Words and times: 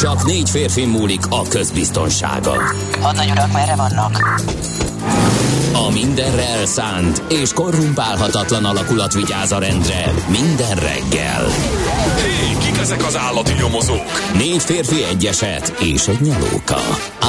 Csak 0.00 0.24
négy 0.24 0.50
férfi 0.50 0.84
múlik 0.84 1.26
a 1.28 1.42
közbiztonsága. 1.48 2.74
Hadnagy 3.00 3.30
urak, 3.30 3.52
merre 3.52 3.76
vannak? 3.76 4.40
A 5.72 5.90
mindenre 5.92 6.42
elszánt 6.42 7.22
és 7.28 7.52
korrumpálhatatlan 7.52 8.64
alakulat 8.64 9.12
vigyáz 9.12 9.52
a 9.52 9.58
rendre 9.58 10.14
minden 10.28 10.74
reggel. 10.74 11.46
Hé, 12.16 12.56
kik 12.64 12.78
ezek 12.78 13.06
az 13.06 13.16
állati 13.16 13.52
nyomozók? 13.52 14.32
Négy 14.38 14.62
férfi 14.62 15.04
egyeset 15.10 15.74
és 15.80 16.08
egy 16.08 16.20
nyalóka. 16.20 16.80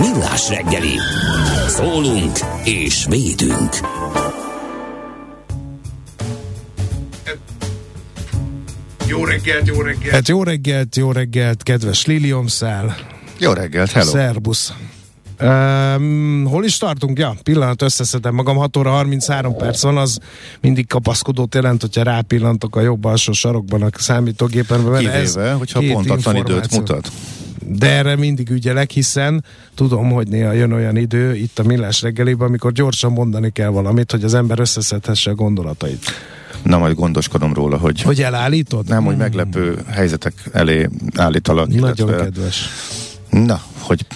Millás 0.00 0.48
reggeli. 0.48 0.98
Szólunk 1.68 2.36
és 2.64 3.06
védünk. 3.08 3.70
Jó 9.06 9.24
reggelt, 9.24 9.66
jó 9.66 9.80
reggelt! 9.80 10.14
Hát 10.14 10.28
jó 10.28 10.42
reggelt, 10.42 10.96
jó 10.96 11.12
reggelt, 11.12 11.62
kedves 11.62 12.06
Liliomszál. 12.06 12.96
Jó 13.38 13.52
reggelt, 13.52 13.90
hello! 13.90 14.10
Szerbusz! 14.10 14.72
Um, 15.40 16.44
hol 16.50 16.64
is 16.64 16.76
tartunk? 16.76 17.18
Ja, 17.18 17.34
pillanat 17.42 17.82
összeszedem 17.82 18.34
magam, 18.34 18.56
6 18.56 18.76
óra 18.76 18.90
33 18.90 19.56
perc 19.56 19.82
van, 19.82 19.96
az 19.96 20.18
mindig 20.60 20.86
kapaszkodót 20.86 21.54
jelent, 21.54 21.80
hogyha 21.80 22.02
rápillantok 22.02 22.76
a 22.76 22.80
jobb 22.80 23.04
alsó 23.04 23.32
sarokban 23.32 23.82
a 23.82 23.88
számítógépen. 23.98 24.78
Kivéve, 24.78 25.12
ez 25.12 25.36
hogyha 25.58 25.80
pontatlan 25.92 26.36
időt 26.36 26.70
mutat. 26.70 27.10
De 27.66 27.90
erre 27.90 28.16
mindig 28.16 28.50
ügyelek, 28.50 28.90
hiszen 28.90 29.44
tudom, 29.74 30.10
hogy 30.10 30.28
néha 30.28 30.52
jön 30.52 30.72
olyan 30.72 30.96
idő 30.96 31.34
itt 31.34 31.58
a 31.58 31.62
millás 31.62 32.02
reggelében, 32.02 32.48
amikor 32.48 32.72
gyorsan 32.72 33.12
mondani 33.12 33.50
kell 33.50 33.68
valamit, 33.68 34.10
hogy 34.10 34.24
az 34.24 34.34
ember 34.34 34.58
összeszedhesse 34.58 35.30
a 35.30 35.34
gondolatait. 35.34 36.04
Na, 36.62 36.78
majd 36.78 36.94
gondoskodom 36.96 37.52
róla, 37.54 37.76
hogy... 37.76 38.02
Hogy 38.02 38.22
elállítod? 38.22 38.88
Nem, 38.88 39.04
hogy 39.04 39.16
meglepő 39.16 39.78
helyzetek 39.90 40.32
elé 40.52 40.88
állítalak. 41.16 41.68
Nagyon 41.68 42.08
illetve... 42.08 42.24
kedves. 42.24 42.68
Na, 43.30 43.62
hogy 43.84 44.06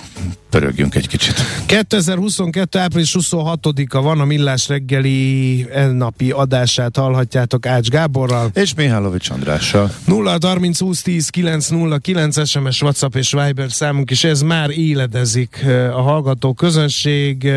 pörögjünk 0.50 0.94
egy 0.94 1.08
kicsit. 1.08 1.34
2022. 1.66 2.78
április 2.78 3.14
26-a 3.18 4.00
van 4.00 4.20
a 4.20 4.24
Millás 4.24 4.68
reggeli 4.68 5.66
napi 5.92 6.30
adását 6.30 6.96
hallhatjátok 6.96 7.66
Ács 7.66 7.88
Gáborral. 7.88 8.50
És 8.54 8.74
Mihálovics 8.74 9.30
Andrással. 9.30 9.90
0 10.04 10.36
30 10.40 10.78
20 10.78 11.02
10 11.02 11.28
909 11.28 12.48
SMS, 12.48 12.82
WhatsApp 12.82 13.14
és 13.14 13.32
Viber 13.32 13.70
számunk 13.72 14.10
is, 14.10 14.24
ez 14.24 14.42
már 14.42 14.70
éledezik 14.70 15.64
a 15.92 16.00
hallgató 16.00 16.52
közönség. 16.52 17.50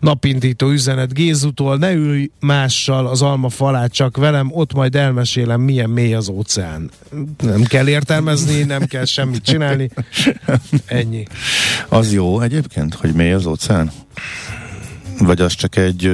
Napindító 0.00 0.70
üzenet 0.70 1.14
Gézutól, 1.14 1.76
ne 1.76 1.92
ülj 1.92 2.30
mással 2.40 3.06
az 3.06 3.22
alma 3.22 3.48
falát, 3.48 3.92
csak 3.92 4.16
velem, 4.16 4.48
ott 4.52 4.74
majd 4.74 4.94
elmesélem, 4.96 5.60
milyen 5.60 5.90
mély 5.90 6.14
az 6.14 6.28
óceán. 6.28 6.90
Nem 7.42 7.62
kell 7.62 7.88
értelmezni, 7.88 8.62
nem 8.62 8.84
kell 8.84 9.04
semmit 9.04 9.42
csinálni. 9.42 9.90
Ennyi. 10.86 11.26
Az 11.88 12.12
jó 12.12 12.40
egyébként, 12.40 12.94
hogy 12.94 13.12
mély 13.12 13.32
az 13.32 13.46
óceán? 13.46 13.90
Vagy 15.18 15.40
az 15.40 15.54
csak 15.54 15.76
egy... 15.76 16.12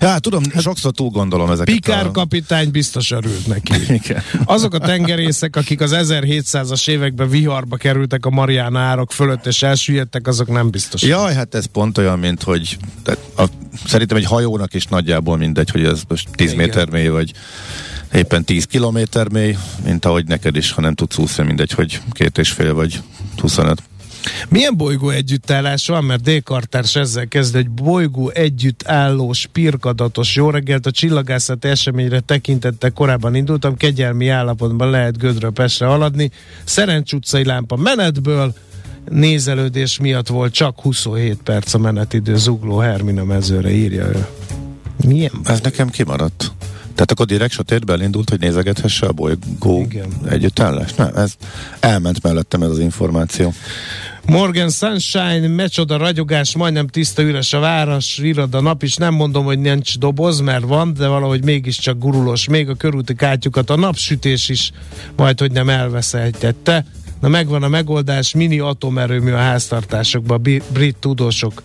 Ja, 0.00 0.18
tudom, 0.18 0.42
hát, 0.52 0.62
sokszor 0.62 0.92
túl 0.92 1.08
gondolom 1.08 1.50
ezeket. 1.50 1.74
Pikár 1.74 2.06
a... 2.06 2.10
kapitány 2.10 2.70
biztos 2.70 3.10
örült 3.10 3.46
neki. 3.46 3.72
Igen. 4.02 4.22
Azok 4.44 4.74
a 4.74 4.78
tengerészek, 4.78 5.56
akik 5.56 5.80
az 5.80 5.96
1700-as 5.98 6.88
években 6.88 7.28
viharba 7.28 7.76
kerültek 7.76 8.26
a 8.26 8.30
Mariana 8.30 8.78
árok 8.78 9.12
fölött 9.12 9.46
és 9.46 9.62
elsüllyedtek, 9.62 10.26
azok 10.26 10.48
nem 10.48 10.70
biztos. 10.70 11.02
Jaj, 11.02 11.34
hát 11.34 11.54
ez 11.54 11.66
pont 11.66 11.98
olyan, 11.98 12.18
mint 12.18 12.42
hogy 12.42 12.76
a, 13.36 13.44
szerintem 13.86 14.16
egy 14.16 14.24
hajónak 14.24 14.74
is 14.74 14.84
nagyjából 14.84 15.36
mindegy, 15.36 15.70
hogy 15.70 15.84
ez 15.84 16.02
most 16.08 16.28
10 16.32 16.52
Igen. 16.52 16.64
méter 16.64 16.90
mély, 16.90 17.08
vagy 17.08 17.32
éppen 18.12 18.44
10 18.44 18.64
kilométer 18.64 19.28
mély, 19.28 19.56
mint 19.84 20.04
ahogy 20.04 20.26
neked 20.26 20.56
is, 20.56 20.70
ha 20.70 20.80
nem 20.80 20.94
tudsz 20.94 21.18
úszni, 21.18 21.44
mindegy, 21.44 21.72
hogy 21.72 22.00
két 22.10 22.38
és 22.38 22.50
fél 22.50 22.74
vagy 22.74 23.00
25. 23.36 23.82
Milyen 24.48 24.76
bolygó 24.76 25.08
együttállás 25.08 25.86
van? 25.86 26.04
Mert 26.04 26.22
Descartes 26.22 26.96
ezzel 26.96 27.28
kezd 27.28 27.56
egy 27.56 27.70
bolygó 27.70 28.28
együttálló, 28.28 29.32
spirkadatos 29.32 30.34
jó 30.34 30.50
reggelt 30.50 30.86
a 30.86 30.90
csillagászati 30.90 31.68
eseményre 31.68 32.20
tekintette 32.20 32.90
korábban 32.90 33.34
indultam, 33.34 33.76
kegyelmi 33.76 34.28
állapotban 34.28 34.90
lehet 34.90 35.18
Gödről 35.18 35.50
Pestre 35.50 35.86
haladni, 35.86 36.30
Szerencs 36.64 37.12
utcai 37.12 37.44
lámpa 37.44 37.76
menetből, 37.76 38.54
nézelődés 39.10 39.98
miatt 39.98 40.28
volt 40.28 40.52
csak 40.52 40.80
27 40.80 41.38
perc 41.44 41.74
a 41.74 41.78
menetidő, 41.78 42.36
zugló 42.36 42.78
Hermina 42.78 43.24
mezőre 43.24 43.70
írja 43.70 44.06
ő. 44.06 44.26
Milyen? 45.06 45.32
Ez 45.44 45.60
nekem 45.60 45.88
kimaradt. 45.88 46.52
Tehát 46.98 47.12
akkor 47.12 47.26
direkt 47.26 47.52
sötétbe 47.52 47.92
elindult, 47.92 48.30
hogy 48.30 48.40
nézegethesse 48.40 49.06
a 49.06 49.12
bolygó 49.12 49.80
Igen. 49.80 50.12
együttállás? 50.28 50.94
Nem, 50.94 51.10
ez 51.16 51.32
elment 51.80 52.22
mellettem 52.22 52.62
ez 52.62 52.68
az 52.68 52.78
információ. 52.78 53.52
Morgan 54.28 54.70
Sunshine, 54.70 55.48
mecsoda 55.48 55.96
ragyogás, 55.96 56.56
majdnem 56.56 56.86
tiszta 56.86 57.22
üres 57.22 57.52
a 57.52 57.58
város, 57.58 58.16
virad 58.16 58.54
a 58.54 58.60
nap 58.60 58.82
is, 58.82 58.96
nem 58.96 59.14
mondom, 59.14 59.44
hogy 59.44 59.58
nincs 59.58 59.98
doboz, 59.98 60.40
mert 60.40 60.64
van, 60.64 60.94
de 60.94 61.06
valahogy 61.06 61.44
mégiscsak 61.44 61.98
gurulós. 61.98 62.48
Még 62.48 62.68
a 62.68 62.74
körúti 62.74 63.14
kátyukat 63.14 63.70
a 63.70 63.76
napsütés 63.76 64.48
is 64.48 64.70
majd, 65.16 65.40
hogy 65.40 65.52
nem 65.52 65.68
elveszejtette. 65.68 66.84
Na 67.20 67.28
megvan 67.28 67.62
a 67.62 67.68
megoldás, 67.68 68.34
mini 68.34 68.58
atomerőmű 68.58 69.32
a 69.32 69.36
háztartásokban, 69.36 70.42
brit 70.72 70.96
tudósok 71.00 71.62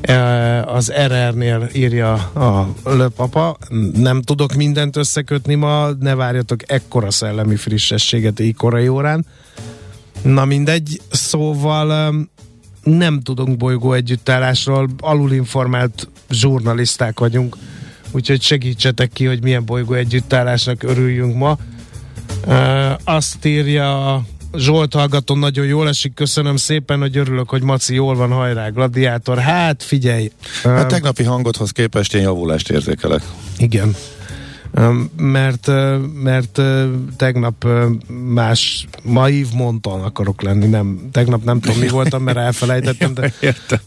e, 0.00 0.62
az 0.64 0.92
RR-nél 1.06 1.68
írja 1.72 2.12
a 2.14 2.74
löpapa, 2.84 3.56
nem 3.92 4.22
tudok 4.22 4.54
mindent 4.54 4.96
összekötni 4.96 5.54
ma, 5.54 5.88
ne 6.00 6.14
várjatok 6.14 6.72
ekkora 6.72 7.10
szellemi 7.10 7.56
frissességet 7.56 8.40
így 8.40 8.56
órán. 8.88 9.26
Na 10.22 10.44
mindegy, 10.44 11.00
szóval 11.10 12.14
nem 12.82 13.20
tudunk 13.20 13.56
bolygó 13.56 13.92
együttállásról, 13.92 14.88
alulinformált 15.00 16.08
zsurnaliszták 16.30 17.18
vagyunk, 17.18 17.56
úgyhogy 18.10 18.42
segítsetek 18.42 19.12
ki, 19.12 19.24
hogy 19.26 19.42
milyen 19.42 19.64
bolygó 19.64 19.94
együttállásnak 19.94 20.82
örüljünk 20.82 21.36
ma. 21.36 21.58
Azt 23.04 23.44
írja 23.44 24.20
Zsolt 24.56 24.94
hallgató 24.94 25.34
nagyon 25.34 25.66
jól 25.66 25.88
esik, 25.88 26.14
köszönöm 26.14 26.56
szépen, 26.56 27.00
hogy 27.00 27.16
örülök, 27.16 27.48
hogy 27.48 27.62
Maci 27.62 27.94
jól 27.94 28.14
van, 28.14 28.30
hajrá, 28.30 28.68
gladiátor. 28.68 29.38
Hát 29.38 29.82
figyelj! 29.82 30.30
A 30.64 30.86
tegnapi 30.86 31.22
hangodhoz 31.22 31.70
képest 31.70 32.14
én 32.14 32.22
javulást 32.22 32.70
érzékelek. 32.70 33.22
Igen 33.58 33.96
mert, 35.16 35.70
mert 36.22 36.60
tegnap 37.16 37.66
más, 38.34 38.86
ma 39.02 39.28
Yves 39.28 39.52
Monton 39.52 40.02
akarok 40.02 40.42
lenni, 40.42 40.66
nem, 40.66 41.08
tegnap 41.12 41.44
nem 41.44 41.60
tudom 41.60 41.78
mi 41.78 41.88
voltam, 41.88 42.22
mert 42.22 42.36
elfelejtettem, 42.36 43.14
de... 43.14 43.32
Értem. 43.40 43.78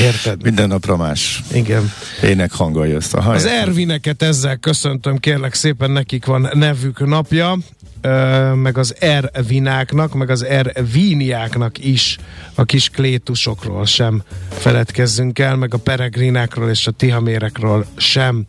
Érted? 0.00 0.42
Minden 0.42 0.68
napra 0.68 0.96
más. 0.96 1.42
Igen. 1.52 1.92
Ének 2.22 2.52
hanggal 2.52 2.86
jössz. 2.86 3.12
Az 3.12 3.44
Ervineket 3.44 4.22
ezzel 4.22 4.56
köszöntöm, 4.56 5.18
kérlek 5.18 5.54
szépen, 5.54 5.90
nekik 5.90 6.24
van 6.24 6.48
nevük 6.52 7.06
napja 7.06 7.58
meg 8.54 8.78
az 8.78 8.94
ervináknak, 8.98 10.14
meg 10.14 10.30
az 10.30 10.44
ervíniáknak 10.44 11.84
is 11.84 12.18
a 12.54 12.64
kis 12.64 12.88
klétusokról 12.88 13.86
sem 13.86 14.22
feledkezzünk 14.48 15.38
el, 15.38 15.56
meg 15.56 15.74
a 15.74 15.78
peregrinákról 15.78 16.70
és 16.70 16.86
a 16.86 16.90
tihamérekről 16.90 17.86
sem. 17.96 18.46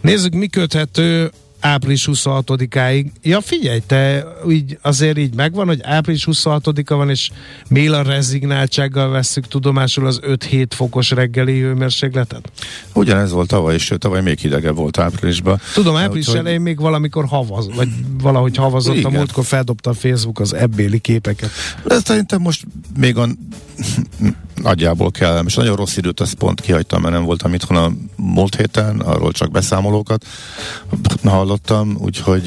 Nézzük, 0.00 0.34
mi 0.34 0.46
köthető 0.46 1.30
április 1.62 2.08
26-áig. 2.12 3.06
Ja, 3.22 3.40
figyelj, 3.40 3.80
te 3.86 4.26
így, 4.50 4.78
azért 4.82 5.18
így 5.18 5.34
megvan, 5.34 5.66
hogy 5.66 5.80
április 5.82 6.26
26-a 6.30 6.94
van, 6.94 7.10
és 7.10 7.30
méla 7.68 8.02
rezignáltsággal 8.02 9.08
vesszük 9.10 9.46
tudomásul 9.48 10.06
az 10.06 10.20
5-7 10.26 10.66
fokos 10.68 11.10
reggeli 11.10 11.60
hőmérsékletet? 11.60 12.52
Ugyanez 12.94 13.30
volt 13.30 13.48
tavaly, 13.48 13.74
és 13.74 13.92
tavaly 13.98 14.22
még 14.22 14.38
hidegebb 14.38 14.76
volt 14.76 14.98
áprilisban. 14.98 15.60
Tudom, 15.74 15.96
április 15.96 16.26
Úgyhogy- 16.26 16.40
elején 16.40 16.60
még 16.60 16.80
valamikor 16.80 17.24
havaz, 17.24 17.74
vagy 17.74 17.88
valahogy 18.22 18.56
havazott, 18.56 18.94
a 18.94 18.98
Igen. 18.98 19.12
múltkor 19.12 19.44
feldobta 19.44 19.90
a 19.90 19.94
Facebook 19.94 20.40
az 20.40 20.54
ebbéli 20.54 20.98
képeket. 20.98 21.50
De 21.84 21.98
szerintem 21.98 22.40
most 22.40 22.64
még 22.96 23.16
a 23.16 23.28
nagyjából 24.54 25.10
kell, 25.10 25.42
és 25.46 25.54
nagyon 25.54 25.76
rossz 25.76 25.96
időt 25.96 26.20
azt 26.20 26.34
pont 26.34 26.60
kihagytam, 26.60 27.02
mert 27.02 27.14
nem 27.14 27.24
voltam 27.24 27.54
itthon 27.54 27.76
a 27.76 27.92
múlt 28.16 28.56
héten, 28.56 29.00
arról 29.00 29.32
csak 29.32 29.50
beszámolókat 29.50 30.26
hallottam, 31.24 31.96
úgyhogy 32.00 32.46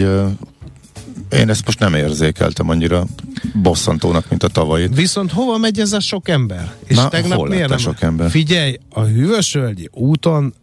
én 1.31 1.49
ezt 1.49 1.65
most 1.65 1.79
nem 1.79 1.93
érzékeltem 1.93 2.69
annyira 2.69 3.05
bosszantónak, 3.53 4.29
mint 4.29 4.43
a 4.43 4.47
tavalyit. 4.47 4.95
Viszont 4.95 5.31
hova 5.31 5.57
megy 5.57 5.79
ez 5.79 5.93
a 5.93 5.99
sok 5.99 6.29
ember? 6.29 6.73
És 6.85 6.95
Na, 6.95 7.07
tegnap 7.07 7.37
hol 7.37 7.47
miért 7.47 7.69
nem? 7.69 7.77
sok 7.77 8.01
ember? 8.01 8.29
Figyelj, 8.29 8.79
a 8.89 9.01
Hűvösvölgyi 9.01 9.89
úton 9.91 10.53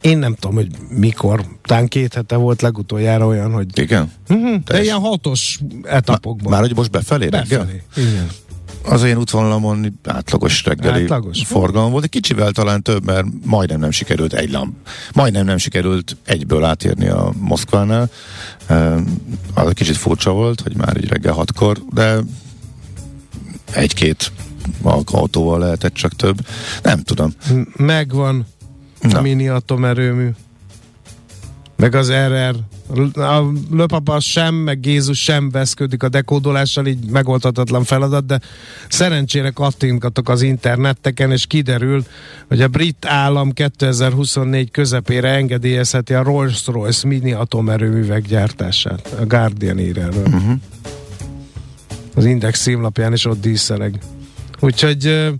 én 0.00 0.18
nem 0.18 0.34
tudom, 0.34 0.56
hogy 0.56 0.68
mikor, 0.88 1.44
talán 1.62 1.88
két 1.88 2.14
hete 2.14 2.36
volt 2.36 2.62
legutoljára 2.62 3.26
olyan, 3.26 3.52
hogy 3.52 3.78
Igen? 3.78 4.12
uh-huh, 4.28 4.62
de 4.64 4.82
ilyen 4.82 4.98
hatos 4.98 5.58
etapokban. 5.82 6.50
Már 6.52 6.60
hogy 6.60 6.74
most 6.76 6.90
befelé? 6.90 7.28
Befelé. 7.28 7.82
Igen. 7.96 8.28
Az 8.82 9.02
én 9.02 9.16
útvonalamon 9.16 9.98
átlagos 10.04 10.64
reggeli 10.64 11.02
Átlagos. 11.02 11.42
forgalom 11.46 11.90
volt, 11.90 12.04
egy 12.04 12.10
kicsivel 12.10 12.52
talán 12.52 12.82
több, 12.82 13.04
mert 13.04 13.26
majdnem 13.44 13.80
nem 13.80 13.90
sikerült 13.90 14.32
egy 14.32 14.50
lamp, 14.50 14.74
majdnem 15.12 15.44
nem 15.44 15.56
sikerült 15.56 16.16
egyből 16.24 16.64
átérni 16.64 17.08
a 17.08 17.32
Moszkvánál. 17.38 18.10
Az 19.54 19.68
egy 19.68 19.74
kicsit 19.74 19.96
furcsa 19.96 20.32
volt, 20.32 20.60
hogy 20.60 20.76
már 20.76 20.96
így 20.96 21.08
reggel 21.08 21.32
hatkor, 21.32 21.78
de 21.92 22.18
egy-két 23.72 24.32
autóval 25.04 25.58
lehetett 25.58 25.94
csak 25.94 26.12
több. 26.12 26.46
Nem 26.82 27.02
tudom. 27.02 27.32
Megvan 27.76 28.46
a 29.02 29.06
Na. 29.06 29.20
mini 29.20 29.48
atomerőmű. 29.48 30.28
Meg 31.76 31.94
az 31.94 32.10
RR. 32.10 32.54
A 33.14 33.42
löpapa 33.70 34.20
sem, 34.20 34.54
meg 34.54 34.86
Jézus 34.86 35.22
sem 35.22 35.50
veszködik 35.50 36.02
a 36.02 36.08
dekódolással, 36.08 36.86
így 36.86 37.10
megoldhatatlan 37.10 37.84
feladat, 37.84 38.26
de 38.26 38.40
szerencsére 38.88 39.50
kattintgatok 39.50 40.28
az 40.28 40.42
interneteken, 40.42 41.30
és 41.30 41.46
kiderül, 41.46 42.04
hogy 42.48 42.60
a 42.60 42.68
brit 42.68 43.06
állam 43.06 43.52
2024 43.52 44.70
közepére 44.70 45.28
engedélyezheti 45.28 46.14
a 46.14 46.22
Rolls-Royce 46.22 47.06
mini 47.06 47.32
atomerőművek 47.32 48.26
gyártását. 48.26 49.14
A 49.20 49.26
Guardian 49.26 49.78
ír 49.78 49.98
erről. 49.98 50.26
Uh-huh. 50.26 50.52
Az 52.14 52.24
Index 52.24 52.60
címlapján 52.62 53.12
is 53.12 53.24
ott 53.24 53.40
díszeleg. 53.40 53.98
Úgyhogy 54.60 55.30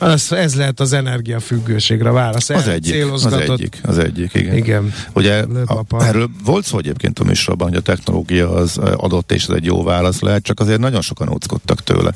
az, 0.00 0.32
ez 0.32 0.54
lehet 0.54 0.80
az 0.80 0.92
energiafüggőségre 0.92 2.10
válasz. 2.10 2.50
Az 2.50 2.68
egyik, 2.68 3.12
az 3.12 3.26
egyik, 3.26 3.78
az 3.82 3.98
egyik, 3.98 4.34
igen. 4.34 4.56
Igen. 4.56 4.92
Ugye 5.12 5.44
a, 5.66 6.04
erről 6.04 6.30
volt 6.44 6.64
szó 6.64 6.78
egyébként 6.78 7.18
a 7.18 7.24
műsorban, 7.24 7.68
hogy 7.68 7.76
a 7.76 7.80
technológia 7.80 8.50
az 8.50 8.78
adott 8.78 9.32
és 9.32 9.42
ez 9.42 9.54
egy 9.54 9.64
jó 9.64 9.82
válasz 9.82 10.20
lehet, 10.20 10.42
csak 10.42 10.60
azért 10.60 10.80
nagyon 10.80 11.00
sokan 11.00 11.28
óckodtak 11.28 11.82
tőle. 11.82 12.12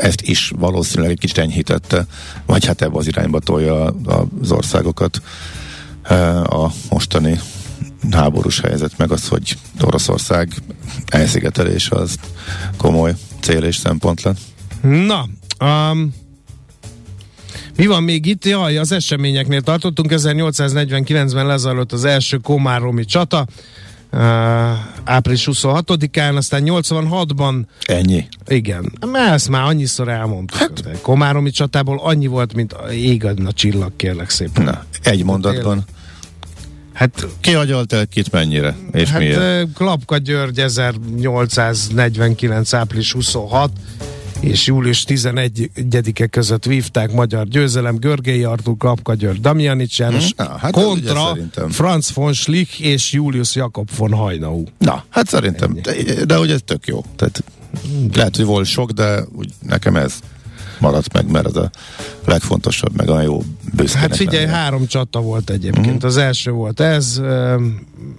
Ezt 0.00 0.22
is 0.22 0.52
valószínűleg 0.58 1.10
egy 1.10 1.18
kicsit 1.18 1.38
enyhítette, 1.38 2.06
vagy 2.46 2.64
hát 2.66 2.82
ebbe 2.82 2.98
az 2.98 3.06
irányba 3.06 3.38
tolja 3.38 3.94
az 4.40 4.50
országokat 4.50 5.20
a 6.44 6.70
mostani 6.90 7.40
háborús 8.10 8.60
helyzet, 8.60 8.98
meg 8.98 9.10
az, 9.10 9.28
hogy 9.28 9.58
Oroszország 9.80 10.52
elszigetelése 11.06 11.96
az 11.96 12.14
komoly 12.76 13.14
cél 13.40 13.62
és 13.62 13.76
szempont 13.76 14.22
lett. 14.22 14.38
Na, 14.80 15.28
um, 15.60 16.14
mi 17.76 17.86
van 17.86 18.02
még 18.02 18.26
itt? 18.26 18.44
Jaj, 18.44 18.76
az 18.76 18.92
eseményeknél 18.92 19.60
tartottunk. 19.60 20.10
1849-ben 20.14 21.46
lezajlott 21.46 21.92
az 21.92 22.04
első 22.04 22.36
komáromi 22.36 23.04
csata. 23.04 23.46
Uh, 24.12 24.20
április 25.04 25.48
26-án, 25.52 26.36
aztán 26.36 26.62
86-ban 26.66 27.54
Ennyi. 27.86 28.26
igen, 28.46 28.92
mert 29.12 29.32
ezt 29.32 29.48
már 29.48 29.62
annyiszor 29.62 30.08
elmondtuk. 30.08 30.58
Hát, 30.58 31.00
Komáromi 31.02 31.50
csatából 31.50 32.00
annyi 32.02 32.26
volt, 32.26 32.54
mint 32.54 32.72
a 32.72 32.92
ég 32.92 33.24
adna 33.24 33.52
csillag, 33.52 33.92
kérlek 33.96 34.30
szépen. 34.30 34.64
Na, 34.64 34.84
egy 35.02 35.24
mondatban. 35.24 35.84
Hát 36.92 37.26
Ki 37.40 37.54
agyalt 37.54 37.92
el 37.92 38.06
kit 38.06 38.32
mennyire, 38.32 38.76
és 38.92 39.10
Hát 39.10 39.18
miért? 39.18 39.36
ö, 39.36 39.62
Klapka 39.74 40.16
György 40.18 40.58
1849. 40.60 42.72
április 42.72 43.12
26 43.12 43.70
és 44.40 44.66
július 44.66 45.04
11-e 45.08 46.26
között 46.26 46.64
vívták 46.64 47.12
magyar 47.12 47.46
győzelem 47.48 47.96
Görgei 47.96 48.44
Artúr, 48.44 48.76
Klapka 48.76 49.14
György, 49.14 49.40
Damjanics 49.40 49.98
János 49.98 50.24
Hm, 50.36 50.42
na, 50.42 50.56
hát 50.58 50.72
kontra. 50.72 51.36
Franz 51.68 52.12
von 52.14 52.32
Schlich 52.32 52.80
és 52.80 53.12
Julius 53.12 53.54
Jakob 53.54 53.88
von 53.96 54.12
Hajnau. 54.12 54.64
Na, 54.78 55.04
hát 55.08 55.28
szerintem, 55.28 55.78
de, 55.82 56.24
de 56.24 56.36
hogy 56.36 56.50
ez 56.50 56.60
tök 56.64 56.86
jó. 56.86 57.04
Tehát 57.16 57.44
lehet, 58.14 58.36
hogy 58.36 58.44
volt 58.44 58.66
sok, 58.66 58.90
de 58.90 59.24
úgy 59.32 59.48
nekem 59.60 59.96
ez 59.96 60.14
maradt 60.78 61.12
meg, 61.12 61.30
mert 61.30 61.46
ez 61.46 61.56
a 61.56 61.70
legfontosabb, 62.24 62.96
meg 62.96 63.08
olyan 63.08 63.22
jó 63.22 63.42
büszkének 63.72 64.08
Hát 64.08 64.16
figyelj, 64.16 64.44
lenni. 64.44 64.56
három 64.56 64.86
csata 64.86 65.20
volt 65.20 65.50
egyébként. 65.50 65.96
Mhm. 65.96 66.06
Az 66.06 66.16
első 66.16 66.50
volt 66.50 66.80
ez, 66.80 67.20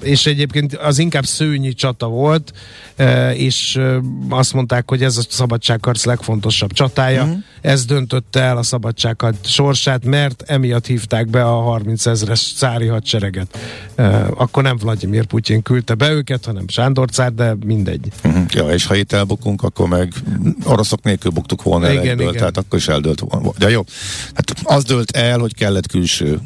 és 0.01 0.25
egyébként 0.25 0.75
az 0.75 0.97
inkább 0.99 1.25
szőnyi 1.25 1.73
csata 1.73 2.07
volt, 2.07 2.53
ö, 2.95 3.29
és 3.29 3.75
ö, 3.75 3.97
azt 4.29 4.53
mondták, 4.53 4.89
hogy 4.89 5.03
ez 5.03 5.17
a 5.17 5.21
szabadságharc 5.29 6.05
legfontosabb 6.05 6.71
csatája. 6.71 7.25
Mhm. 7.25 7.35
Ez 7.61 7.85
döntötte 7.85 8.39
el 8.41 8.57
a 8.57 8.63
szabadságharc 8.63 9.47
sorsát, 9.47 10.05
mert 10.05 10.43
emiatt 10.47 10.85
hívták 10.85 11.27
be 11.27 11.43
a 11.43 11.61
30 11.61 12.05
ezres 12.05 12.53
cári 12.55 12.87
hadsereget. 12.87 13.57
Ö, 13.95 14.03
Akkor 14.35 14.63
nem 14.63 14.77
Vladimir 14.77 15.25
Putyin 15.25 15.61
küldte 15.61 15.93
be 15.93 16.11
őket, 16.11 16.45
hanem 16.45 16.67
Sándor 16.67 17.09
cár, 17.09 17.33
de 17.33 17.55
mindegy. 17.65 18.07
Uh-huh. 18.23 18.45
Ja, 18.49 18.69
és 18.73 18.85
ha 18.85 18.95
itt 18.95 19.11
elbukunk, 19.11 19.63
akkor 19.63 19.87
meg 19.87 20.13
oroszok 20.63 21.03
nélkül 21.03 21.31
buktuk 21.31 21.63
volna 21.63 21.85
el 21.85 21.91
Igen, 21.91 22.05
egyből, 22.07 22.27
igen. 22.27 22.37
tehát 22.37 22.57
akkor 22.57 22.79
is 22.79 22.87
eldőlt 22.87 23.19
volna. 23.19 23.49
De 23.57 23.69
jó, 23.69 23.83
hát 24.33 24.53
az 24.63 24.83
dőlt 24.83 25.11
el, 25.11 25.39
hogy 25.39 25.55
kellett 25.55 25.87
külső 25.87 26.39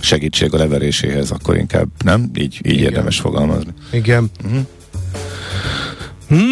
segítség 0.00 0.54
a 0.54 0.56
leveréséhez, 0.56 1.30
akkor 1.30 1.56
inkább 1.56 1.88
nem? 2.04 2.30
Így, 2.38 2.60
így 2.62 2.80
érdemes 2.80 3.20
fogalmazni. 3.20 3.72
Igen. 3.92 4.30
Mhm. 4.44 4.58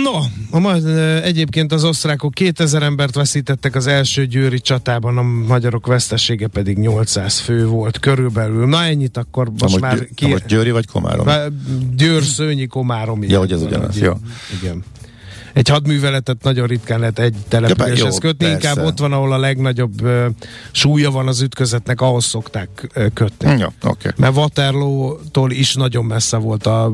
No, 0.03 0.19
a 0.51 0.59
ma, 0.59 0.77
ö, 0.79 1.23
egyébként 1.23 1.73
az 1.73 1.85
osztrákok 1.85 2.35
2000 2.35 2.83
embert 2.83 3.15
veszítettek 3.15 3.75
az 3.75 3.87
első 3.87 4.27
győri 4.27 4.61
csatában, 4.61 5.19
a 5.19 5.23
magyarok 5.23 5.87
vesztesége 5.87 6.47
pedig 6.47 6.79
800 6.79 7.39
fő 7.39 7.67
volt 7.67 7.99
körülbelül. 7.99 8.67
Na 8.67 8.85
ennyit 8.85 9.17
akkor 9.17 9.51
most 9.51 9.63
Most, 9.63 9.81
már 9.81 9.99
Győ, 9.99 10.09
ki... 10.15 10.27
most 10.27 10.47
Győri 10.47 10.71
vagy 10.71 10.87
Komárom? 10.87 11.27
Győr, 11.97 12.23
Szőnyi, 12.23 12.67
Komárom. 12.67 13.23
Ja, 13.23 13.39
hogy 13.39 13.53
ez 13.53 13.63
ugyanaz, 13.63 13.99
jó. 13.99 14.13
Igen. 14.63 14.85
Egy 15.59 15.69
hadműveletet 15.69 16.43
nagyon 16.43 16.67
ritkán 16.67 17.01
lehet 17.01 17.19
egy 17.19 17.35
településhez 17.49 18.13
jó, 18.13 18.19
kötni, 18.19 18.47
persze. 18.47 18.69
inkább 18.69 18.87
ott 18.87 18.99
van, 18.99 19.13
ahol 19.13 19.33
a 19.33 19.39
legnagyobb 19.39 20.03
ö, 20.03 20.27
súlya 20.73 21.11
van 21.11 21.29
az 21.29 21.41
ütközetnek, 21.41 22.01
ahhoz 22.01 22.25
szokták 22.25 22.69
kötni. 23.15 23.59
Ja, 23.59 23.73
oké. 23.83 24.09
Mert 24.17 24.37
Waterloo-tól 24.37 25.51
is 25.51 25.75
nagyon 25.75 26.05
messze 26.05 26.37
volt 26.37 26.67
a 26.67 26.93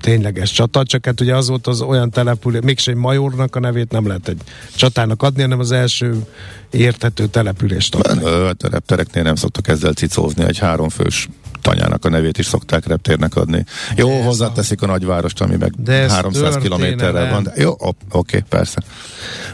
tényleges 0.00 0.50
csata, 0.50 0.82
csak 0.82 1.06
hát 1.06 1.20
ugye 1.20 1.36
az 1.36 1.48
volt 1.48 1.66
az 1.66 1.80
olyan 1.80 2.10
település, 2.10 2.60
mégse 2.64 2.90
egy 2.90 2.96
majornak 2.96 3.56
a 3.56 3.60
nevét 3.60 3.90
nem 3.90 4.06
lehet 4.06 4.28
egy 4.28 4.40
csatának 4.76 5.22
adni, 5.22 5.42
hanem 5.42 5.58
az 5.58 5.72
első 5.72 6.26
érthető 6.70 7.26
települést 7.26 7.94
adni. 7.94 8.24
Ö, 8.24 8.48
A 8.48 8.68
reptereknél 8.70 9.22
nem 9.22 9.34
szoktak 9.34 9.68
ezzel 9.68 9.92
cicózni, 9.92 10.44
egy 10.44 10.58
háromfős 10.58 11.28
tanyának 11.64 12.04
a 12.04 12.08
nevét 12.08 12.38
is 12.38 12.46
szokták 12.46 12.86
reptérnek 12.86 13.36
adni. 13.36 13.64
Jó, 13.96 14.08
De 14.08 14.22
hozzáteszik 14.24 14.82
a 14.82 14.86
nagyvárost, 14.86 15.40
ami 15.40 15.56
meg 15.56 15.72
De 15.76 15.92
ez 15.92 16.10
300 16.12 16.42
történelem. 16.42 16.60
kilométerre 16.62 17.30
van. 17.30 17.42
De 17.42 17.52
jó, 17.56 17.74
oké, 18.10 18.44
persze. 18.48 18.82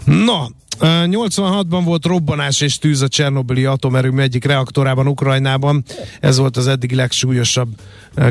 Na, 0.04 0.48
ö, 0.78 0.86
86-ban 1.06 1.80
volt 1.84 2.04
robbanás 2.04 2.60
és 2.60 2.78
tűz 2.78 3.02
a 3.02 3.08
Csernobili 3.08 3.64
atomerőmű 3.64 4.22
egyik 4.22 4.44
reaktorában 4.44 5.06
Ukrajnában. 5.06 5.84
Ez 6.20 6.36
volt 6.36 6.56
az 6.56 6.66
eddig 6.66 6.92
legsúlyosabb 6.92 7.68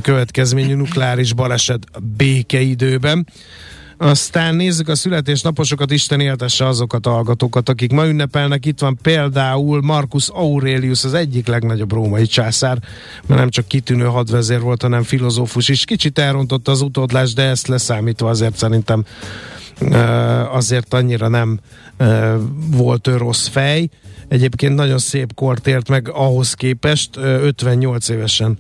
következményű 0.01 0.74
nukleáris 0.75 1.33
baleset 1.33 1.83
békeidőben. 2.17 3.27
Aztán 4.01 4.55
nézzük 4.55 4.87
a 4.87 4.95
születésnaposokat, 4.95 5.91
Isten 5.91 6.19
éltesse 6.19 6.67
azokat 6.67 7.05
a 7.05 7.09
hallgatókat, 7.09 7.69
akik 7.69 7.91
ma 7.91 8.07
ünnepelnek. 8.07 8.65
Itt 8.65 8.79
van 8.79 8.97
például 9.01 9.81
Marcus 9.81 10.29
Aurelius, 10.29 11.03
az 11.03 11.13
egyik 11.13 11.47
legnagyobb 11.47 11.91
római 11.91 12.25
császár, 12.25 12.79
mert 13.25 13.39
nem 13.39 13.49
csak 13.49 13.67
kitűnő 13.67 14.05
hadvezér 14.05 14.59
volt, 14.59 14.81
hanem 14.81 15.03
filozófus 15.03 15.69
is. 15.69 15.85
Kicsit 15.85 16.19
elrontotta 16.19 16.71
az 16.71 16.81
utódlás, 16.81 17.33
de 17.33 17.43
ezt 17.43 17.67
leszámítva 17.67 18.29
azért 18.29 18.57
szerintem 18.57 19.05
azért 20.51 20.93
annyira 20.93 21.27
nem 21.27 21.59
volt 22.71 23.07
ő 23.07 23.17
rossz 23.17 23.47
fej. 23.47 23.89
Egyébként 24.29 24.75
nagyon 24.75 24.98
szép 24.98 25.33
kort 25.33 25.67
ért 25.67 25.89
meg 25.89 26.09
ahhoz 26.09 26.53
képest, 26.53 27.17
58 27.17 28.09
évesen 28.09 28.59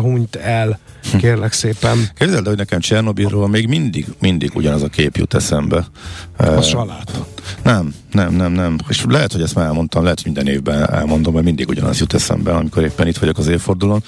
hunyt 0.00 0.36
el, 0.36 0.78
kérlek 1.18 1.52
szépen. 1.52 2.10
Képzeld, 2.14 2.46
hogy 2.46 2.56
nekem 2.56 2.80
Csernobilról 2.80 3.48
még 3.48 3.68
mindig, 3.68 4.06
mindig 4.20 4.50
ugyanaz 4.54 4.82
a 4.82 4.88
kép 4.88 5.16
jut 5.16 5.34
eszembe. 5.34 5.86
A 6.36 6.60
salád. 6.60 7.08
Nem, 7.62 7.94
nem, 8.12 8.34
nem, 8.34 8.52
nem. 8.52 8.78
És 8.88 9.04
lehet, 9.08 9.32
hogy 9.32 9.42
ezt 9.42 9.54
már 9.54 9.66
elmondtam, 9.66 10.02
lehet, 10.02 10.20
hogy 10.22 10.32
minden 10.32 10.54
évben 10.54 10.90
elmondom, 10.90 11.32
mert 11.32 11.44
mindig 11.44 11.68
ugyanaz 11.68 11.98
jut 11.98 12.14
eszembe, 12.14 12.54
amikor 12.54 12.82
éppen 12.82 13.06
itt 13.06 13.18
vagyok 13.18 13.38
az 13.38 13.48
évfordulón, 13.48 14.02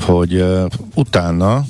hogy 0.00 0.44
utána, 0.94 1.64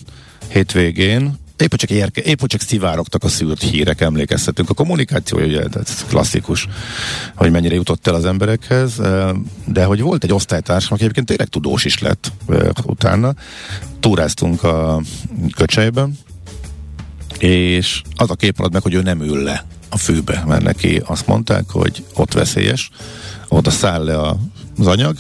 hétvégén, 0.49 1.35
épp 1.57 1.75
csak, 1.75 1.91
érke, 1.91 2.23
épp 2.23 2.41
hogy 2.41 2.49
csak 2.49 2.61
szivárogtak 2.61 3.25
a 3.25 3.29
szűrt 3.29 3.63
hírek, 3.63 4.01
emlékeztetünk. 4.01 4.71
A 4.71 4.75
kommunikáció, 4.75 5.39
ugye, 5.39 5.61
ez 5.61 6.05
klasszikus, 6.09 6.69
hogy 7.35 7.51
mennyire 7.51 7.75
jutott 7.75 8.07
el 8.07 8.15
az 8.15 8.25
emberekhez, 8.25 9.01
de 9.65 9.85
hogy 9.85 10.01
volt 10.01 10.25
egy 10.25 10.33
osztálytársam, 10.33 10.93
aki 10.93 11.03
egyébként 11.03 11.27
tényleg 11.27 11.49
tudós 11.49 11.85
is 11.85 11.99
lett 11.99 12.33
utána. 12.83 13.35
Túráztunk 14.01 14.63
a 14.63 15.03
köcsejben, 15.57 16.19
és 17.39 18.03
az 18.17 18.31
a 18.31 18.35
kép 18.35 18.57
maradt 18.57 18.75
meg, 18.75 18.83
hogy 18.83 18.95
ő 18.95 19.03
nem 19.03 19.21
ül 19.21 19.43
le 19.43 19.65
a 19.89 19.97
fűbe, 19.97 20.45
mert 20.47 20.63
neki 20.63 21.03
azt 21.05 21.27
mondták, 21.27 21.65
hogy 21.71 22.05
ott 22.15 22.33
veszélyes, 22.33 22.91
oda 23.49 23.71
száll 23.71 24.05
le 24.05 24.19
az 24.79 24.87
anyag, 24.87 25.17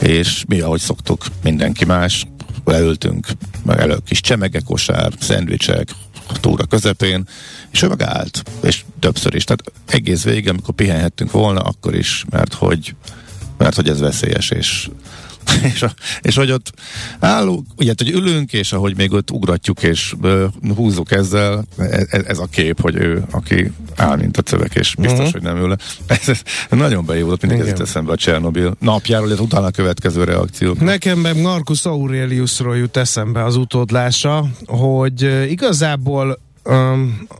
és 0.00 0.44
mi, 0.48 0.60
ahogy 0.60 0.80
szoktuk, 0.80 1.26
mindenki 1.42 1.84
más, 1.84 2.26
leültünk, 2.64 3.26
meg 3.66 3.80
elő 3.80 3.96
kis 4.06 4.20
csemegekosár, 4.20 5.12
szendvicsek, 5.20 5.88
túra 6.40 6.64
közepén, 6.64 7.28
és 7.70 7.82
ő 7.82 7.88
meg 7.88 8.02
állt, 8.02 8.42
és 8.62 8.84
többször 9.00 9.34
is. 9.34 9.44
Tehát 9.44 9.72
egész 9.86 10.24
végig, 10.24 10.48
amikor 10.48 10.74
pihenhettünk 10.74 11.30
volna, 11.30 11.60
akkor 11.60 11.94
is, 11.94 12.24
mert 12.30 12.54
hogy, 12.54 12.94
mert 13.58 13.76
hogy 13.76 13.88
ez 13.88 14.00
veszélyes, 14.00 14.50
és 14.50 14.88
és, 15.74 15.82
a, 15.82 15.92
és 16.20 16.36
hogy 16.36 16.50
ott 16.50 16.72
állunk, 17.18 17.66
ugye, 17.76 17.92
hogy 17.96 18.10
ülünk, 18.10 18.52
és 18.52 18.72
ahogy 18.72 18.96
még 18.96 19.12
ott 19.12 19.30
ugratjuk, 19.30 19.82
és 19.82 20.14
uh, 20.22 20.42
húzzuk 20.74 21.10
ezzel, 21.10 21.64
ez, 22.10 22.24
ez 22.26 22.38
a 22.38 22.46
kép, 22.46 22.80
hogy 22.80 22.94
ő, 22.94 23.24
aki 23.30 23.72
áll, 23.96 24.16
mint 24.16 24.36
a 24.36 24.42
cövek, 24.42 24.74
és 24.74 24.94
biztos, 24.98 25.18
uh-huh. 25.18 25.32
hogy 25.32 25.42
nem 25.42 25.56
ül 25.56 25.76
ez, 26.06 26.28
ez 26.28 26.42
nagyon 26.70 27.04
bejózott, 27.04 27.46
mindig 27.46 27.66
ez 27.66 27.80
eszembe 27.80 28.12
a 28.12 28.16
Csernobil 28.16 28.76
napjáról, 28.80 29.32
ez 29.32 29.40
utána 29.40 29.66
a 29.66 29.70
következő 29.70 30.24
reakciók. 30.24 30.80
Nekem 30.80 31.18
meg 31.18 31.40
Marcus 31.40 31.84
Aureliusról 31.84 32.76
jut 32.76 32.96
eszembe 32.96 33.44
az 33.44 33.56
utódlása, 33.56 34.48
hogy 34.66 35.50
igazából 35.50 36.38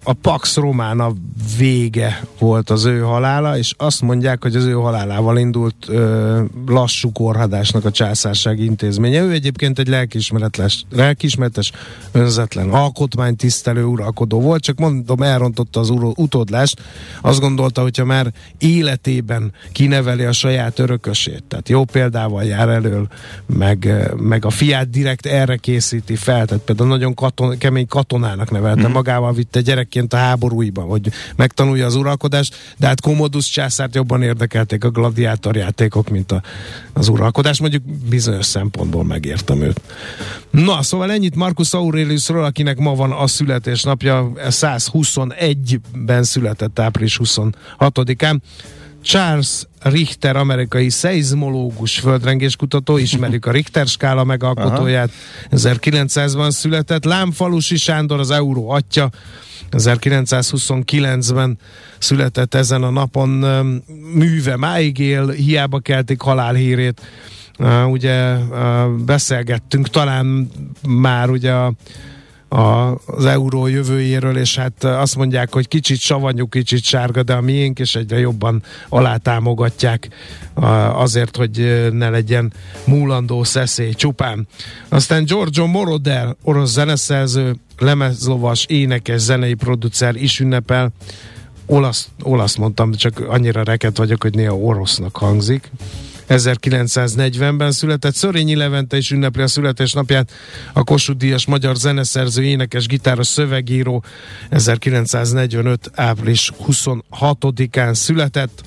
a 0.03 0.13
Pax 0.13 0.57
Romana 0.57 1.13
vége 1.59 2.25
volt 2.39 2.71
az 2.71 2.85
ő 2.85 3.01
halála, 3.01 3.59
és 3.59 3.75
azt 3.77 4.03
mondják, 4.03 4.43
hogy 4.43 4.57
az 4.57 4.65
ő 4.65 4.73
halálával 4.73 5.39
indult 5.39 5.75
ö, 5.89 6.43
lassú 6.67 7.13
korhadásnak 7.13 7.85
a 7.85 7.91
császárság 7.91 8.59
intézménye. 8.59 9.23
Ő 9.23 9.31
egyébként 9.31 9.79
egy 9.79 9.89
lelkismeretes, 9.89 10.85
lelkismeretes 10.91 11.73
önzetlen 12.13 12.71
alkotmánytisztelő 12.71 13.85
uralkodó 13.85 14.41
volt, 14.41 14.63
csak 14.63 14.79
mondom, 14.79 15.23
elrontotta 15.23 15.81
az 15.81 15.91
utódlást. 16.15 16.83
Azt 17.21 17.41
gondolta, 17.41 17.83
hogyha 17.83 18.05
már 18.05 18.33
életében 18.59 19.53
kineveli 19.73 20.25
a 20.25 20.33
saját 20.33 20.79
örökösét, 20.79 21.45
tehát 21.49 21.69
jó 21.69 21.85
példával 21.85 22.45
jár 22.45 22.69
elől, 22.69 23.09
meg, 23.47 24.07
meg 24.17 24.45
a 24.45 24.51
fiát 24.51 24.91
direkt 24.91 25.27
erre 25.27 25.57
készíti 25.57 26.17
fel, 26.17 26.47
tehát 26.47 26.65
például 26.65 26.89
nagyon 26.89 27.15
katon, 27.15 27.59
kemény 27.59 27.87
katonának 27.87 28.51
nevelte 28.51 28.89
mm. 28.89 28.93
magát, 28.93 29.15
magával 29.17 29.33
vitte 29.33 29.61
gyerekként 29.61 30.13
a 30.13 30.17
háborúiba, 30.17 30.83
hogy 30.83 31.09
megtanulja 31.37 31.87
az 31.87 31.95
uralkodást, 31.95 32.57
de 32.77 32.87
hát 32.87 33.01
Commodus 33.01 33.49
császárt 33.49 33.95
jobban 33.95 34.23
érdekelték 34.23 34.85
a 34.85 34.91
gladiátor 34.91 35.57
játékok, 35.57 36.09
mint 36.09 36.33
a, 36.33 36.43
az 36.93 37.09
uralkodás. 37.09 37.61
Mondjuk 37.61 37.83
bizonyos 38.09 38.47
szempontból 38.47 39.05
megértem 39.05 39.61
őt. 39.61 39.81
Na, 40.51 40.83
szóval 40.83 41.13
ennyit 41.13 41.35
Marcus 41.35 41.73
Aureliusról, 41.73 42.45
akinek 42.45 42.79
ma 42.79 42.95
van 42.95 43.13
a 43.13 43.27
születésnapja, 43.27 44.33
121-ben 44.37 46.23
született 46.23 46.79
április 46.79 47.21
26-án. 47.23 48.39
Charles 49.07 49.67
Richter, 49.83 50.37
amerikai 50.37 50.89
szeizmológus, 50.89 51.99
földrengéskutató, 51.99 52.97
ismerjük 52.97 53.47
a 53.47 53.51
Richter 53.51 53.87
skála 53.87 54.25
megalkotóját, 54.25 55.11
1900-ban 55.51 56.51
született, 56.51 57.05
Lámfalusi 57.05 57.77
Sándor, 57.77 58.21
az 58.21 58.31
euró 58.31 58.71
atya, 58.71 59.11
1929-ben 59.71 61.59
született 61.99 62.55
ezen 62.55 62.83
a 62.83 62.91
napon 62.91 63.29
műve 64.15 64.57
máig 64.57 64.99
él, 64.99 65.29
hiába 65.29 65.81
keltik 65.81 66.21
halálhírét. 66.21 67.01
Uh, 67.59 67.91
ugye 67.91 68.35
uh, 68.35 68.89
beszélgettünk 68.91 69.89
talán 69.89 70.51
már 70.89 71.31
ugye 71.31 71.53
a, 71.53 71.73
az 72.49 73.25
euró 73.25 73.67
jövőjéről, 73.67 74.37
és 74.37 74.57
hát 74.57 74.85
azt 74.85 75.17
mondják, 75.17 75.53
hogy 75.53 75.69
kicsit 75.69 75.99
savanyú, 75.99 76.49
kicsit 76.49 76.83
sárga, 76.83 77.23
de 77.23 77.35
a 77.35 77.41
miénk 77.41 77.79
is 77.79 77.95
egyre 77.95 78.19
jobban 78.19 78.63
alátámogatják 78.89 80.09
azért, 80.95 81.37
hogy 81.37 81.89
ne 81.93 82.11
legyen 82.11 82.53
múlandó 82.85 83.45
szeszély 83.45 83.93
csupán. 83.93 84.47
Aztán 84.89 85.25
Giorgio 85.25 85.67
Moroder, 85.67 86.37
orosz 86.43 86.71
zeneszerző, 86.73 87.57
lemezlovas, 87.79 88.65
énekes, 88.69 89.21
zenei 89.21 89.55
producer 89.55 90.15
is 90.17 90.41
ünnepel. 90.41 90.93
Olasz, 91.67 92.09
olasz 92.23 92.57
mondtam, 92.57 92.93
csak 92.93 93.21
annyira 93.29 93.63
reket 93.63 93.97
vagyok, 93.97 94.23
hogy 94.23 94.35
néha 94.35 94.57
orosznak 94.57 95.17
hangzik. 95.17 95.71
1940-ben 96.29 97.73
született. 97.73 98.15
Szörényi 98.15 98.55
Levente 98.55 98.97
is 98.97 99.11
ünnepli 99.11 99.43
a 99.43 99.47
születésnapját. 99.47 100.33
A 100.73 100.85
Kossuth 100.85 101.19
Díjas 101.19 101.47
magyar 101.47 101.77
zeneszerző, 101.77 102.43
énekes, 102.43 102.87
gitáros, 102.87 103.27
szövegíró 103.27 104.05
1945. 104.51 105.91
április 105.95 106.53
26-án 106.69 107.95
született. 107.95 108.63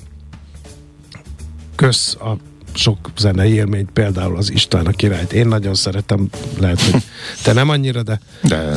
Kösz 1.74 2.14
a 2.14 2.36
sok 2.74 3.10
zenei 3.18 3.52
élményt, 3.52 3.90
például 3.90 4.36
az 4.36 4.50
István 4.50 4.86
a 4.86 4.90
királyt. 4.90 5.32
Én 5.32 5.46
nagyon 5.46 5.74
szeretem, 5.74 6.28
lehet, 6.58 6.80
hogy 6.80 7.02
te 7.42 7.52
nem 7.52 7.68
annyira, 7.68 8.02
de... 8.02 8.20
De 8.42 8.74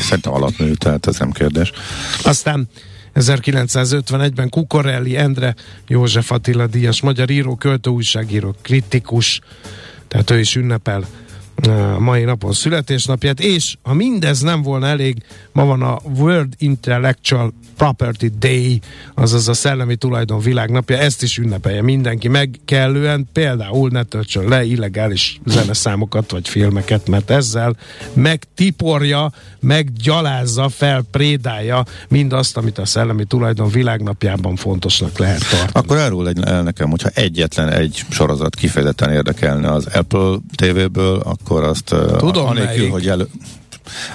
szerintem 0.00 0.32
alapnő, 0.32 0.74
tehát 0.74 1.06
ez 1.06 1.18
nem 1.18 1.30
kérdés. 1.30 1.72
Aztán 2.22 2.68
1951-ben 3.14 4.48
Kukorelli 4.48 5.16
Endre, 5.16 5.54
József 5.86 6.30
Attila 6.30 6.66
Díjas, 6.66 7.00
magyar 7.00 7.30
író, 7.30 7.56
költő, 7.56 7.90
újságíró, 7.90 8.54
kritikus, 8.62 9.40
tehát 10.08 10.30
ő 10.30 10.38
is 10.38 10.56
ünnepel 10.56 11.04
a 11.68 11.98
mai 11.98 12.24
napon 12.24 12.52
születésnapját, 12.52 13.40
és 13.40 13.76
ha 13.82 13.94
mindez 13.94 14.40
nem 14.40 14.62
volna 14.62 14.86
elég, 14.86 15.22
ma 15.52 15.64
van 15.64 15.82
a 15.82 15.98
World 16.16 16.54
Intellectual 16.58 17.52
Property 17.76 18.26
Day, 18.38 18.80
azaz 19.14 19.48
a 19.48 19.52
szellemi 19.52 19.96
tulajdon 19.96 20.40
világnapja, 20.40 20.98
ezt 20.98 21.22
is 21.22 21.38
ünnepelje 21.38 21.82
mindenki 21.82 22.28
meg 22.28 22.60
kellően, 22.64 23.28
például 23.32 23.88
ne 23.88 24.02
töltsön 24.02 24.48
le 24.48 24.64
illegális 24.64 25.40
zeneszámokat 25.46 26.30
vagy 26.30 26.48
filmeket, 26.48 27.08
mert 27.08 27.30
ezzel 27.30 27.76
megtiporja, 28.12 29.32
meggyalázza, 29.60 30.68
felprédálja 30.68 31.84
mindazt, 32.08 32.56
amit 32.56 32.78
a 32.78 32.84
szellemi 32.84 33.24
tulajdon 33.24 33.68
világnapjában 33.68 34.56
fontosnak 34.56 35.18
lehet 35.18 35.48
tartani. 35.50 35.70
Akkor 35.72 35.96
arról 35.96 36.30
el 36.30 36.62
nekem, 36.62 36.90
hogyha 36.90 37.08
egyetlen 37.14 37.68
egy 37.68 38.04
sorozat 38.08 38.54
kifejezetten 38.54 39.10
érdekelne 39.10 39.72
az 39.72 39.86
Apple 39.86 40.36
TV-ből, 40.56 41.18
akkor 41.18 41.64
azt 41.64 41.94
Tudom, 42.18 42.46
anélkül, 42.46 42.76
melyik. 42.76 42.92
hogy 42.92 43.08
elő, 43.08 43.28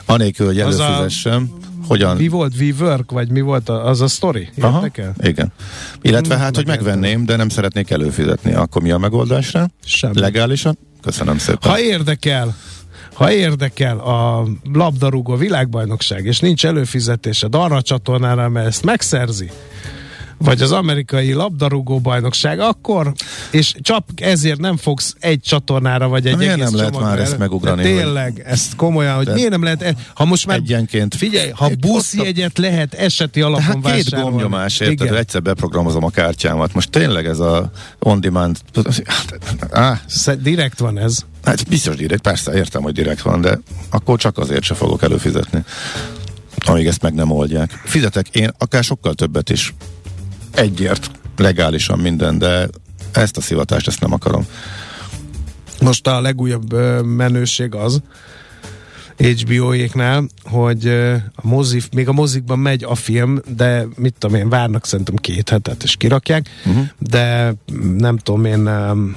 anélkül, 0.05 0.45
hogy 0.45 0.59
előfizessem, 0.59 1.51
a 1.61 1.66
hogyan... 1.88 2.17
Mi 2.17 2.27
volt 2.27 2.53
WeWork, 2.60 3.12
vagy 3.12 3.29
mi 3.29 3.41
volt 3.41 3.70
az 3.70 4.01
a 4.01 4.08
sztori? 4.08 4.50
Aha, 4.62 4.88
igen. 5.17 5.51
Illetve 6.01 6.34
Hmm, 6.34 6.44
hát, 6.44 6.56
hogy 6.56 6.67
megvenném, 6.67 7.25
de 7.25 7.36
nem 7.36 7.50
szeretnék 7.50 7.89
előfizetni. 7.89 8.53
Akkor 8.53 8.82
mi 8.82 8.91
a 8.91 8.98
megoldásra? 8.98 9.67
Semmi. 9.86 10.20
Legálisan? 10.20 10.77
Köszönöm 11.01 11.38
szépen. 11.38 11.72
Ha 11.72 11.79
érdekel, 11.79 12.56
ha 13.13 13.32
érdekel 13.32 13.98
a 13.98 14.48
labdarúgó 14.74 15.36
világbajnokság, 15.36 16.25
és 16.25 16.39
nincs 16.39 16.65
előfizetésed 16.65 17.56
arra 17.56 17.75
a 17.75 17.82
csatornára, 17.82 18.50
mert 18.50 18.67
ezt 18.67 18.84
megszerzi, 18.84 19.51
vagy 20.38 20.62
az 20.62 20.72
amerikai 20.72 21.34
labdarúgó 21.34 22.00
bajnokság, 22.00 22.60
akkor, 22.60 23.12
és 23.51 23.75
csak 23.82 24.03
ezért 24.15 24.60
nem 24.60 24.77
fogsz 24.77 25.15
egy 25.20 25.39
csatornára, 25.41 26.08
vagy 26.08 26.27
egy 26.27 26.38
Miért 26.38 26.53
egész 26.53 26.65
nem 26.65 26.75
lehet 26.75 27.00
már 27.00 27.20
ezt 27.20 27.29
elő- 27.29 27.38
megugrani, 27.39 27.82
De 27.84 27.88
tényleg, 27.89 28.41
ezt 28.46 28.75
komolyan, 28.75 29.15
hogy 29.15 29.25
De- 29.25 29.34
miért 29.34 29.50
nem 29.50 29.63
lehet, 29.63 29.82
e- 29.82 29.96
ha 30.13 30.25
most 30.25 30.46
már 30.46 30.58
Egyenként. 30.58 31.15
Figyelj, 31.15 31.50
ha 31.50 31.67
Egy 31.67 31.79
buszjegyet 31.79 32.58
lehet 32.58 32.94
eseti 32.94 33.41
alapon 33.41 33.63
Hát 33.65 33.74
két 33.75 33.84
vásárolni. 33.84 34.29
gombnyomás, 34.29 34.79
érted? 34.79 35.01
Igen. 35.08 35.15
Egyszer 35.15 35.41
beprogramozom 35.41 36.03
a 36.03 36.10
kártyámat. 36.10 36.74
Most 36.74 36.89
tényleg 36.89 37.25
ez 37.25 37.39
a 37.39 37.72
on-demand... 38.00 38.58
Sz- 40.08 40.41
Direkt 40.41 40.79
van 40.79 40.98
ez. 40.98 41.17
hát 41.44 41.67
biztos 41.67 41.96
direkt, 41.96 42.22
persze 42.22 42.53
értem, 42.53 42.82
hogy 42.82 42.94
direkt 42.94 43.22
van, 43.22 43.41
de 43.41 43.60
akkor 43.89 44.17
csak 44.20 44.38
azért 44.38 44.63
se 44.63 44.74
fogok 44.74 45.03
előfizetni. 45.03 45.63
Amíg 46.65 46.86
ezt 46.88 47.01
meg 47.01 47.13
nem 47.13 47.32
oldják. 47.32 47.82
Fizetek 47.86 48.27
én 48.27 48.51
akár 48.58 48.84
sokkal 48.84 49.13
többet 49.13 49.50
is. 49.50 49.74
Egyért, 50.57 51.11
legálisan 51.35 51.99
minden, 51.99 52.37
de 52.37 52.67
ezt 53.11 53.37
a 53.37 53.41
szivatást, 53.41 53.87
ezt 53.87 53.99
nem 53.99 54.13
akarom. 54.13 54.45
Most 55.81 56.07
a 56.07 56.21
legújabb 56.21 56.73
menőség 57.05 57.75
az, 57.75 58.01
HBO-éknál, 59.17 60.27
hogy 60.43 60.87
a 61.35 61.47
mozi, 61.47 61.81
még 61.95 62.07
a 62.07 62.11
mozikban 62.11 62.59
megy 62.59 62.83
a 62.83 62.95
film, 62.95 63.39
de 63.55 63.85
mit 63.95 64.15
tudom 64.17 64.35
én, 64.35 64.49
várnak 64.49 64.85
szerintem 64.85 65.15
két 65.15 65.49
hetet, 65.49 65.83
és 65.83 65.95
kirakják, 65.95 66.49
uh-huh. 66.65 66.85
de 66.99 67.53
nem 67.97 68.17
tudom 68.17 68.45
én, 68.45 68.67
um, 68.67 69.15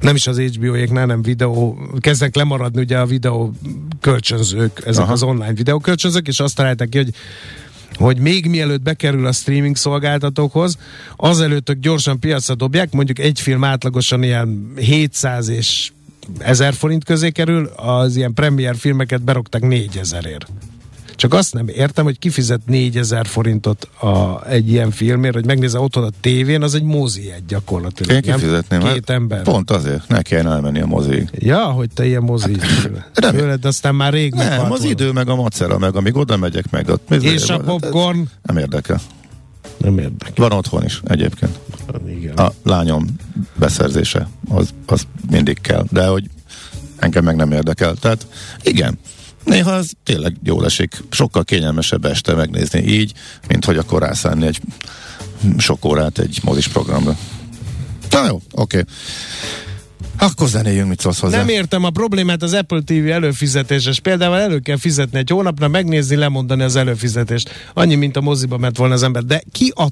nem 0.00 0.14
is 0.14 0.26
az 0.26 0.38
HBO-éknál, 0.38 1.06
nem 1.06 1.22
videó, 1.22 1.78
kezdnek 2.00 2.34
lemaradni 2.34 2.80
ugye 2.80 2.98
a 2.98 3.06
videó 3.06 3.52
kölcsönzők, 4.00 4.82
ezek 4.86 5.02
Aha. 5.02 5.12
az 5.12 5.22
online 5.22 5.52
videó 5.52 5.78
kölcsönzők, 5.78 6.28
és 6.28 6.40
azt 6.40 6.56
találták 6.56 6.88
ki, 6.88 6.98
hogy 6.98 7.14
hogy 7.98 8.18
még 8.18 8.46
mielőtt 8.46 8.82
bekerül 8.82 9.26
a 9.26 9.32
streaming 9.32 9.76
szolgáltatókhoz, 9.76 10.78
azelőtt 11.16 11.70
ők 11.70 11.80
gyorsan 11.80 12.18
piacra 12.20 12.54
dobják, 12.54 12.92
mondjuk 12.92 13.18
egy 13.18 13.40
film 13.40 13.64
átlagosan 13.64 14.22
ilyen 14.22 14.72
700 14.76 15.48
és 15.48 15.90
1000 16.38 16.74
forint 16.74 17.04
közé 17.04 17.30
kerül, 17.30 17.66
az 17.66 18.16
ilyen 18.16 18.34
premier 18.34 18.76
filmeket 18.76 19.22
beroktak 19.22 19.62
4000ért. 19.64 20.46
Csak 21.18 21.34
azt 21.34 21.54
nem 21.54 21.68
értem, 21.68 22.04
hogy 22.04 22.18
kifizet 22.18 22.60
4000 22.66 23.26
forintot 23.26 23.88
a, 24.00 24.44
egy 24.48 24.70
ilyen 24.70 24.90
filmért, 24.90 25.34
hogy 25.34 25.46
megnézze 25.46 25.78
otthon 25.80 26.04
a 26.04 26.08
tévén, 26.20 26.62
az 26.62 26.74
egy 26.74 26.82
mozi 26.82 27.30
egy 27.32 27.44
gyakorlatilag. 27.48 28.12
Én 28.26 28.32
kifizetném. 28.32 28.78
Nem? 28.78 28.88
hát 28.88 28.96
Két 28.96 29.10
ember. 29.10 29.42
Pont 29.42 29.70
azért, 29.70 30.08
ne 30.08 30.22
kelljen 30.22 30.46
elmenni 30.52 30.80
a 30.80 30.86
moziig. 30.86 31.28
Ja, 31.32 31.64
hogy 31.64 31.88
te 31.94 32.06
ilyen 32.06 32.22
mozi. 32.22 32.56
nem- 33.14 33.32
Tőled 33.32 33.64
aztán 33.64 33.94
már 33.94 34.12
rég 34.12 34.32
Nem, 34.34 34.60
az 34.60 34.68
volna. 34.68 34.84
idő, 34.86 35.12
meg 35.12 35.28
a 35.28 35.34
macera, 35.34 35.78
meg 35.78 35.96
amíg 35.96 36.16
oda 36.16 36.36
megyek, 36.36 36.70
meg 36.70 36.88
ott. 36.88 37.10
És 37.14 37.48
a 37.48 37.58
popcorn 37.58 38.28
Nem 38.42 38.56
érdekel. 38.56 39.00
nem 39.76 39.98
érdekel. 39.98 40.32
Van 40.48 40.52
otthon 40.52 40.84
is 40.84 41.00
egyébként. 41.04 41.58
Igen. 42.08 42.34
A 42.36 42.52
lányom 42.62 43.06
beszerzése, 43.56 44.28
az, 44.48 44.74
az 44.86 45.06
mindig 45.30 45.60
kell, 45.60 45.84
de 45.90 46.06
hogy 46.06 46.30
engem 46.98 47.24
meg 47.24 47.36
nem 47.36 47.52
érdekel. 47.52 47.94
Tehát 47.94 48.26
igen, 48.62 48.98
néha 49.48 49.70
az 49.70 49.92
tényleg 50.04 50.36
jól 50.42 50.64
esik. 50.64 51.02
Sokkal 51.10 51.44
kényelmesebb 51.44 52.04
este 52.04 52.34
megnézni 52.34 52.80
így, 52.80 53.12
mint 53.48 53.64
hogy 53.64 53.76
akkor 53.76 54.02
rászánni 54.02 54.46
egy 54.46 54.60
sok 55.58 55.84
órát 55.84 56.18
egy 56.18 56.40
mozis 56.42 56.68
programra. 56.68 57.16
Na 58.10 58.26
jó, 58.26 58.40
oké. 58.52 58.84
Akkor 60.18 60.48
zenéljünk, 60.48 60.88
mit 60.88 61.00
szólsz 61.00 61.20
hozzá? 61.20 61.36
Nem 61.36 61.48
értem 61.48 61.84
a 61.84 61.90
problémát 61.90 62.42
az 62.42 62.52
Apple 62.52 62.80
TV 62.80 63.08
előfizetéses. 63.10 64.00
Például 64.00 64.36
elő 64.36 64.58
kell 64.58 64.76
fizetni 64.76 65.18
egy 65.18 65.30
hónapra, 65.30 65.68
megnézni, 65.68 66.16
lemondani 66.16 66.62
az 66.62 66.76
előfizetést. 66.76 67.50
Annyi, 67.74 67.94
mint 67.94 68.16
a 68.16 68.20
moziba 68.20 68.58
ment 68.58 68.76
volna 68.76 68.94
az 68.94 69.02
ember. 69.02 69.24
De 69.24 69.42
ki 69.52 69.72
a 69.74 69.88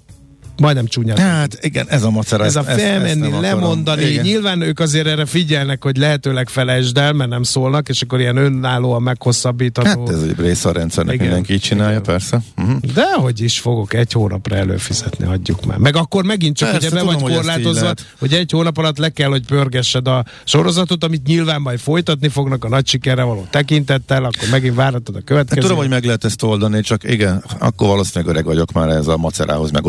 majdnem 0.59 0.87
csúnyát. 0.87 1.19
Hát 1.19 1.59
igen, 1.61 1.87
ez 1.89 2.03
a 2.03 2.11
macera. 2.11 2.45
Ez 2.45 2.57
a 2.57 2.61
ezt- 2.61 2.69
ezt- 2.69 2.79
ezt 2.79 2.89
felmenni, 2.89 3.21
akarom. 3.27 3.41
lemondani, 3.41 4.03
Igen. 4.05 4.25
nyilván 4.25 4.61
ők 4.61 4.81
azért 4.81 5.07
erre 5.07 5.25
figyelnek, 5.27 5.83
hogy 5.83 5.97
lehetőleg 5.97 6.49
felejtsd 6.49 6.99
el, 6.99 7.13
mert 7.13 7.31
nem 7.31 7.43
szólnak, 7.43 7.89
és 7.89 8.03
akkor 8.03 8.21
ilyen 8.21 8.37
önállóan 8.37 9.03
meghosszabbítható. 9.03 10.07
Hát 10.07 10.15
ez 10.15 10.23
egy 10.23 10.35
része 10.39 10.69
a 10.69 10.73
rendszernek, 10.73 11.15
Igen. 11.15 11.27
mindenki 11.27 11.53
így 11.53 11.61
csinálja, 11.61 12.01
persze. 12.01 12.41
Uh-huh. 12.57 12.81
De 12.95 13.13
hogy 13.15 13.41
is 13.41 13.59
fogok 13.59 13.95
egy 13.95 14.13
hónapra 14.13 14.57
előfizetni, 14.57 15.25
hagyjuk 15.27 15.65
már. 15.67 15.79
Meg 15.79 15.97
akkor 15.97 16.25
megint 16.25 16.57
csak 16.57 16.71
Persze, 16.71 16.87
ugye 16.87 16.97
be 16.97 17.01
tudom, 17.03 17.21
vagy 17.23 17.33
ezt 17.33 17.41
korlátozva, 17.43 17.93
hogy 18.19 18.33
egy 18.33 18.51
hónap 18.51 18.79
alatt 18.79 18.99
le 18.99 19.09
kell, 19.09 19.29
hogy 19.29 19.47
pörgessed 19.47 20.09
a 20.09 20.25
sorozatot, 20.45 21.05
amit 21.05 21.27
nyilván 21.27 21.61
majd 21.61 21.79
folytatni 21.79 22.29
fognak 22.29 22.65
a 22.65 22.69
nagy 22.69 22.87
sikerre 22.87 23.23
való 23.23 23.47
tekintettel, 23.51 24.25
akkor 24.25 24.49
megint 24.51 24.75
várhatod 24.75 25.15
a 25.15 25.19
Hát 25.19 25.25
következő. 25.27 25.61
tudom, 25.61 25.77
hogy 25.77 25.89
meg 25.89 26.05
lehet 26.05 26.25
ezt 26.25 26.43
oldani, 26.43 26.81
csak 26.81 27.05
igen, 27.11 27.45
akkor 27.59 27.89
valószínűleg 27.89 28.35
öreg 28.35 28.45
vagyok 28.45 28.73
már 28.73 28.89
ez 28.89 29.07
a 29.07 29.17
macerához, 29.17 29.71
meg 29.71 29.87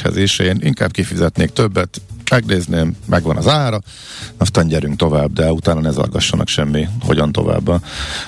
odafigyeléshez 0.00 0.16
is. 0.16 0.38
Én 0.38 0.58
inkább 0.60 0.90
kifizetnék 0.90 1.50
többet, 1.50 2.00
megnézném, 2.30 2.96
megvan 3.06 3.36
az 3.36 3.48
ára, 3.48 3.80
aztán 4.36 4.68
gyerünk 4.68 4.96
tovább, 4.96 5.32
de 5.32 5.52
utána 5.52 5.80
ne 5.80 5.90
zargassanak 5.90 6.48
semmi, 6.48 6.88
hogyan 7.00 7.32
tovább. 7.32 7.82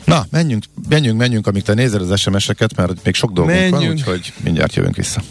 Na, 0.04 0.26
menjünk, 0.30 0.64
menjünk, 0.88 1.18
menjünk, 1.18 1.46
amíg 1.46 1.62
te 1.62 1.74
nézed 1.74 2.00
az 2.10 2.20
SMS-eket, 2.20 2.76
mert 2.76 3.04
még 3.04 3.14
sok 3.14 3.32
dolgunk 3.32 3.58
van, 3.60 3.70
Menjünk. 3.70 3.92
úgyhogy 3.98 4.32
mindjárt 4.44 4.74
jövünk 4.74 4.96
vissza. 4.96 5.22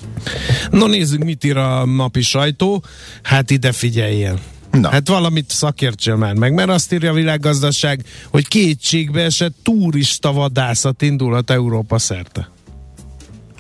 No 0.72 0.88
nézzük, 0.88 1.24
mit 1.24 1.44
ír 1.44 1.58
a 1.58 1.86
napi 1.86 2.22
sajtó. 2.22 2.84
Hát 3.22 3.50
ide 3.50 3.72
figyeljen. 3.72 4.40
Na. 4.72 4.90
Hát 4.90 5.08
valamit 5.08 5.50
szakértsél 5.50 6.16
már 6.16 6.34
meg, 6.34 6.54
mert 6.54 6.70
azt 6.70 6.94
írja 6.94 7.12
a 7.12 7.14
világgazdaság, 7.14 8.04
hogy 8.30 8.48
kétségbe 8.48 9.22
esett 9.22 9.56
turista 9.64 10.34
vadászat 10.34 11.02
indulhat 11.02 11.50
Európa 11.50 12.00
szerte. 12.00 12.50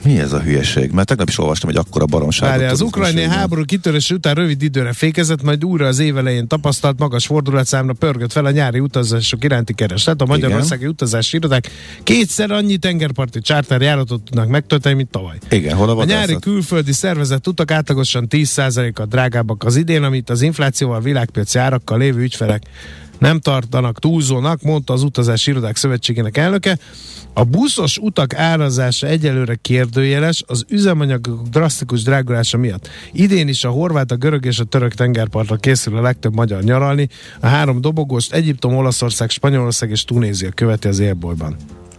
Mi 0.03 0.19
ez 0.19 0.33
a 0.33 0.39
hülyeség? 0.41 0.91
Mert 0.91 1.07
tegnap 1.07 1.27
is 1.27 1.39
olvastam 1.39 1.69
egy 1.69 1.75
akkora 1.75 2.05
baromságot. 2.05 2.55
Várja, 2.55 2.71
az 2.71 2.81
ukrajnai 2.81 3.23
háború 3.23 3.65
kitörés 3.65 4.11
után 4.11 4.33
rövid 4.35 4.61
időre 4.61 4.93
fékezett, 4.93 5.43
majd 5.43 5.65
újra 5.65 5.87
az 5.87 5.99
évelején 5.99 6.47
tapasztalt 6.47 6.99
magas 6.99 7.25
fordulatszámra 7.25 7.93
pörgött 7.93 8.31
fel 8.31 8.45
a 8.45 8.51
nyári 8.51 8.79
utazások 8.79 9.43
iránti 9.43 9.73
kereslet. 9.73 10.21
A 10.21 10.25
magyarországi 10.25 10.85
utazási 10.85 11.37
irodák 11.37 11.69
kétszer 12.03 12.51
annyi 12.51 12.77
tengerparti 12.77 13.39
charter 13.41 13.81
járatot 13.81 14.21
tudnak 14.21 14.47
megtölteni, 14.47 14.95
mint 14.95 15.09
tavaly. 15.09 15.37
Igen, 15.49 15.75
hol 15.75 15.89
a 15.89 15.91
A 15.91 15.95
nyári 15.95 16.07
vadászat? 16.19 16.41
külföldi 16.41 16.93
szervezett 16.93 17.47
utak 17.47 17.71
átlagosan 17.71 18.27
10%-kal 18.29 19.05
drágábbak 19.05 19.63
az 19.63 19.75
idén, 19.75 20.03
amit 20.03 20.29
az 20.29 20.41
inflációval, 20.41 21.01
világpiaci 21.01 21.59
árakkal 21.59 21.97
lévő 21.97 22.21
ügyfelek 22.21 22.63
nem 23.21 23.39
tartanak 23.39 23.99
túlzónak, 23.99 24.61
mondta 24.61 24.93
az 24.93 25.03
Utazási 25.03 25.51
Irodák 25.51 25.75
Szövetségének 25.75 26.37
elnöke. 26.37 26.77
A 27.33 27.43
buszos 27.43 27.97
utak 27.97 28.35
árazása 28.35 29.07
egyelőre 29.07 29.55
kérdőjeles 29.55 30.43
az 30.47 30.65
üzemanyagok 30.69 31.47
drasztikus 31.47 32.03
drágulása 32.03 32.57
miatt. 32.57 32.89
Idén 33.11 33.47
is 33.47 33.63
a 33.63 33.69
horvát, 33.69 34.11
a 34.11 34.15
görög 34.15 34.45
és 34.45 34.59
a 34.59 34.63
török 34.63 34.93
tengerpartra 34.93 35.55
készül 35.55 35.97
a 35.97 36.01
legtöbb 36.01 36.33
magyar 36.33 36.63
nyaralni. 36.63 37.09
A 37.39 37.47
három 37.47 37.81
dobogóst 37.81 38.33
Egyiptom, 38.33 38.75
Olaszország, 38.75 39.29
Spanyolország 39.29 39.89
és 39.89 40.03
Tunézia 40.03 40.49
követi 40.49 40.87
az 40.87 40.99
élbolyban. 40.99 41.55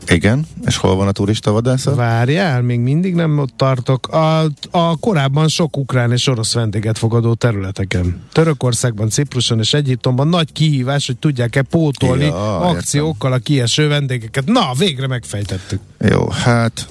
Igen, 0.06 0.46
és 0.66 0.76
hol 0.76 0.94
van 0.96 1.08
a 1.08 1.12
turista 1.12 1.52
vadászat? 1.52 1.96
Várjál, 1.96 2.62
még 2.62 2.80
mindig 2.80 3.14
nem 3.14 3.38
ott 3.38 3.52
tartok. 3.56 4.08
A, 4.08 4.42
a 4.70 4.96
korábban 5.00 5.48
sok 5.48 5.76
ukrán 5.76 6.12
és 6.12 6.26
orosz 6.26 6.54
vendéget 6.54 6.98
fogadó 6.98 7.34
területeken. 7.34 8.22
Törökországban, 8.32 9.08
Cipruson 9.08 9.58
és 9.58 9.74
Egyiptomban 9.74 10.28
nagy 10.28 10.52
kihívás, 10.52 11.06
hogy 11.06 11.18
tudják-e 11.18 11.62
pótolni 11.62 12.24
Ja, 12.24 12.58
akciókkal 12.58 13.32
a 13.32 13.38
kieső 13.38 13.88
vendégeket. 13.88 14.46
Na, 14.46 14.72
végre 14.78 15.06
megfejtettük. 15.06 15.80
Jó, 15.98 16.28
hát 16.28 16.88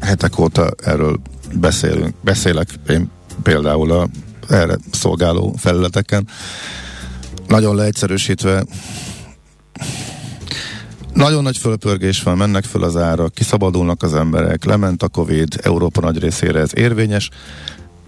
hetek 0.00 0.38
óta 0.38 0.70
erről 0.84 1.20
beszélünk, 1.54 2.14
beszélek 2.20 2.68
én 2.88 3.10
például 3.42 3.90
a 3.90 4.08
erre 4.48 4.78
szolgáló 4.92 5.54
felületeken. 5.58 6.28
Nagyon 7.48 7.74
leegyszerűsítve 7.74 8.64
nagyon 11.14 11.42
nagy 11.42 11.56
fölpörgés 11.56 12.22
van, 12.22 12.36
mennek 12.36 12.64
föl 12.64 12.82
az 12.82 12.96
árak, 12.96 13.34
kiszabadulnak 13.34 14.02
az 14.02 14.14
emberek, 14.14 14.64
lement 14.64 15.02
a 15.02 15.08
Covid, 15.08 15.60
Európa 15.62 16.00
nagy 16.00 16.18
részére 16.18 16.60
ez 16.60 16.70
érvényes, 16.74 17.30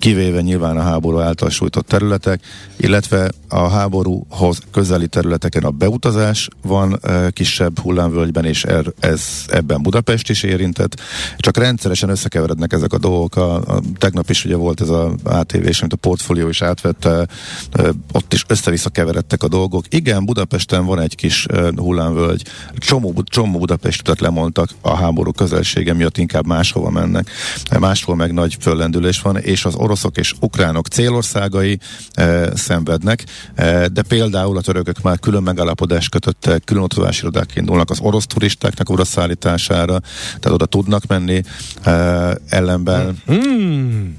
kivéve 0.05 0.40
nyilván 0.40 0.77
a 0.77 0.83
háború 0.83 1.19
által 1.19 1.51
sújtott 1.51 1.87
területek, 1.87 2.40
illetve 2.77 3.31
a 3.49 3.69
háborúhoz 3.69 4.59
közeli 4.71 5.07
területeken 5.07 5.62
a 5.62 5.71
beutazás 5.71 6.49
van 6.62 6.99
e, 7.03 7.31
kisebb 7.31 7.79
hullámvölgyben, 7.79 8.45
és 8.45 8.64
er, 8.64 8.93
ez 9.01 9.23
ebben 9.47 9.83
Budapest 9.83 10.31
is 10.31 10.43
érintett. 10.43 11.01
Csak 11.37 11.57
rendszeresen 11.57 12.09
összekeverednek 12.09 12.73
ezek 12.73 12.93
a 12.93 12.99
dolgok. 12.99 13.37
A, 13.37 13.55
a, 13.55 13.81
tegnap 13.99 14.31
is 14.31 14.45
ugye 14.45 14.57
volt 14.57 14.81
ez 14.81 14.88
a 14.88 15.14
ATV-s, 15.23 15.81
amit 15.81 15.93
a 15.93 15.97
portfólió 15.97 16.49
is 16.49 16.62
átvette, 16.62 17.27
e, 17.73 17.83
ott 18.12 18.33
is 18.33 18.45
össze-vissza 18.49 18.90
keveredtek 18.90 19.43
a 19.43 19.49
dolgok. 19.49 19.85
Igen, 19.88 20.25
Budapesten 20.25 20.85
van 20.85 21.01
egy 21.01 21.14
kis 21.14 21.47
e, 21.47 21.73
hullámvölgy, 21.77 22.45
csomó, 22.77 23.23
csomó 23.25 23.59
Budapest 23.59 24.01
utat 24.01 24.21
lemondtak 24.21 24.69
a 24.81 24.97
háború 24.97 25.33
közelsége 25.33 25.93
miatt, 25.93 26.19
inkább 26.19 26.47
máshova 26.47 26.90
mennek. 26.90 27.31
Máshol 27.79 28.17
meg 28.17 28.33
nagy 28.33 28.57
föllendülés 28.61 29.21
van, 29.21 29.37
és 29.37 29.64
az 29.64 29.75
oroszok 29.94 30.16
és 30.16 30.35
ukránok 30.40 30.87
célországai 30.87 31.78
e, 32.12 32.57
szenvednek, 32.57 33.24
e, 33.54 33.88
de 33.88 34.02
például 34.02 34.57
a 34.57 34.61
törökök 34.61 35.02
már 35.02 35.18
külön 35.18 35.42
megállapodást 35.42 36.11
kötöttek, 36.11 36.64
külön 36.64 36.83
utazási 36.83 37.20
irodák 37.20 37.50
indulnak 37.54 37.90
az 37.90 38.00
orosz 38.00 38.26
turistáknak 38.26 38.90
oda 38.90 39.04
szállítására, 39.04 40.00
tehát 40.24 40.46
oda 40.46 40.66
tudnak 40.66 41.07
menni 41.07 41.42
e, 41.83 41.90
ellenben. 42.48 43.22
Hmm. 43.26 44.18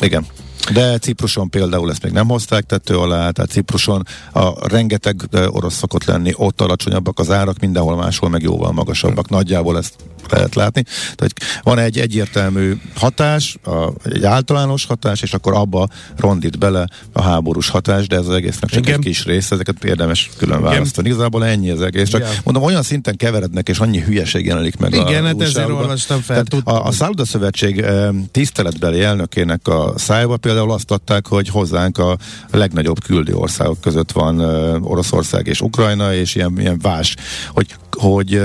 Igen. 0.00 0.26
De 0.72 0.98
Cipruson 0.98 1.50
például 1.50 1.90
ezt 1.90 2.02
még 2.02 2.12
nem 2.12 2.28
hozták 2.28 2.64
tető 2.64 2.98
alá, 2.98 3.30
tehát 3.30 3.50
Cipruson 3.50 4.02
a 4.32 4.68
rengeteg 4.68 5.28
orosz 5.46 5.74
szokott 5.74 6.04
lenni, 6.04 6.32
ott 6.36 6.60
alacsonyabbak 6.60 7.18
az 7.18 7.30
árak, 7.30 7.58
mindenhol 7.58 7.96
máshol 7.96 8.28
meg 8.28 8.42
jóval 8.42 8.72
magasabbak. 8.72 9.28
Nagyjából 9.28 9.76
ezt 9.76 9.94
lehet 10.30 10.54
látni. 10.54 10.82
Tehát 11.14 11.32
van 11.62 11.78
egy 11.78 11.98
egyértelmű 11.98 12.80
hatás, 12.94 13.56
a, 13.64 13.92
egy 14.04 14.24
általános 14.24 14.84
hatás, 14.84 15.22
és 15.22 15.32
akkor 15.32 15.54
abba 15.54 15.88
rondít 16.16 16.58
bele 16.58 16.88
a 17.12 17.22
háborús 17.22 17.68
hatás, 17.68 18.06
de 18.06 18.16
ez 18.16 18.26
az 18.26 18.34
egésznek 18.34 18.70
csak 18.70 18.86
Igen. 18.86 18.94
egy 18.94 19.04
kis 19.04 19.24
rész, 19.24 19.50
ezeket 19.50 19.84
érdemes 19.84 20.30
külön 20.38 20.62
választani. 20.62 21.08
Igazából 21.08 21.44
ennyi 21.44 21.70
az 21.70 21.82
egész. 21.82 22.08
Csak 22.08 22.20
Igen. 22.20 22.32
mondom, 22.44 22.62
olyan 22.62 22.82
szinten 22.82 23.16
keverednek, 23.16 23.68
és 23.68 23.78
annyi 23.78 24.00
hülyeség 24.00 24.46
jelenik 24.46 24.76
meg 24.76 24.92
Igen, 24.92 25.24
a 25.24 25.26
hát 25.26 25.40
ezért 25.40 25.68
olvastam 25.68 26.20
fel. 26.20 26.44
a, 26.64 26.70
a 26.70 26.92
Szálloda 26.92 27.24
Szövetség 27.24 27.84
tiszteletbeli 28.30 29.02
elnökének 29.02 29.68
a 29.68 29.92
szájba 29.96 30.36
például 30.36 30.72
azt 30.72 30.90
adták, 30.90 31.26
hogy 31.26 31.48
hozzánk 31.48 31.98
a 31.98 32.16
legnagyobb 32.50 33.04
küldő 33.04 33.34
országok 33.34 33.80
között 33.80 34.12
van 34.12 34.40
Oroszország 34.82 35.46
és 35.46 35.60
Ukrajna, 35.60 36.14
és 36.14 36.34
ilyen, 36.34 36.54
ilyen 36.58 36.78
vás, 36.82 37.16
hogy, 37.48 37.76
hogy 37.90 38.42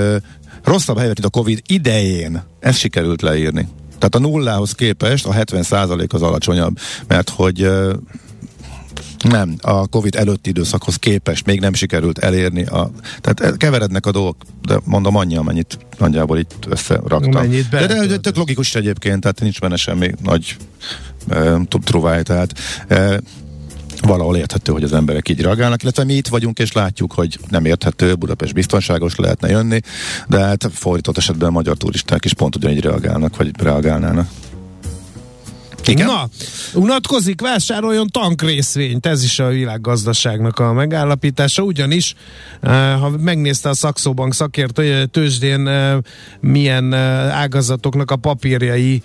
rosszabb 0.64 0.98
helyet, 0.98 1.20
mint 1.20 1.34
a 1.34 1.38
Covid 1.38 1.62
idején. 1.66 2.42
Ezt 2.60 2.78
sikerült 2.78 3.22
leírni. 3.22 3.68
Tehát 3.98 4.14
a 4.14 4.18
nullához 4.18 4.72
képest 4.72 5.26
a 5.26 5.32
70% 5.32 6.08
az 6.08 6.22
alacsonyabb, 6.22 6.78
mert 7.06 7.30
hogy 7.30 7.70
nem, 9.28 9.56
a 9.60 9.86
Covid 9.86 10.14
előtti 10.14 10.50
időszakhoz 10.50 10.96
képest 10.96 11.46
még 11.46 11.60
nem 11.60 11.74
sikerült 11.74 12.18
elérni. 12.18 12.64
A, 12.64 12.90
tehát 13.20 13.56
keverednek 13.56 14.06
a 14.06 14.10
dolgok, 14.10 14.36
de 14.62 14.80
mondom 14.84 15.16
annyi, 15.16 15.36
amennyit 15.36 15.78
nagyjából 15.98 16.38
itt 16.38 16.66
összeraktam. 16.68 17.50
De, 17.70 17.86
de, 17.86 18.06
de 18.06 18.16
tök 18.16 18.36
logikus 18.36 18.74
egyébként, 18.74 19.20
tehát 19.20 19.40
nincs 19.40 19.60
benne 19.60 19.76
semmi 19.76 20.10
nagy 20.22 20.56
e, 21.28 21.60
truváj, 21.66 22.22
tehát 22.22 22.58
e, 22.88 23.20
valahol 24.02 24.36
érthető, 24.36 24.72
hogy 24.72 24.82
az 24.82 24.92
emberek 24.92 25.28
így 25.28 25.40
reagálnak, 25.40 25.82
illetve 25.82 26.04
mi 26.04 26.14
itt 26.14 26.28
vagyunk 26.28 26.58
és 26.58 26.72
látjuk, 26.72 27.12
hogy 27.12 27.38
nem 27.48 27.64
érthető, 27.64 28.14
Budapest 28.14 28.54
biztonságos 28.54 29.16
lehetne 29.16 29.48
jönni, 29.48 29.80
de 30.28 30.38
hát 30.38 30.70
fordított 30.72 31.16
esetben 31.16 31.48
a 31.48 31.52
magyar 31.52 31.76
turisták 31.76 32.24
is 32.24 32.34
pont 32.34 32.56
ugyanígy 32.56 32.80
reagálnak, 32.80 33.36
vagy 33.36 33.50
reagálnának. 33.62 34.28
Igen? 35.86 36.06
Na, 36.06 36.28
unatkozik, 36.74 37.40
vásároljon 37.40 38.06
tankrészvényt, 38.06 39.06
ez 39.06 39.22
is 39.22 39.38
a 39.38 39.48
világgazdaságnak 39.48 40.58
a 40.58 40.72
megállapítása, 40.72 41.62
ugyanis 41.62 42.14
eh, 42.60 43.00
ha 43.00 43.10
megnézte 43.18 43.68
a 43.68 43.74
Saxobank 43.74 44.34
szakértő 44.34 45.04
tőzsdén 45.04 45.66
eh, 45.66 45.96
milyen 46.40 46.92
eh, 46.92 47.00
ágazatoknak 47.38 48.10
a 48.10 48.16
papírjai 48.16 49.02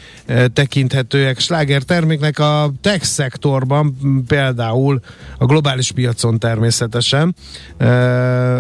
tekinthetőek 0.54 1.40
sláger 1.40 1.82
terméknek 1.82 2.40
a 2.40 2.72
tech 2.82 3.04
szektorban, 3.04 3.98
például 4.28 5.00
a 5.38 5.46
globális 5.46 5.92
piacon 5.92 6.40
természetesen 6.40 7.36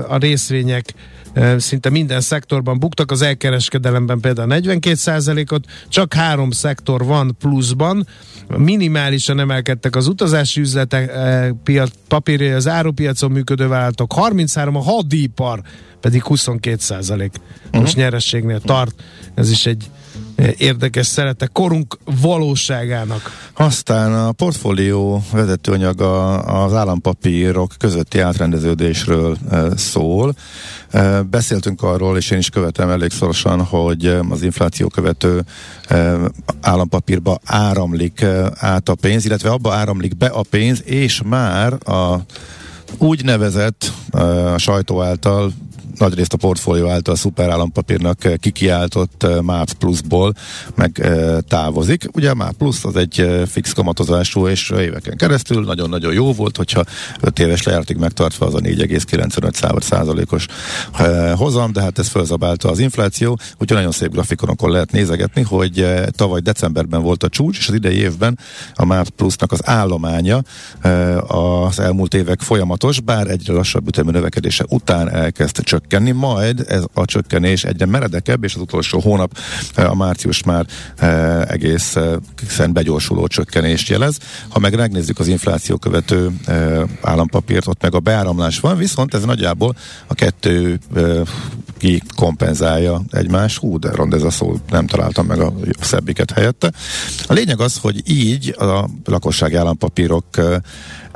a 0.07 0.17
részvények 0.17 0.93
szinte 1.57 1.89
minden 1.89 2.21
szektorban 2.21 2.79
buktak, 2.79 3.11
az 3.11 3.21
elkereskedelemben 3.21 4.19
például 4.19 4.47
42%-ot, 4.51 5.65
csak 5.87 6.13
három 6.13 6.51
szektor 6.51 7.05
van 7.05 7.35
pluszban, 7.39 8.07
minimálisan 8.57 9.39
emelkedtek 9.39 9.95
az 9.95 10.07
utazási 10.07 10.59
üzletek 10.59 11.11
piac, 11.63 11.89
papírjai, 12.07 12.51
az 12.51 12.67
árupiacon 12.67 13.31
működő 13.31 13.67
vállalatok, 13.67 14.13
33 14.13 14.75
a 14.75 14.81
hadipar 14.81 15.61
pedig 15.99 16.23
22 16.23 16.77
százalék 16.79 17.31
uh-huh. 17.65 17.81
most 17.81 17.95
nyerességnél 17.95 18.59
tart. 18.59 19.03
Ez 19.35 19.49
is 19.49 19.65
egy 19.65 19.89
érdekes 20.57 21.07
szerete 21.07 21.47
korunk 21.47 21.97
valóságának. 22.21 23.49
Aztán 23.53 24.13
a 24.13 24.31
portfólió 24.31 25.23
vezetőanyaga 25.31 26.39
az 26.39 26.73
állampapírok 26.73 27.73
közötti 27.77 28.19
átrendeződésről 28.19 29.37
szól. 29.75 30.35
Beszéltünk 31.29 31.81
arról, 31.81 32.17
és 32.17 32.29
én 32.29 32.37
is 32.37 32.49
követem 32.49 32.89
elég 32.89 33.11
szorosan, 33.11 33.61
hogy 33.63 34.05
az 34.29 34.41
infláció 34.41 34.87
követő 34.87 35.45
állampapírba 36.61 37.39
áramlik 37.45 38.25
át 38.55 38.89
a 38.89 38.95
pénz, 38.95 39.25
illetve 39.25 39.49
abba 39.49 39.73
áramlik 39.73 40.17
be 40.17 40.27
a 40.27 40.41
pénz, 40.49 40.83
és 40.85 41.21
már 41.25 41.73
a 41.73 42.19
úgynevezett 42.97 43.91
a 44.11 44.57
sajtó 44.57 45.01
által 45.01 45.51
nagyrészt 45.97 46.33
a 46.33 46.37
portfólió 46.37 46.87
által 46.89 47.13
a 47.13 47.17
szuper 47.17 47.49
állampapírnak 47.49 48.23
eh, 48.23 48.35
kikiáltott 48.37 49.23
eh, 49.23 49.41
MÁP 49.41 49.73
pluszból 49.73 50.33
meg 50.75 50.99
eh, 50.99 51.37
távozik. 51.47 52.09
Ugye 52.13 52.29
a 52.29 52.33
MÁP 52.33 52.57
plusz 52.57 52.85
az 52.85 52.95
egy 52.95 53.45
fix 53.47 53.73
kamatozású, 53.73 54.47
és 54.47 54.69
éveken 54.69 55.17
keresztül 55.17 55.63
nagyon-nagyon 55.63 56.13
jó 56.13 56.33
volt, 56.33 56.57
hogyha 56.57 56.83
5 57.21 57.39
éves 57.39 57.63
lejártig 57.63 57.97
megtartva 57.97 58.45
az 58.45 58.53
a 58.53 58.59
4,95 58.59 59.81
százalékos 59.81 60.45
hozam, 61.35 61.71
de 61.71 61.81
hát 61.81 61.99
ez 61.99 62.07
fölzabálta 62.07 62.69
az 62.69 62.79
infláció, 62.79 63.37
úgyhogy 63.51 63.77
nagyon 63.77 63.91
szép 63.91 64.11
grafikonokon 64.11 64.71
lehet 64.71 64.91
nézegetni, 64.91 65.41
hogy 65.41 65.87
tavaly 66.11 66.39
decemberben 66.39 67.01
volt 67.01 67.23
a 67.23 67.29
csúcs, 67.29 67.57
és 67.57 67.67
az 67.67 67.73
idei 67.73 67.95
évben 67.95 68.39
a 68.75 68.85
MÁP 68.85 69.09
plusznak 69.09 69.51
az 69.51 69.61
állománya 69.63 70.41
az 71.27 71.79
elmúlt 71.79 72.13
évek 72.13 72.41
folyamatos, 72.41 72.99
bár 72.99 73.27
egyre 73.27 73.53
lassabb 73.53 73.87
ütemű 73.87 74.11
növekedése 74.11 74.65
után 74.69 75.09
elkezd 75.09 75.63
csökkenni 75.63 75.86
csökkenni, 75.87 76.11
majd 76.11 76.65
ez 76.67 76.83
a 76.93 77.05
csökkenés 77.05 77.63
egyre 77.63 77.85
meredekebb, 77.85 78.43
és 78.43 78.55
az 78.55 78.61
utolsó 78.61 78.99
hónap, 78.99 79.37
eh, 79.75 79.91
a 79.91 79.95
március 79.95 80.43
már 80.43 80.65
eh, 80.95 81.41
egészen 81.41 82.73
begyorsuló 82.73 83.27
csökkenést 83.27 83.89
jelez. 83.89 84.17
Ha 84.49 84.59
meg 84.59 84.75
megnézzük 84.75 85.19
az 85.19 85.27
infláció 85.27 85.77
követő 85.77 86.31
eh, 86.45 86.81
állampapírt, 87.01 87.67
ott 87.67 87.81
meg 87.81 87.95
a 87.95 87.99
beáramlás 87.99 88.59
van, 88.59 88.77
viszont 88.77 89.13
ez 89.13 89.23
nagyjából 89.23 89.75
a 90.07 90.13
kettő 90.13 90.79
ki 91.77 92.01
kompenzálja 92.15 93.01
egymás. 93.11 93.57
Hú, 93.57 93.79
de 93.79 93.91
rond 93.91 94.13
ez 94.13 94.23
a 94.23 94.29
szó, 94.29 94.55
nem 94.69 94.87
találtam 94.87 95.25
meg 95.25 95.39
a 95.39 95.53
szebbiket 95.81 96.31
helyette. 96.31 96.71
A 97.27 97.33
lényeg 97.33 97.59
az, 97.59 97.77
hogy 97.77 98.01
így 98.09 98.55
a 98.57 98.89
lakossági 99.05 99.55
állampapírok 99.55 100.25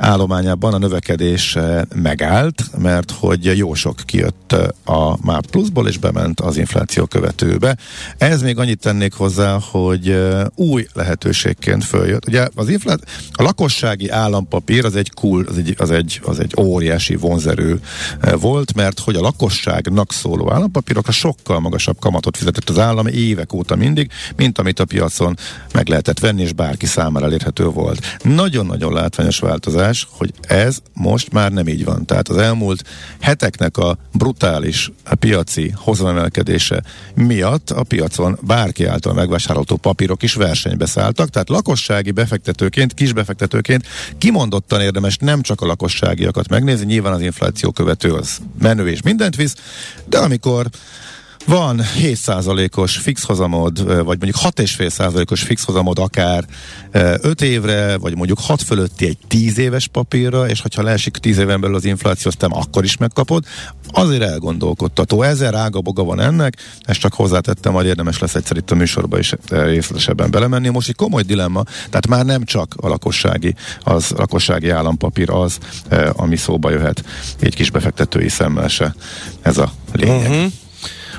állományában 0.02 0.74
a 0.74 0.78
növekedés 0.78 1.58
megállt, 1.94 2.64
mert 2.78 3.10
hogy 3.10 3.56
jó 3.56 3.74
sok 3.74 3.96
kijött 4.04 4.52
a 4.84 5.16
MÁP 5.24 5.46
pluszból, 5.46 5.88
és 5.88 5.98
bement 5.98 6.40
az 6.40 6.56
infláció 6.56 7.04
követőbe. 7.04 7.76
Ez 8.18 8.42
még 8.42 8.58
annyit 8.58 8.80
tennék 8.80 9.12
hozzá, 9.12 9.58
hogy 9.70 10.18
új 10.54 10.86
lehetőségként 10.92 11.84
följött. 11.84 12.26
Ugye 12.26 12.48
az 12.54 12.68
inflát, 12.68 13.00
a 13.32 13.42
lakossági 13.42 14.08
állampapír 14.08 14.84
az 14.84 14.96
egy 14.96 15.10
cool, 15.14 15.44
az 15.48 15.58
egy, 15.58 15.74
az 15.78 15.90
egy, 15.90 16.20
az 16.24 16.40
egy 16.40 16.54
óriási 16.58 17.16
vonzerő 17.16 17.80
volt, 18.40 18.74
mert 18.74 18.98
hogy 19.00 19.16
a 19.16 19.20
lakosságnak 19.20 20.12
szóló 20.12 20.46
a 20.46 21.12
sokkal 21.12 21.60
magasabb 21.60 21.98
kamatot 22.00 22.36
fizetett 22.36 22.68
az 22.68 22.78
állam 22.78 23.06
évek 23.06 23.52
óta 23.52 23.76
mindig, 23.76 24.10
mint 24.36 24.58
amit 24.58 24.80
a 24.80 24.84
piacon 24.84 25.36
meg 25.72 25.88
lehetett 25.88 26.18
venni, 26.18 26.42
és 26.42 26.52
bárki 26.52 26.86
számára 26.86 27.26
elérhető 27.26 27.64
volt. 27.64 28.18
Nagyon-nagyon 28.22 28.92
látványos 28.92 29.38
változás, 29.38 29.91
hogy 30.10 30.32
ez 30.40 30.78
most 30.92 31.32
már 31.32 31.52
nem 31.52 31.68
így 31.68 31.84
van. 31.84 32.06
Tehát 32.06 32.28
az 32.28 32.36
elmúlt 32.36 32.84
heteknek 33.20 33.76
a 33.76 33.98
brutális 34.12 34.92
piaci 35.18 35.72
hozamemelkedése 35.76 36.82
miatt 37.14 37.70
a 37.70 37.82
piacon 37.82 38.38
bárki 38.42 38.84
által 38.84 39.14
megvásárolható 39.14 39.76
papírok 39.76 40.22
is 40.22 40.34
versenybe 40.34 40.86
szálltak, 40.86 41.28
tehát 41.28 41.48
lakossági 41.48 42.10
befektetőként, 42.10 42.94
kisbefektetőként 42.94 43.86
kimondottan 44.18 44.80
érdemes 44.80 45.16
nem 45.16 45.42
csak 45.42 45.60
a 45.60 45.66
lakosságiakat 45.66 46.48
megnézni, 46.48 46.86
nyilván 46.86 47.12
az 47.12 47.20
infláció 47.20 47.70
követő 47.70 48.12
az 48.12 48.38
menő 48.58 48.88
és 48.88 49.02
mindent 49.02 49.36
visz, 49.36 49.56
de 50.08 50.18
amikor 50.18 50.66
van 51.46 51.80
7%-os 51.98 52.96
fix 52.96 53.24
hozamod, 53.24 53.84
vagy 54.04 54.18
mondjuk 54.20 54.36
6,5%-os 54.36 55.42
fix 55.42 55.64
hozamod 55.64 55.98
akár 55.98 56.44
5 56.92 57.42
évre, 57.42 57.96
vagy 57.96 58.16
mondjuk 58.16 58.38
6 58.38 58.62
fölötti 58.62 59.06
egy 59.06 59.18
10 59.28 59.58
éves 59.58 59.86
papírra, 59.86 60.48
és 60.48 60.60
hogyha 60.60 60.82
leesik 60.82 61.16
10 61.16 61.38
éven 61.38 61.60
belül 61.60 61.76
az 61.76 61.84
infláció, 61.84 62.30
aztán 62.30 62.50
akkor 62.50 62.84
is 62.84 62.96
megkapod, 62.96 63.44
azért 63.90 64.22
elgondolkodtató. 64.22 65.22
Ezer 65.22 65.54
ága 65.54 65.80
boga 65.80 66.04
van 66.04 66.20
ennek, 66.20 66.56
ezt 66.80 67.00
csak 67.00 67.14
hozzátettem, 67.14 67.72
hogy 67.72 67.86
érdemes 67.86 68.18
lesz 68.18 68.34
egyszer 68.34 68.56
itt 68.56 68.70
a 68.70 68.74
műsorba 68.74 69.18
is 69.18 69.34
részletesebben 69.48 70.30
belemenni. 70.30 70.68
Most 70.68 70.88
egy 70.88 70.96
komoly 70.96 71.22
dilemma, 71.22 71.62
tehát 71.62 72.06
már 72.06 72.24
nem 72.24 72.44
csak 72.44 72.74
a 72.76 72.88
lakossági, 72.88 73.54
az 73.80 74.10
lakossági 74.10 74.68
állampapír 74.68 75.30
az, 75.30 75.58
ami 76.12 76.36
szóba 76.36 76.70
jöhet 76.70 77.04
egy 77.40 77.54
kis 77.54 77.70
befektetői 77.70 78.28
szemmel 78.28 78.68
se. 78.68 78.94
Ez 79.42 79.58
a 79.58 79.72
lényeg. 79.92 80.30
Uh-huh. 80.30 80.52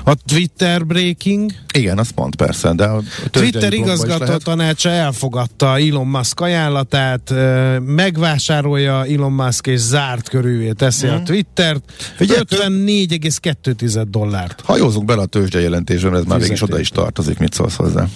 A 0.06 0.14
Twitter 0.14 0.86
breaking? 0.86 1.52
Igen, 1.72 1.98
az 1.98 2.10
pont 2.10 2.36
persze, 2.36 2.72
de 2.74 2.84
a 2.84 3.02
Twitter 3.30 3.72
igazgató 3.72 4.36
tanácsa 4.36 4.88
elfogadta 4.88 5.78
Elon 5.78 6.06
Musk 6.06 6.40
ajánlatát, 6.40 7.34
megvásárolja 7.80 9.04
Elon 9.06 9.32
Musk 9.32 9.66
és 9.66 9.80
zárt 9.80 10.28
körülvé 10.28 10.72
teszi 10.72 11.06
hmm. 11.06 11.16
a 11.16 11.22
Twittert. 11.22 11.92
54,2 12.18 14.04
dollárt. 14.08 14.60
Hajózunk 14.64 15.06
bele 15.06 15.22
a 15.22 15.26
tőzsde 15.26 15.60
jelentésben, 15.60 16.14
ez 16.14 16.24
már 16.24 16.40
végig 16.40 16.62
oda 16.62 16.80
is 16.80 16.88
tartozik, 16.88 17.38
mit 17.38 17.52
szólsz 17.52 17.76
hozzá? 17.76 18.08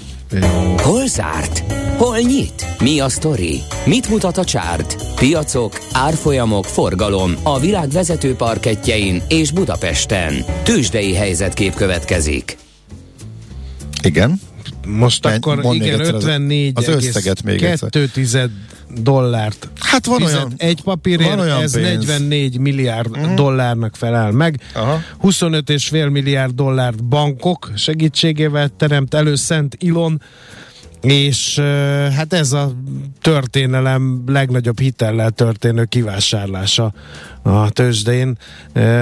Hol 0.82 1.06
zárt? 1.06 1.58
Hol 1.96 2.18
nyit? 2.18 2.66
Mi 2.82 3.00
a 3.00 3.08
sztori? 3.08 3.60
Mit 3.86 4.08
mutat 4.08 4.36
a 4.36 4.44
csárt? 4.44 4.96
Piacok, 5.14 5.78
árfolyamok, 5.92 6.64
forgalom 6.64 7.34
a 7.42 7.60
világ 7.60 7.88
vezető 7.90 8.34
parketjein 8.34 9.22
és 9.28 9.50
Budapesten. 9.50 10.44
Tősdei 10.62 11.14
helyzetkép 11.14 11.74
következik. 11.74 12.56
Igen. 14.02 14.40
Most 14.86 15.24
Men- 15.24 15.34
akkor 15.36 15.74
igen, 15.74 16.00
egyszer 16.00 16.14
az- 16.14 16.24
54 16.24 16.72
az 16.74 16.88
összeget 16.88 17.42
még 17.42 17.62
egyszer. 17.62 17.90
2 17.90 18.10
dollárt 19.02 19.68
Hát 19.80 20.06
van 20.06 20.22
olyan... 20.22 20.52
egy 20.56 20.82
papírért, 20.82 21.28
van 21.28 21.40
olyan 21.40 21.62
ez 21.62 21.72
pénz. 21.72 22.06
44 22.06 22.58
milliárd 22.58 23.16
uh-huh. 23.16 23.34
dollárnak 23.34 23.96
felel 23.96 24.30
meg. 24.30 24.60
Aha. 24.74 25.00
25,5 25.22 26.10
milliárd 26.10 26.54
dollárt 26.54 27.04
bankok 27.04 27.70
segítségével 27.74 28.70
teremt 28.76 29.14
elő 29.14 29.34
Szent 29.34 29.76
Ilon, 29.78 30.22
és 31.00 31.58
hát 32.16 32.32
ez 32.32 32.52
a 32.52 32.72
történelem 33.20 34.22
legnagyobb 34.26 34.80
hitellel 34.80 35.30
történő 35.30 35.84
kivásárlása 35.84 36.92
a 37.42 37.70
tőzsdén. 37.70 38.38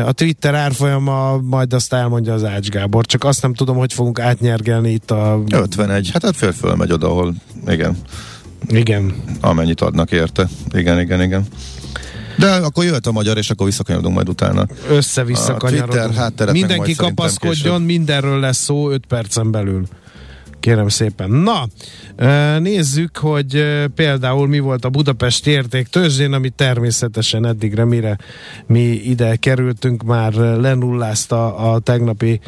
A 0.04 0.12
Twitter 0.12 0.54
árfolyama 0.54 1.40
majd 1.40 1.72
azt 1.72 1.92
elmondja 1.92 2.32
az 2.32 2.44
Ács 2.44 2.68
Gábor, 2.68 3.06
csak 3.06 3.24
azt 3.24 3.42
nem 3.42 3.54
tudom, 3.54 3.76
hogy 3.76 3.92
fogunk 3.92 4.18
átnyergelni 4.18 4.90
itt 4.90 5.10
a... 5.10 5.42
51. 5.50 6.10
Hát 6.12 6.24
hát 6.24 6.36
fél 6.36 6.52
fölmegy 6.52 6.92
oda, 6.92 7.08
ahol 7.08 7.34
igen, 7.66 7.96
Igen. 8.68 9.14
amennyit 9.40 9.80
adnak 9.80 10.12
érte. 10.12 10.48
Igen, 10.72 11.00
igen, 11.00 11.22
igen. 11.22 11.46
De 12.38 12.50
akkor 12.50 12.84
jöhet 12.84 13.06
a 13.06 13.12
magyar, 13.12 13.36
és 13.36 13.50
akkor 13.50 13.66
visszakanyarodunk 13.66 14.14
majd 14.14 14.28
utána. 14.28 14.66
össze-vissza 14.88 15.56
Mindenki 16.52 16.94
kapaszkodjon, 16.94 17.74
később. 17.74 17.86
mindenről 17.86 18.40
lesz 18.40 18.62
szó 18.62 18.90
5 18.90 19.06
percen 19.06 19.50
belül. 19.50 19.86
Kérem 20.60 20.88
szépen. 20.88 21.30
Na, 21.30 21.66
nézzük, 22.58 23.16
hogy 23.16 23.64
például 23.94 24.48
mi 24.48 24.58
volt 24.58 24.84
a 24.84 24.88
Budapesti 24.88 25.50
érték 25.50 25.86
tőzsdén, 25.86 26.32
ami 26.32 26.48
természetesen 26.48 27.46
eddigre, 27.46 27.84
mire 27.84 28.18
mi 28.66 28.80
ide 28.80 29.36
kerültünk, 29.36 30.02
már 30.02 30.32
lenullázta 30.34 31.56
a 31.56 31.78
tegnapi 31.78 32.40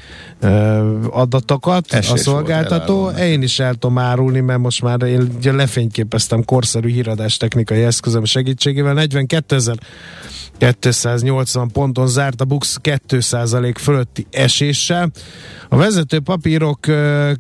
adatokat 1.11 1.93
Esés 1.93 2.11
a 2.11 2.17
szolgáltató. 2.17 3.09
Én 3.09 3.43
is 3.43 3.59
el 3.59 3.75
tudom 3.75 3.99
árulni, 3.99 4.41
mert 4.41 4.61
most 4.61 4.83
már 4.83 5.03
én 5.03 5.39
lefényképeztem 5.43 6.45
korszerű 6.45 6.89
híradás 6.89 7.37
technikai 7.37 7.83
eszközöm 7.83 8.25
segítségével. 8.25 8.95
42 8.95 9.57
ezer 9.57 9.77
280 10.59 11.71
ponton 11.73 12.07
zárt 12.07 12.41
a 12.41 12.45
Bux 12.45 12.79
2% 12.83 13.75
fölötti 13.79 14.27
eséssel. 14.31 15.11
A 15.69 15.77
vezető 15.77 16.21
papírok 16.21 16.79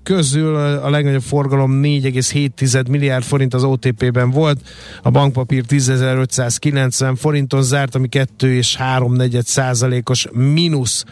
közül 0.03 0.57
a 0.57 0.91
legnagyobb 0.91 1.23
forgalom 1.23 1.81
4,7 1.83 2.89
milliárd 2.89 3.25
forint 3.25 3.55
az 3.55 3.65
OTP-ben 3.65 4.31
volt, 4.31 4.61
a 5.03 5.11
bankpapír 5.11 5.65
10.590 5.69 7.15
forinton 7.17 7.63
zárt, 7.63 7.95
ami 7.95 8.09
2 8.09 8.55
és 8.55 8.77
3 8.77 9.17
százalékos 9.45 10.27
mínusz. 10.33 11.05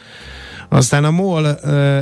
Aztán 0.69 1.05
a 1.05 1.11
MOL 1.11 1.47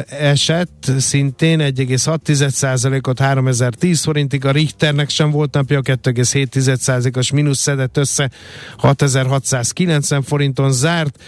esett 0.08 0.92
szintén 0.98 1.58
1,6%-ot 1.62 3.18
3010 3.18 4.02
forintig, 4.02 4.44
a 4.44 4.50
Richternek 4.50 5.08
sem 5.08 5.30
volt 5.30 5.54
napja, 5.54 5.80
2,7%-os 5.82 7.30
mínusz 7.30 7.58
szedett 7.58 7.96
össze 7.96 8.30
6690 8.76 10.22
forinton 10.22 10.72
zárt. 10.72 11.18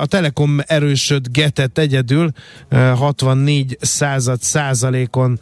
A 0.00 0.06
Telekom 0.06 0.60
erősödgetett 0.66 1.78
egyedül 1.78 2.30
ö, 2.68 2.76
64 2.76 3.76
század 3.80 4.42
százalékon 4.42 5.40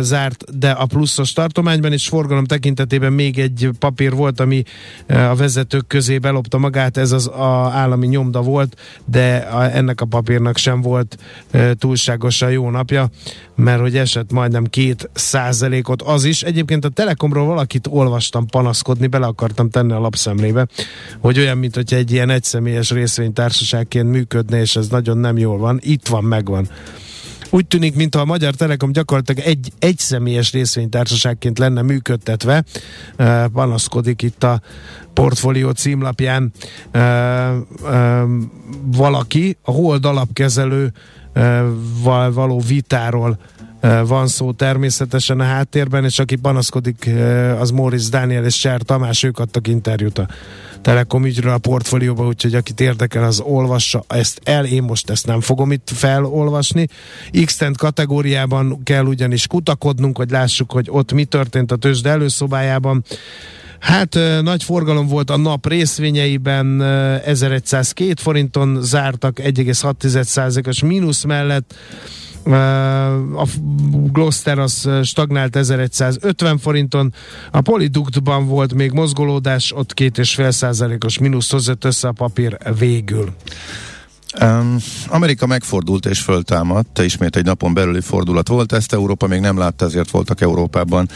zárt, 0.00 0.58
de 0.58 0.70
a 0.70 0.86
pluszos 0.86 1.32
tartományban 1.32 1.92
és 1.92 2.08
forgalom 2.08 2.44
tekintetében 2.44 3.12
még 3.12 3.38
egy 3.38 3.70
papír 3.78 4.12
volt, 4.12 4.40
ami 4.40 4.62
a 5.08 5.34
vezetők 5.34 5.86
közé 5.86 6.18
belopta 6.18 6.58
magát, 6.58 6.96
ez 6.96 7.12
az 7.12 7.26
a 7.26 7.70
állami 7.72 8.06
nyomda 8.06 8.42
volt, 8.42 8.76
de 9.04 9.48
ennek 9.50 10.00
a 10.00 10.06
papírnak 10.06 10.56
sem 10.56 10.80
volt 10.80 11.18
túlságosan 11.78 12.50
jó 12.50 12.70
napja, 12.70 13.10
mert 13.54 13.80
hogy 13.80 13.96
esett 13.96 14.32
majdnem 14.32 14.64
két 14.64 15.10
százalékot 15.12 16.02
az 16.02 16.24
is. 16.24 16.42
Egyébként 16.42 16.84
a 16.84 16.88
Telekomról 16.88 17.46
valakit 17.46 17.86
olvastam 17.90 18.46
panaszkodni, 18.46 19.06
bele 19.06 19.26
akartam 19.26 19.70
tenni 19.70 19.92
a 19.92 20.00
lapszemlébe, 20.00 20.66
hogy 21.18 21.38
olyan, 21.38 21.58
mint 21.58 21.74
hogy 21.74 21.94
egy 21.94 22.12
ilyen 22.12 22.30
egyszemélyes 22.30 22.90
részvénytársaságként 22.90 24.10
működne, 24.10 24.60
és 24.60 24.76
ez 24.76 24.88
nagyon 24.88 25.18
nem 25.18 25.38
jól 25.38 25.58
van. 25.58 25.78
Itt 25.82 26.06
van, 26.08 26.24
megvan. 26.24 26.68
Úgy 27.50 27.66
tűnik, 27.66 27.94
mintha 27.94 28.20
a 28.20 28.24
Magyar 28.24 28.54
Telekom 28.54 28.92
gyakorlatilag 28.92 29.44
egy, 29.44 29.72
egy 29.78 29.98
személyes 29.98 30.52
részvénytársaságként 30.52 31.58
lenne 31.58 31.82
működtetve. 31.82 32.64
Panaszkodik 33.52 34.22
itt 34.22 34.44
a 34.44 34.60
portfólió 35.12 35.70
címlapján 35.70 36.52
valaki, 38.84 39.56
a 39.62 39.70
Hold 39.70 40.04
alapkezelő 40.04 40.92
val- 42.02 42.34
való 42.34 42.62
vitáról 42.66 43.38
van 44.06 44.26
szó 44.26 44.52
természetesen 44.52 45.40
a 45.40 45.44
háttérben, 45.44 46.04
és 46.04 46.18
aki 46.18 46.36
panaszkodik, 46.36 47.10
az 47.58 47.70
Móricz 47.70 48.08
Dániel 48.08 48.44
és 48.44 48.56
Cser 48.56 48.82
Tamás, 48.82 49.22
ők 49.22 49.38
adtak 49.38 49.68
interjút 49.68 50.18
a 50.18 50.28
Telekom 50.82 51.24
ügyről 51.24 51.52
a 51.52 51.58
portfólióba, 51.58 52.26
úgyhogy 52.26 52.54
akit 52.54 52.80
érdekel, 52.80 53.24
az 53.24 53.40
olvassa 53.40 54.04
ezt 54.08 54.40
el, 54.44 54.64
én 54.64 54.82
most 54.82 55.10
ezt 55.10 55.26
nem 55.26 55.40
fogom 55.40 55.72
itt 55.72 55.90
felolvasni. 55.94 56.86
x 57.44 57.58
kategóriában 57.76 58.82
kell 58.82 59.04
ugyanis 59.04 59.46
kutakodnunk, 59.46 60.16
hogy 60.16 60.30
lássuk, 60.30 60.72
hogy 60.72 60.86
ott 60.90 61.12
mi 61.12 61.24
történt 61.24 61.72
a 61.72 61.76
tőzsde 61.76 62.10
előszobájában. 62.10 63.04
Hát 63.78 64.18
nagy 64.42 64.62
forgalom 64.62 65.06
volt 65.06 65.30
a 65.30 65.36
nap 65.36 65.68
részvényeiben, 65.68 66.80
ö, 66.80 67.14
1102 67.24 68.20
forinton 68.20 68.78
zártak 68.82 69.38
1,6%-os 69.38 70.82
mínusz 70.82 71.24
mellett, 71.24 71.74
a 72.52 73.46
Gloster 74.12 74.58
az 74.58 74.88
stagnált 75.02 75.56
1150 75.56 76.58
forinton, 76.58 77.14
a 77.50 77.60
Polyductban 77.60 78.46
volt 78.46 78.74
még 78.74 78.92
mozgolódás, 78.92 79.72
ott 79.72 79.92
2,5%-os 79.94 81.18
mínusz 81.18 81.50
hozott 81.50 81.84
össze 81.84 82.08
a 82.08 82.12
papír 82.12 82.58
végül. 82.78 83.34
Um, 84.42 84.76
Amerika 85.08 85.46
megfordult 85.46 86.06
és 86.06 86.20
föltámadt, 86.20 86.98
ismét 86.98 87.36
egy 87.36 87.44
napon 87.44 87.74
belüli 87.74 88.00
fordulat 88.00 88.48
volt, 88.48 88.72
ezt 88.72 88.92
Európa 88.92 89.26
még 89.26 89.40
nem 89.40 89.58
látta, 89.58 89.84
ezért 89.84 90.10
voltak 90.10 90.40
Európában 90.40 91.08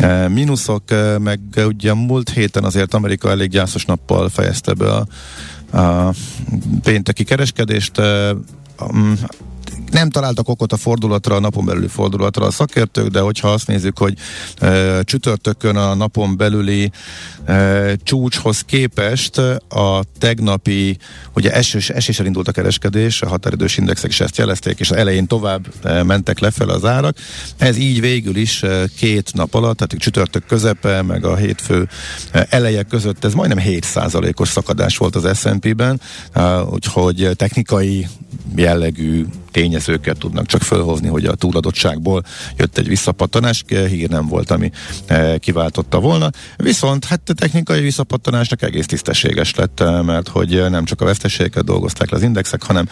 uh, 0.00 0.28
mínuszok, 0.28 0.82
uh, 0.90 1.18
meg 1.18 1.40
ugye 1.56 1.94
múlt 1.94 2.30
héten 2.30 2.64
azért 2.64 2.94
Amerika 2.94 3.30
elég 3.30 3.50
gyászos 3.50 3.84
nappal 3.84 4.28
fejezte 4.28 4.72
be 4.74 4.92
a, 4.92 5.06
a 5.78 6.12
pénteki 6.82 7.24
kereskedést, 7.24 7.98
uh, 7.98 8.30
um, 8.80 9.18
nem 9.90 10.10
találtak 10.10 10.48
okot 10.48 10.72
a 10.72 10.76
fordulatra, 10.76 11.34
a 11.34 11.40
napon 11.40 11.64
belüli 11.64 11.86
fordulatra 11.86 12.46
a 12.46 12.50
szakértők, 12.50 13.08
de 13.08 13.20
hogyha 13.20 13.48
azt 13.48 13.66
nézzük, 13.66 13.98
hogy 13.98 14.14
e, 14.58 15.02
csütörtökön 15.02 15.76
a 15.76 15.94
napon 15.94 16.36
belüli 16.36 16.90
e, 17.44 17.96
csúcshoz 17.96 18.60
képest 18.60 19.38
a 19.68 20.02
tegnapi, 20.18 20.96
ugye 21.34 21.52
esős, 21.52 21.90
eséssel 21.90 22.26
indult 22.26 22.48
a 22.48 22.52
kereskedés, 22.52 23.22
a 23.22 23.28
határidős 23.28 23.76
indexek 23.76 24.10
is 24.10 24.20
ezt 24.20 24.36
jelezték, 24.36 24.80
és 24.80 24.90
az 24.90 24.96
elején 24.96 25.26
tovább 25.26 25.66
e, 25.82 26.02
mentek 26.02 26.38
lefelé 26.38 26.72
az 26.72 26.84
árak. 26.84 27.16
Ez 27.58 27.76
így 27.76 28.00
végül 28.00 28.36
is 28.36 28.62
e, 28.62 28.84
két 28.96 29.32
nap 29.34 29.54
alatt, 29.54 29.76
tehát 29.76 30.02
csütörtök 30.02 30.46
közepe, 30.46 31.02
meg 31.02 31.24
a 31.24 31.36
hétfő 31.36 31.88
eleje 32.32 32.82
között, 32.82 33.24
ez 33.24 33.34
majdnem 33.34 33.64
7%-os 33.66 34.48
szakadás 34.48 34.96
volt 34.96 35.16
az 35.16 35.38
S&P-ben, 35.38 36.00
úgyhogy 36.70 37.30
technikai 37.36 38.06
jellegű 38.56 39.26
tényezőket 39.84 40.18
tudnak 40.18 40.46
csak 40.46 40.62
fölhozni, 40.62 41.08
hogy 41.08 41.24
a 41.24 41.34
túladottságból 41.34 42.22
jött 42.56 42.78
egy 42.78 42.88
visszapattanás, 42.88 43.64
hír 43.66 44.08
nem 44.08 44.26
volt, 44.26 44.50
ami 44.50 44.70
eh, 45.06 45.38
kiváltotta 45.38 46.00
volna. 46.00 46.30
Viszont 46.56 47.04
hát 47.04 47.28
a 47.28 47.32
technikai 47.32 47.80
visszapattanásnak 47.80 48.62
egész 48.62 48.86
tisztességes 48.86 49.54
lett, 49.54 49.80
eh, 49.80 50.02
mert 50.02 50.28
hogy 50.28 50.56
eh, 50.56 50.70
nem 50.70 50.84
csak 50.84 51.00
a 51.00 51.04
veszteségeket 51.04 51.64
dolgozták 51.64 52.10
le 52.10 52.16
az 52.16 52.22
indexek, 52.22 52.62
hanem 52.62 52.88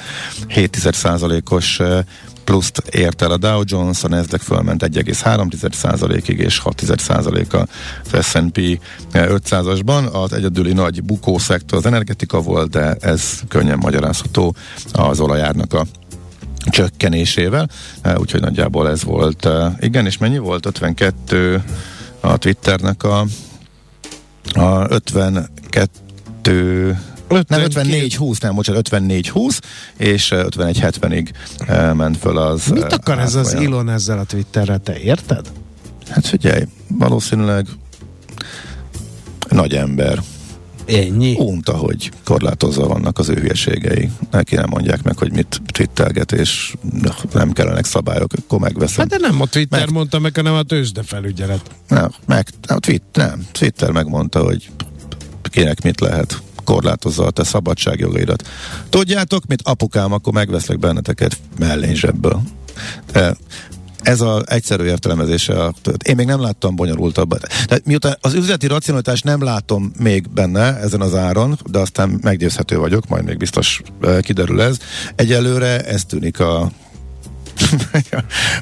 7%-os 0.48 1.80
eh, 1.80 2.00
pluszt 2.48 2.78
ért 2.90 3.22
el 3.22 3.30
a 3.30 3.36
Dow 3.36 3.62
Jones, 3.64 4.04
a 4.04 4.08
Nasdaq 4.08 4.44
fölment 4.44 4.82
1,3%-ig 4.82 6.38
és 6.38 6.62
6% 6.64 7.52
a 7.52 7.66
S&P 8.22 8.80
500-asban. 9.12 10.12
Az 10.12 10.32
egyedüli 10.32 10.72
nagy 10.72 11.04
bukószektor 11.04 11.78
az 11.78 11.86
energetika 11.86 12.40
volt, 12.40 12.70
de 12.70 12.96
ez 13.00 13.40
könnyen 13.48 13.78
magyarázható 13.78 14.54
az 14.92 15.20
olajárnak 15.20 15.72
a 15.72 15.86
csökkenésével, 16.70 17.68
Eh, 18.02 18.18
úgyhogy 18.18 18.40
nagyjából 18.40 18.88
ez 18.90 19.04
volt. 19.04 19.44
eh, 19.46 19.72
Igen, 19.80 20.06
és 20.06 20.18
mennyi 20.18 20.38
volt? 20.38 20.66
52 20.66 21.62
a 22.20 22.36
Twitternek 22.36 23.02
a, 23.02 23.20
a 24.52 24.86
52 24.88 26.98
nem 27.48 27.60
54 27.60 28.14
20, 28.14 28.38
nem, 28.38 28.54
bocsánat, 28.54 28.80
54 28.80 29.28
20 29.28 29.60
és 29.96 30.32
eh, 30.32 30.44
51 30.44 30.78
70-ig 30.82 31.28
eh, 31.66 31.94
ment 31.94 32.16
föl 32.16 32.38
az 32.38 32.66
Mit 32.66 32.92
akar 32.92 33.18
ez 33.18 33.34
az 33.34 33.46
árfolyam. 33.46 33.72
Elon 33.72 33.88
ezzel 33.88 34.18
a 34.18 34.24
Twitterrel, 34.24 34.78
te 34.78 34.98
érted? 34.98 35.46
Hát 36.10 36.26
figyelj, 36.26 36.62
valószínűleg 36.88 37.66
nagy 39.48 39.74
ember. 39.74 40.22
Ennyi. 40.88 41.34
Unta, 41.38 41.76
hogy 41.76 42.10
korlátozva 42.24 42.86
vannak 42.86 43.18
az 43.18 43.28
ő 43.28 43.34
hülyeségei. 43.34 44.10
Neki 44.30 44.54
nem 44.54 44.68
mondják 44.68 45.02
meg, 45.02 45.18
hogy 45.18 45.32
mit 45.32 45.60
twittelget, 45.66 46.32
és 46.32 46.74
nem 47.32 47.52
kellenek 47.52 47.84
szabályok, 47.84 48.32
akkor 48.38 48.58
megveszem. 48.58 49.08
Hát 49.08 49.20
de 49.20 49.28
nem 49.28 49.40
a 49.40 49.46
Twitter 49.46 49.80
Meg- 49.80 49.90
mondta 49.90 50.18
meg, 50.18 50.36
hanem 50.36 50.54
a 50.54 50.62
tőzsdefelügyelet. 50.62 51.70
Nem, 51.88 52.10
meg, 52.26 52.48
nem, 52.66 52.78
twit, 52.78 53.02
nem, 53.12 53.46
Twitter 53.52 53.90
megmondta, 53.90 54.42
hogy 54.42 54.70
kinek 55.42 55.82
mit 55.82 56.00
lehet 56.00 56.42
korlátozza 56.64 57.24
a 57.24 57.30
te 57.30 57.44
szabadságjogaidat. 57.44 58.48
Tudjátok, 58.88 59.46
mit 59.46 59.62
apukám, 59.62 60.12
akkor 60.12 60.32
megveszlek 60.32 60.78
benneteket 60.78 61.38
mellényzsebből. 61.58 62.42
De 63.12 63.36
ez 64.08 64.20
az 64.20 64.42
egyszerű 64.46 64.84
értelmezése. 64.84 65.64
A, 65.64 65.72
én 66.02 66.16
még 66.16 66.26
nem 66.26 66.40
láttam 66.40 66.76
bonyolultabbat. 66.76 67.46
Tehát 67.66 67.86
miután 67.86 68.16
az 68.20 68.34
üzleti 68.34 68.66
racionalitást 68.66 69.24
nem 69.24 69.42
látom 69.42 69.92
még 69.98 70.30
benne 70.30 70.78
ezen 70.78 71.00
az 71.00 71.14
áron, 71.14 71.58
de 71.70 71.78
aztán 71.78 72.18
meggyőzhető 72.22 72.78
vagyok, 72.78 73.08
majd 73.08 73.24
még 73.24 73.36
biztos 73.36 73.82
eh, 74.00 74.20
kiderül 74.20 74.62
ez. 74.62 74.78
Egyelőre 75.14 75.80
ez 75.80 76.04
tűnik 76.04 76.40
a 76.40 76.60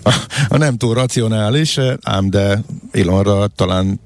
a, 0.02 0.14
a 0.48 0.56
nem 0.56 0.76
túl 0.76 0.94
racionális, 0.94 1.76
eh, 1.76 1.94
ám 2.02 2.30
de 2.30 2.62
Ilonra 2.92 3.46
talán 3.46 4.00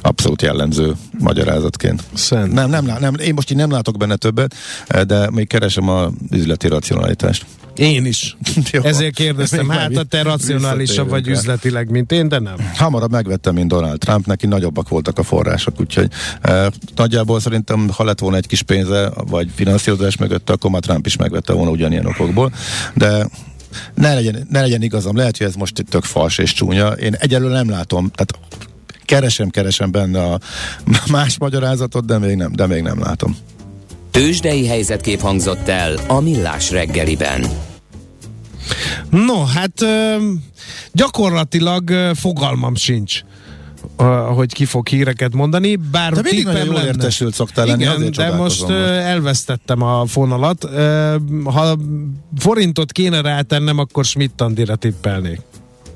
abszolút 0.00 0.42
jellemző 0.42 0.92
magyarázatként. 1.18 2.02
Szent. 2.14 2.52
Nem, 2.52 2.70
nem, 2.70 2.84
nem, 3.00 3.14
én 3.14 3.34
most 3.34 3.50
így 3.50 3.56
nem 3.56 3.70
látok 3.70 3.96
benne 3.96 4.16
többet, 4.16 4.54
eh, 4.86 5.02
de 5.02 5.30
még 5.30 5.48
keresem 5.48 5.88
a 5.88 6.10
üzleti 6.30 6.68
racionalitást. 6.68 7.46
Én 7.80 8.04
is. 8.04 8.36
Jó. 8.72 8.82
Ezért 8.82 9.14
kérdeztem, 9.14 9.66
Még 9.66 9.78
hát 9.78 9.96
a 9.96 10.02
te 10.02 10.22
racionálisabb 10.22 11.08
vagy 11.08 11.26
rá. 11.26 11.32
üzletileg, 11.32 11.90
mint 11.90 12.12
én, 12.12 12.28
de 12.28 12.38
nem. 12.38 12.54
Hamarabb 12.76 13.10
megvettem, 13.10 13.54
mint 13.54 13.68
Donald 13.68 13.98
Trump, 13.98 14.26
neki 14.26 14.46
nagyobbak 14.46 14.88
voltak 14.88 15.18
a 15.18 15.22
források, 15.22 15.80
úgyhogy 15.80 16.10
eh, 16.40 16.66
nagyjából 16.96 17.40
szerintem, 17.40 17.88
ha 17.96 18.04
lett 18.04 18.18
volna 18.18 18.36
egy 18.36 18.46
kis 18.46 18.62
pénze, 18.62 19.10
vagy 19.14 19.48
finanszírozás 19.54 20.16
mögött, 20.16 20.50
akkor 20.50 20.70
már 20.70 20.80
Trump 20.80 21.06
is 21.06 21.16
megvette 21.16 21.52
volna 21.52 21.70
ugyanilyen 21.70 22.06
okokból, 22.06 22.52
de 22.94 23.28
ne 23.94 24.14
legyen, 24.14 24.46
ne 24.50 24.60
legyen 24.60 24.82
igazam, 24.82 25.16
lehet, 25.16 25.36
hogy 25.36 25.46
ez 25.46 25.54
most 25.54 25.78
itt 25.78 25.88
tök 25.88 26.04
fals 26.04 26.38
és 26.38 26.52
csúnya, 26.52 26.88
én 26.88 27.14
egyelőre 27.14 27.54
nem 27.54 27.70
látom, 27.70 28.10
tehát 28.14 28.48
keresem, 29.04 29.48
keresem 29.48 29.90
benne 29.90 30.22
a 30.22 30.40
más 31.10 31.38
magyarázatot, 31.38 32.04
de 32.04 32.18
még 32.18 32.36
nem, 32.36 32.52
de 32.52 32.66
még 32.66 32.82
nem 32.82 33.00
látom. 33.00 33.36
Tőzsdei 34.10 34.66
helyzetkép 34.66 35.20
hangzott 35.20 35.68
el 35.68 35.94
a 36.06 36.20
Millás 36.20 36.70
reggeliben. 36.70 37.68
No, 39.10 39.44
hát 39.44 39.84
gyakorlatilag 40.92 41.90
fogalmam 42.14 42.74
sincs 42.74 43.20
hogy 44.34 44.52
ki 44.52 44.64
fog 44.64 44.88
híreket 44.88 45.34
mondani, 45.34 45.76
bár 45.76 46.12
De 46.12 46.20
mindig 46.22 46.44
nagyon 46.44 46.64
jól 46.64 46.74
lenne. 46.74 46.86
értesült 46.86 47.34
szoktál 47.34 47.66
lenni, 47.66 47.82
Igen, 47.82 48.10
de 48.16 48.34
most, 48.34 48.60
most. 48.60 48.72
elvesztettem 48.72 49.82
a 49.82 50.06
fonalat. 50.06 50.68
Ha 51.44 51.76
forintot 52.38 52.92
kéne 52.92 53.20
rátennem, 53.20 53.78
akkor 53.78 54.04
Schmidt 54.04 54.40
Andira 54.40 54.76
tippelnék. 54.76 55.40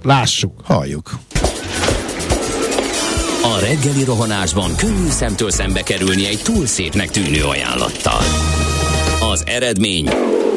Lássuk. 0.03 0.61
Halljuk. 0.65 1.19
A 3.43 3.59
reggeli 3.61 4.05
rohanásban 4.05 4.77
könnyű 4.77 5.09
szemtől 5.09 5.51
szembe 5.51 5.83
kerülni 5.83 6.27
egy 6.27 6.41
túl 6.43 6.67
szépnek 6.67 7.11
tűnő 7.11 7.43
ajánlattal. 7.45 8.21
Az 9.33 9.43
eredmény 9.47 10.09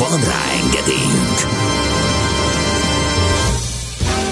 Van 0.00 0.20
rá 0.20 0.42
engedélyünk! 0.62 1.38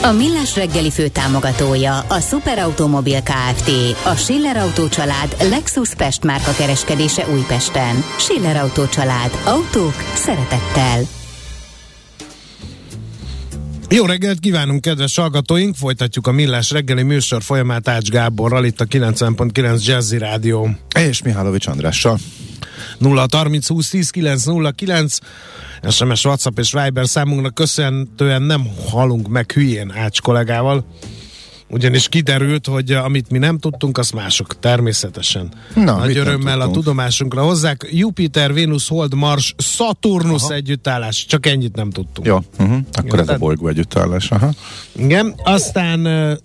A 0.02 0.12
Millás 0.12 0.56
reggeli 0.56 0.90
fő 0.90 1.08
támogatója 1.08 1.98
a 1.98 2.20
Superautomobil 2.20 3.22
KFT, 3.22 3.70
a 4.04 4.14
Schiller 4.14 4.56
Autó 4.56 4.88
család 4.88 5.36
Lexus 5.50 5.94
Pest 5.94 6.24
márka 6.24 6.52
kereskedése 6.52 7.26
Újpesten. 7.32 8.04
Schiller 8.18 8.56
Autó 8.56 8.86
család. 8.86 9.30
Autók 9.44 9.94
szeretettel. 10.14 11.00
Jó 13.88 14.04
reggelt 14.04 14.38
kívánunk, 14.38 14.80
kedves 14.80 15.16
hallgatóink! 15.16 15.74
Folytatjuk 15.76 16.26
a 16.26 16.32
Millás 16.32 16.70
reggeli 16.70 17.02
műsor 17.02 17.42
folyamát 17.42 17.88
Ács 17.88 18.08
Gáborral, 18.08 18.64
itt 18.64 18.80
a 18.80 18.84
90.9 18.84 19.84
Jazzy 19.84 20.18
Rádió. 20.18 20.70
És 20.94 21.22
Mihálovics 21.22 21.66
Andrással. 21.66 22.18
0 22.98 23.26
30 23.30 23.68
20 23.68 23.88
10 23.88 24.10
909 24.10 25.18
SMS, 25.90 26.24
WhatsApp 26.24 26.58
és 26.58 26.72
Viber 26.72 27.08
számunknak 27.08 27.54
köszönhetően 27.54 28.42
nem 28.42 28.66
halunk 28.90 29.28
meg 29.28 29.52
hülyén 29.52 29.92
Ács 29.96 30.20
kollégával, 30.20 30.84
ugyanis 31.70 32.08
kiderült, 32.08 32.66
hogy 32.66 32.92
amit 32.92 33.30
mi 33.30 33.38
nem 33.38 33.58
tudtunk, 33.58 33.98
azt 33.98 34.14
mások 34.14 34.58
természetesen. 34.58 35.52
Na, 35.74 35.96
Nagy 35.96 36.16
örömmel 36.16 36.60
a 36.60 36.70
tudomásunkra 36.70 37.42
hozzák. 37.42 37.88
Jupiter, 37.90 38.52
Venus, 38.52 38.88
Hold, 38.88 39.14
Mars, 39.14 39.54
Saturnus 39.58 40.48
együttállás. 40.48 41.26
Csak 41.26 41.46
ennyit 41.46 41.76
nem 41.76 41.90
tudtunk. 41.90 42.26
Jó, 42.26 42.38
uh-huh. 42.58 42.78
akkor 42.92 43.18
ez 43.18 43.18
a 43.18 43.22
Érted? 43.22 43.38
bolygó 43.38 43.68
együttállás. 43.68 44.30
Aha. 44.30 44.52
Igen, 44.96 45.34
aztán 45.44 46.06
uh, 46.06 46.38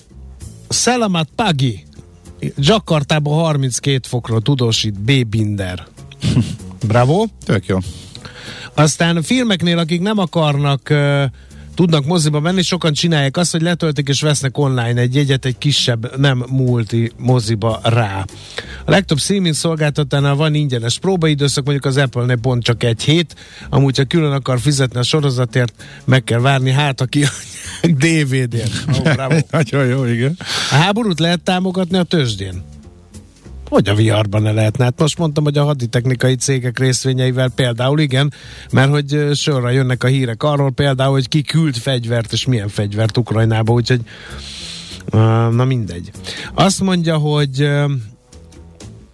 Selamat 0.69 1.29
Pagi 1.35 1.83
Jakartában 2.57 3.33
32 3.33 3.99
fokról 4.07 4.41
tudósít 4.41 4.99
B. 4.99 5.25
Binder. 5.27 5.87
Bravo. 6.87 7.25
Tök 7.45 7.65
jó. 7.65 7.77
Aztán 8.73 9.17
a 9.17 9.23
filmeknél, 9.23 9.77
akik 9.77 10.01
nem 10.01 10.17
akarnak 10.17 10.87
uh, 10.91 11.23
tudnak 11.75 12.05
moziba 12.05 12.39
menni, 12.39 12.61
sokan 12.61 12.93
csinálják 12.93 13.37
azt, 13.37 13.51
hogy 13.51 13.61
letöltik 13.61 14.07
és 14.07 14.21
vesznek 14.21 14.57
online 14.57 15.01
egy 15.01 15.15
jegyet 15.15 15.45
egy 15.45 15.57
kisebb, 15.57 16.17
nem 16.17 16.43
multi 16.49 17.11
moziba 17.17 17.79
rá. 17.83 18.25
A 18.85 18.91
legtöbb 18.91 19.19
streaming 19.19 19.55
szolgáltatánál 19.55 20.35
van 20.35 20.53
ingyenes 20.53 20.99
próbaidőszak, 20.99 21.63
mondjuk 21.63 21.85
az 21.85 21.97
Apple-nél 21.97 22.37
pont 22.37 22.63
csak 22.63 22.83
egy 22.83 23.03
hét, 23.03 23.35
amúgy 23.69 23.97
ha 23.97 24.03
külön 24.03 24.31
akar 24.31 24.59
fizetni 24.59 24.99
a 24.99 25.03
sorozatért, 25.03 25.83
meg 26.05 26.23
kell 26.23 26.39
várni, 26.39 26.71
hát 26.71 27.01
aki 27.01 27.25
DVD-n. 28.03 28.91
Oh. 28.91 29.39
Nagyon 29.51 29.85
jó, 29.85 30.05
igen. 30.05 30.37
A 30.71 30.75
háborút 30.75 31.19
lehet 31.19 31.41
támogatni 31.41 31.97
a 31.97 32.03
tőzsdén? 32.03 32.72
Hogy 33.73 33.89
a 33.89 33.95
viharban 33.95 34.41
ne 34.41 34.51
lehetne? 34.51 34.83
Hát 34.83 34.99
most 34.99 35.17
mondtam, 35.17 35.43
hogy 35.43 35.57
a 35.57 35.63
haditechnikai 35.63 36.35
cégek 36.35 36.79
részvényeivel 36.79 37.49
például 37.49 37.99
igen, 37.99 38.33
mert 38.71 38.89
hogy 38.89 39.29
sorra 39.33 39.69
jönnek 39.69 40.03
a 40.03 40.07
hírek 40.07 40.43
arról 40.43 40.71
például, 40.71 41.11
hogy 41.11 41.27
ki 41.27 41.41
küld 41.41 41.75
fegyvert, 41.75 42.33
és 42.33 42.45
milyen 42.45 42.67
fegyvert 42.67 43.17
Ukrajnába, 43.17 43.73
úgyhogy 43.73 44.01
na 45.51 45.65
mindegy. 45.65 46.11
Azt 46.53 46.81
mondja, 46.81 47.17
hogy 47.17 47.69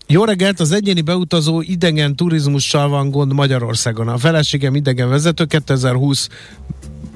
jó 0.08 0.24
reggelt, 0.24 0.60
az 0.60 0.72
egyéni 0.72 1.02
beutazó 1.02 1.62
idegen 1.62 2.16
turizmussal 2.16 2.90
van 2.90 3.12
gond 3.12 3.34
Magyarországon. 3.34 4.08
A 4.08 4.18
feleségem 4.18 4.76
idegen 4.76 5.10
vezető 5.10 5.46
2020 5.46 6.30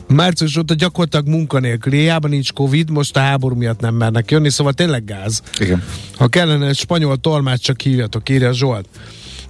március 0.08 0.58
óta 0.58 0.74
gyakorlatilag 0.74 1.28
munkanélkül. 1.28 1.92
Hiába 1.92 2.28
nincs 2.28 2.54
Covid, 2.54 2.90
most 2.90 3.18
a 3.18 3.20
háború 3.20 3.56
miatt 3.56 3.80
nem 3.80 3.96
mernek 3.96 4.32
jönni, 4.32 4.50
szóval 4.50 4.74
tényleg 4.74 5.06
gáz. 5.06 5.42
Igen. 5.60 5.84
Ha 6.16 6.28
kellene 6.28 6.68
egy 6.68 6.78
spanyol 6.78 7.18
tolmács, 7.18 7.62
csak 7.62 7.82
hívjatok, 7.82 8.30
írja 8.30 8.54
Zsolt. 8.54 8.88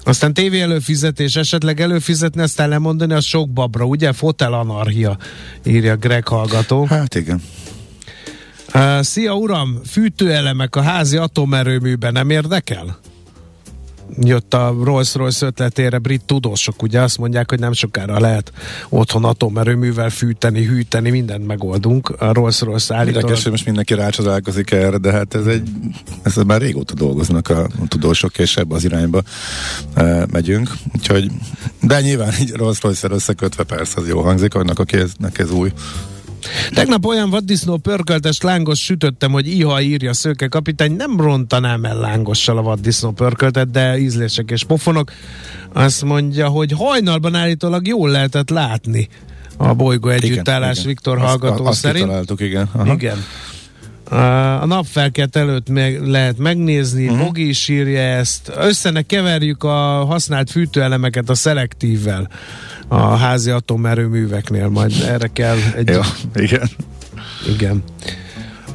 Aztán 0.03 0.33
tévé 0.33 0.61
előfizetés, 0.61 1.35
esetleg 1.35 1.81
előfizetni, 1.81 2.41
aztán 2.41 2.69
lemondani, 2.69 3.13
az 3.13 3.25
sok 3.25 3.49
babra, 3.49 3.85
ugye? 3.85 4.13
Fotel 4.13 4.53
anarchia, 4.53 5.17
írja 5.65 5.95
Greg 5.95 6.27
hallgató. 6.27 6.85
Hát 6.85 7.15
igen. 7.15 7.41
Uh, 8.73 9.01
szia 9.01 9.35
uram, 9.35 9.79
fűtőelemek 9.85 10.75
a 10.75 10.81
házi 10.81 11.17
atomerőműben 11.17 12.11
nem 12.11 12.29
érdekel? 12.29 12.99
Jött 14.21 14.54
a 14.54 14.76
Rolls-Royce 14.84 15.45
ötletére 15.45 15.97
brit 15.97 16.21
tudósok, 16.26 16.82
ugye 16.82 17.02
azt 17.02 17.17
mondják, 17.17 17.49
hogy 17.49 17.60
nem 17.60 17.73
sokára 17.73 18.19
lehet 18.19 18.52
otthon 18.89 19.26
atomerőművel 19.26 20.10
fűteni, 20.10 20.65
hűteni, 20.65 21.10
mindent 21.10 21.47
megoldunk. 21.47 22.10
A 22.10 22.34
Rolls-Royce 22.34 22.95
állítólag 22.95 23.21
Érdekes, 23.21 23.43
hogy 23.43 23.52
most 23.52 23.65
mindenki 23.65 23.93
rácsodálkozik 23.93 24.71
erre, 24.71 24.97
de 24.97 25.12
hát 25.12 25.36
ez 25.36 25.45
egy, 25.45 25.69
ez 26.21 26.36
már 26.36 26.62
régóta 26.62 26.93
dolgoznak 26.93 27.49
a, 27.49 27.67
tudósok, 27.88 28.38
és 28.38 28.58
ebbe 28.58 28.76
az 28.76 28.84
irányba 28.84 29.21
e, 29.93 30.26
megyünk. 30.32 30.69
Úgyhogy, 30.95 31.32
de 31.82 32.02
nyilván 32.02 32.34
így 32.41 32.52
rossz 32.52 32.80
royce 32.80 33.08
összekötve 33.12 33.63
persze 33.63 34.02
az 34.02 34.08
jó 34.08 34.21
hangzik, 34.21 34.56
annak, 34.56 34.80
aki 34.80 34.97
ez, 34.97 35.12
ez 35.34 35.52
új. 35.52 35.71
Tegnap 36.73 37.06
olyan 37.06 37.29
vaddisznó 37.29 37.77
pörköltes 37.77 38.41
lángos 38.41 38.80
sütöttem, 38.84 39.32
hogy 39.32 39.47
iha 39.47 39.82
írja 39.82 40.13
Szőke 40.13 40.47
kapitány, 40.47 40.95
nem 40.95 41.20
rontanám 41.22 41.86
el 41.86 41.97
lángossal 41.97 42.57
a 42.57 42.61
vaddisznó 42.61 43.11
pörköltet, 43.11 43.72
de 43.72 43.97
ízlések 43.97 44.51
és 44.51 44.63
pofonok. 44.63 45.11
Azt 45.74 46.03
mondja, 46.03 46.47
hogy 46.47 46.72
hajnalban 46.72 47.36
állítólag 47.36 47.88
jól 47.88 48.09
lehetett 48.09 48.49
látni 48.49 49.09
a 49.57 49.74
bolygó 49.74 50.09
együttállás 50.09 50.78
igen. 50.78 50.88
Viktor 50.88 51.17
Azt- 51.17 51.28
hallgató 51.28 51.65
azt 51.65 51.80
szerint. 51.80 52.03
kitaláltuk, 52.03 52.41
igen. 52.41 52.70
Aha. 52.72 52.93
Igen. 52.93 53.17
A 54.61 54.65
napfelkelt 54.65 55.36
előtt 55.36 55.70
meg 55.70 56.07
lehet 56.07 56.38
megnézni, 56.38 57.07
uh-huh. 57.07 57.26
Bogi 57.26 57.47
is 57.47 57.67
írja 57.67 57.99
ezt. 57.99 58.51
Össze 58.55 58.89
ne 58.89 59.01
keverjük 59.01 59.63
a 59.63 60.05
használt 60.05 60.51
fűtőelemeket 60.51 61.30
a 61.30 61.36
szelektívvel 61.36 62.30
a 62.93 63.15
házi 63.15 63.49
atomerőműveknél, 63.49 64.67
majd 64.69 64.93
erre 65.07 65.27
kell 65.27 65.57
egy... 65.75 65.89
Jó, 65.89 66.01
igen. 66.35 66.69
Igen. 67.53 67.83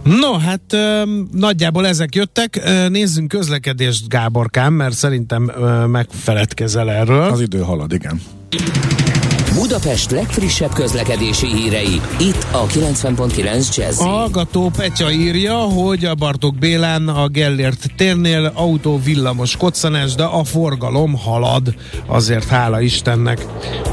No, 0.02 0.32
hát 0.38 0.72
ö, 0.72 1.02
nagyjából 1.32 1.86
ezek 1.86 2.14
jöttek. 2.14 2.60
Nézzünk 2.88 3.28
közlekedést, 3.28 4.08
Gáborkám, 4.08 4.72
mert 4.72 4.94
szerintem 4.94 5.50
ö, 5.56 5.86
megfeledkezel 5.86 6.90
erről. 6.90 7.22
Az 7.22 7.40
idő 7.40 7.60
halad, 7.60 7.92
igen. 7.92 8.20
Budapest 9.58 10.10
legfrissebb 10.10 10.72
közlekedési 10.72 11.46
hírei, 11.46 12.00
itt 12.20 12.46
a 12.52 12.66
90.9 12.66 13.76
Jazz. 13.76 14.00
A 14.00 14.04
hallgató 14.04 14.70
Petya 14.76 15.10
írja, 15.10 15.54
hogy 15.54 16.04
a 16.04 16.14
Bartók 16.14 16.54
Bélán 16.54 17.08
a 17.08 17.28
Gellért 17.28 17.86
térnél 17.96 18.52
autó 18.54 19.00
villamos 19.04 19.56
koccanás, 19.56 20.14
de 20.14 20.24
a 20.24 20.44
forgalom 20.44 21.16
halad. 21.16 21.74
Azért 22.06 22.48
hála 22.48 22.80
Istennek. 22.80 23.46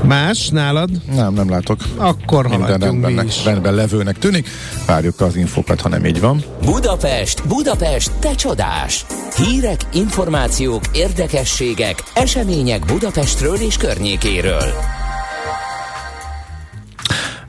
Más 0.03 0.47
nálad? 0.49 0.89
Nem, 1.15 1.33
nem 1.33 1.49
látok. 1.49 1.79
Akkor 1.95 2.47
Minden 2.47 2.61
haladjunk 2.67 3.05
mi 3.05 3.23
is. 3.27 3.43
rendben 3.45 3.73
levőnek 3.73 4.17
tűnik. 4.19 4.47
Várjuk 4.85 5.21
az 5.21 5.35
infókat, 5.35 5.81
ha 5.81 5.89
nem 5.89 6.05
így 6.05 6.19
van. 6.19 6.43
Budapest, 6.65 7.47
Budapest, 7.47 8.11
te 8.19 8.35
csodás! 8.35 9.05
Hírek, 9.35 9.81
információk, 9.93 10.83
érdekességek, 10.91 12.03
események 12.13 12.85
Budapestről 12.85 13.55
és 13.55 13.77
környékéről. 13.77 14.73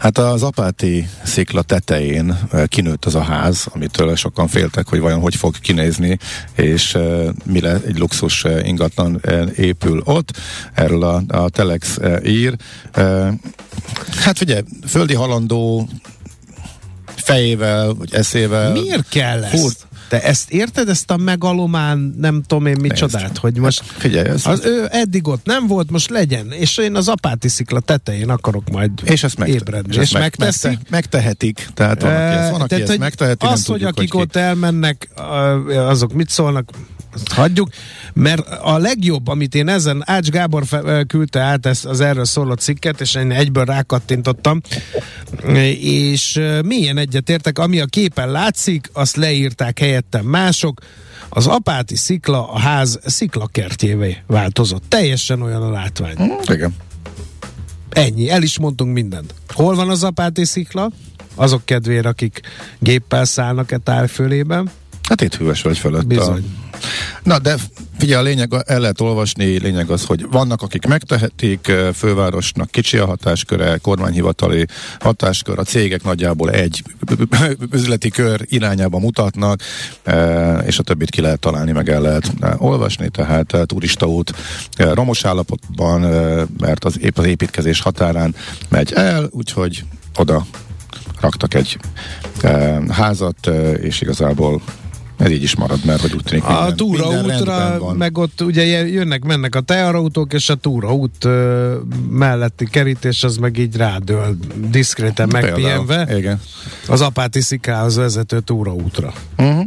Hát 0.06 0.18
az 0.18 0.42
apáti 0.42 1.08
szikla 1.24 1.62
tetején 1.62 2.38
kinőtt 2.66 3.04
az 3.04 3.14
a 3.14 3.22
ház, 3.22 3.66
amitől 3.72 4.16
sokan 4.16 4.48
féltek, 4.48 4.88
hogy 4.88 5.00
vajon 5.00 5.20
hogy 5.20 5.34
fog 5.34 5.58
kinézni, 5.58 6.18
és 6.54 6.98
mire 7.44 7.80
egy 7.86 7.98
luxus 7.98 8.44
ingatlan 8.62 9.20
épül 9.56 10.02
ott. 10.04 10.36
Erről 10.74 11.02
a, 11.02 11.22
a 11.28 11.48
Telex 11.48 11.98
ír. 12.24 12.56
Hát 14.20 14.38
figyelj, 14.38 14.62
földi 14.86 15.14
halandó 15.14 15.88
fejével, 17.16 17.94
vagy 17.94 18.14
eszével. 18.14 18.72
Miért 18.72 19.08
kell 19.08 19.44
ezt? 19.44 19.60
Furt. 19.60 19.86
Te 20.08 20.22
ezt 20.22 20.50
érted, 20.50 20.88
ezt 20.88 21.10
a 21.10 21.16
megalomán, 21.16 22.14
nem 22.18 22.42
tudom 22.46 22.66
én 22.66 22.76
micsodát, 22.80 23.38
hogy 23.38 23.58
most 23.58 23.82
Figyelj, 23.84 24.28
ez, 24.28 24.46
az 24.46 24.64
ő 24.64 24.88
eddig 24.90 25.28
ott 25.28 25.44
nem 25.44 25.66
volt, 25.66 25.90
most 25.90 26.10
legyen, 26.10 26.52
és 26.52 26.78
én 26.78 26.94
az 26.94 27.08
apáti 27.08 27.48
szikla 27.48 27.80
tetején 27.80 28.30
akarok 28.30 28.70
majd 28.70 28.90
és 29.04 29.24
ezt 29.24 29.38
meg, 29.38 29.48
ébredni. 29.48 29.94
és, 29.94 29.98
ezt 29.98 30.12
meg, 30.12 30.22
megteszi? 30.22 30.68
megte, 30.68 30.86
megtehetik. 30.90 31.68
Tehát 31.74 32.02
van, 32.02 32.10
aki 32.10 32.36
ezt, 32.36 32.50
van, 32.50 32.60
aki 32.60 32.68
Tehát, 32.68 32.82
ezt 32.82 32.90
hogy 32.90 33.00
megteheti, 33.00 33.46
az, 33.46 33.66
hogy 33.66 33.82
akik 33.82 34.14
ott 34.14 34.36
elmennek, 34.36 35.08
azok 35.68 36.12
mit 36.12 36.30
szólnak, 36.30 36.70
azt 37.16 37.32
hagyjuk, 37.32 37.68
mert 38.12 38.48
a 38.48 38.78
legjobb, 38.78 39.28
amit 39.28 39.54
én 39.54 39.68
ezen, 39.68 40.02
Ács 40.06 40.28
Gábor 40.28 40.64
küldte 41.06 41.40
át 41.40 41.66
ezt, 41.66 41.84
az 41.84 42.00
erről 42.00 42.24
szóló 42.24 42.52
cikket, 42.52 43.00
és 43.00 43.14
én 43.14 43.30
egyből 43.30 43.64
rákattintottam, 43.64 44.60
és 45.80 46.40
milyen 46.64 46.98
egyetértek, 46.98 47.58
ami 47.58 47.80
a 47.80 47.86
képen 47.86 48.30
látszik, 48.30 48.90
azt 48.92 49.16
leírták 49.16 49.78
helyettem 49.78 50.24
mások, 50.24 50.80
az 51.28 51.46
apáti 51.46 51.96
szikla 51.96 52.52
a 52.52 52.58
ház 52.58 52.98
sziklakertjévé 53.04 54.16
változott. 54.26 54.82
Teljesen 54.88 55.42
olyan 55.42 55.62
a 55.62 55.70
látvány. 55.70 56.16
ki. 56.16 56.52
Igen. 56.52 56.74
Ennyi, 57.88 58.30
el 58.30 58.42
is 58.42 58.58
mondtunk 58.58 58.92
mindent. 58.92 59.34
Hol 59.48 59.74
van 59.74 59.90
az 59.90 60.04
apáti 60.04 60.44
szikla? 60.44 60.90
Azok 61.34 61.64
kedvére, 61.64 62.08
akik 62.08 62.40
géppel 62.78 63.24
szállnak-e 63.24 63.78
tájfölében. 63.78 64.70
Hát 65.08 65.20
itt 65.20 65.36
hűvös 65.36 65.62
vagy 65.62 65.78
fölött. 65.78 66.06
Bizony. 66.06 66.44
A... 66.72 66.76
Na, 67.22 67.38
de 67.38 67.56
figyelj, 67.98 68.20
a 68.20 68.24
lényeg, 68.24 68.52
el 68.66 68.80
lehet 68.80 69.00
olvasni, 69.00 69.58
lényeg 69.58 69.90
az, 69.90 70.04
hogy 70.04 70.26
vannak, 70.30 70.62
akik 70.62 70.86
megtehetik, 70.86 71.68
eh, 71.68 71.92
fővárosnak 71.92 72.70
kicsi 72.70 72.96
a 72.96 73.06
hatásköre, 73.06 73.76
kormányhivatali 73.76 74.66
hatáskör, 74.98 75.58
a 75.58 75.62
cégek 75.62 76.02
nagyjából 76.02 76.50
egy 76.50 76.82
üzleti 77.72 78.10
kör 78.10 78.40
irányába 78.44 78.98
mutatnak, 78.98 79.60
és 80.66 80.78
a 80.78 80.82
többit 80.82 81.10
ki 81.10 81.20
lehet 81.20 81.38
találni, 81.38 81.72
meg 81.72 81.88
el 81.88 82.00
lehet 82.00 82.32
eh, 82.40 82.62
olvasni, 82.62 83.08
tehát 83.08 83.52
eh, 83.52 83.62
turistaút 83.64 84.34
romos 84.76 85.24
állapotban, 85.24 86.00
mert 86.58 86.84
az 86.84 87.00
épp 87.00 87.18
az 87.18 87.24
építkezés 87.24 87.80
határán 87.80 88.34
megy 88.68 88.92
el, 88.92 89.28
úgyhogy 89.30 89.84
oda 90.16 90.46
raktak 91.20 91.54
egy 91.54 91.78
házat, 92.88 93.50
és 93.80 94.00
igazából 94.00 94.62
ez 95.16 95.30
így 95.30 95.42
is 95.42 95.56
marad, 95.56 95.84
mert 95.84 96.00
hogy 96.00 96.14
úgy 96.14 96.22
tűnik 96.22 96.44
A 96.44 96.48
minden, 96.48 96.64
minden 96.64 96.76
túraútra, 96.76 97.92
meg 97.92 98.18
ott 98.18 98.40
ugye 98.40 98.64
jönnek-mennek 98.86 99.54
a 99.54 99.60
teherautók, 99.60 100.32
és 100.32 100.48
a 100.48 100.54
túraút 100.54 101.24
ö, 101.24 101.76
melletti 102.10 102.64
kerítés 102.64 103.24
az 103.24 103.36
meg 103.36 103.58
így 103.58 103.76
rádől, 103.76 104.36
diszkréten 104.70 105.28
megpihenve 105.32 106.16
igen. 106.16 106.40
az 106.86 107.00
apáti 107.00 107.40
szikához 107.40 107.96
vezető 107.96 108.40
túraútra. 108.40 109.12
Uh-huh. 109.36 109.66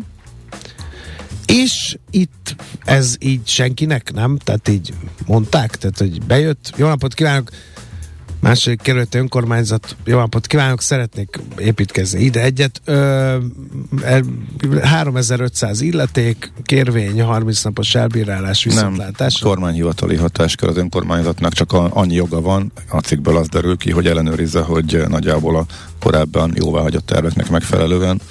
És 1.46 1.98
itt 2.10 2.56
ez 2.84 3.16
így 3.20 3.48
senkinek, 3.48 4.14
nem? 4.14 4.38
Tehát 4.38 4.68
így 4.68 4.94
mondták, 5.26 5.76
tehát 5.76 5.98
hogy 5.98 6.22
bejött. 6.26 6.74
Jó 6.76 6.88
napot 6.88 7.14
kívánok! 7.14 7.50
Második 8.40 8.82
kerületi 8.82 9.18
önkormányzat, 9.18 9.96
jó 10.06 10.18
napot 10.18 10.48
kívánok, 10.48 10.82
szeretnék 10.82 11.40
építkezni 11.58 12.22
ide 12.22 12.44
egyet. 12.44 12.82
Ö, 12.86 13.38
e, 14.04 14.22
3500 14.84 15.82
illeték, 15.82 16.52
kérvény, 16.64 17.22
30 17.22 17.64
napos 17.64 17.96
elbírálás, 17.96 18.64
Nem, 18.64 18.74
viszontlátás. 18.76 19.40
kormányhivatali 19.40 20.16
hatáskör 20.16 20.70
az 20.70 20.78
önkormányzatnak 20.78 21.54
csak 21.54 21.74
a, 21.74 21.90
annyi 21.94 22.16
joga 22.16 22.42
van, 22.42 22.72
a 22.90 22.98
cikkből 23.00 23.38
az 23.38 23.48
derül 23.48 23.78
ki, 23.78 23.92
hogy 23.92 24.08
ellenőrizze, 24.08 24.62
hogy 24.62 25.04
nagyjából 25.08 25.58
a 25.58 25.66
korábban 26.00 26.54
jóváhagyott 26.56 27.06
terveknek 27.06 27.50
megfelelően 27.50 28.22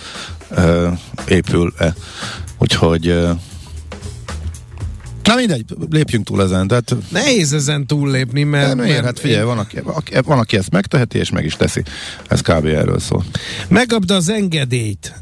e, 0.51 0.99
épül-e. 1.29 1.95
Úgyhogy 2.59 3.09
e, 3.09 3.37
Na 5.29 5.35
mindegy, 5.35 5.65
lépjünk 5.91 6.25
túl 6.25 6.43
ezen, 6.43 6.69
tehát 6.69 6.97
Nehéz 7.11 7.53
ezen 7.53 7.87
túllépni, 7.87 8.43
mert... 8.43 8.75
miért? 8.75 8.91
mert 8.91 9.05
Hát 9.05 9.19
figyelj, 9.19 9.45
van 9.45 9.59
aki, 9.59 9.79
aki, 9.85 10.13
van, 10.25 10.39
aki 10.39 10.57
ezt 10.57 10.71
megteheti, 10.71 11.19
és 11.19 11.31
meg 11.31 11.45
is 11.45 11.57
teszi. 11.57 11.83
Ez 12.29 12.41
kb. 12.41 12.67
erről 12.67 12.99
szól. 12.99 13.25
Megkapta 13.69 14.15
az 14.15 14.29
engedélyt. 14.29 15.15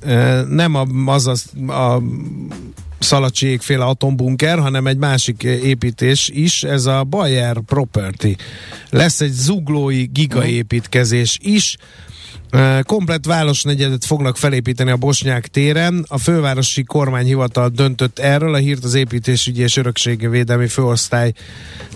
Nem 0.49 0.75
a, 0.75 0.87
az 1.07 1.27
a, 1.27 1.73
a 1.73 2.03
Szalacsiékféle 2.99 3.85
atombunker, 3.85 4.59
hanem 4.59 4.87
egy 4.87 4.97
másik 4.97 5.43
építés 5.43 6.29
is, 6.29 6.63
ez 6.63 6.87
a 6.87 7.05
Bayer 7.05 7.61
Property. 7.61 8.37
Lesz 8.91 9.21
egy 9.21 9.33
zuglói 9.33 10.05
gigaépítkezés 10.05 11.39
is, 11.43 11.77
Komplett 12.83 13.25
városnegyedet 13.25 14.05
fognak 14.05 14.37
felépíteni 14.37 14.91
a 14.91 14.97
Bosnyák 14.97 15.47
téren. 15.47 16.05
A 16.09 16.19
fővárosi 16.19 16.83
kormányhivatal 16.83 17.69
döntött 17.69 18.19
erről, 18.19 18.55
a 18.55 18.57
hírt 18.57 18.85
az 18.85 18.95
építésügyi 18.95 19.63
és 19.63 19.77
örökségvédelmi 19.77 20.69
főosztály 20.69 21.33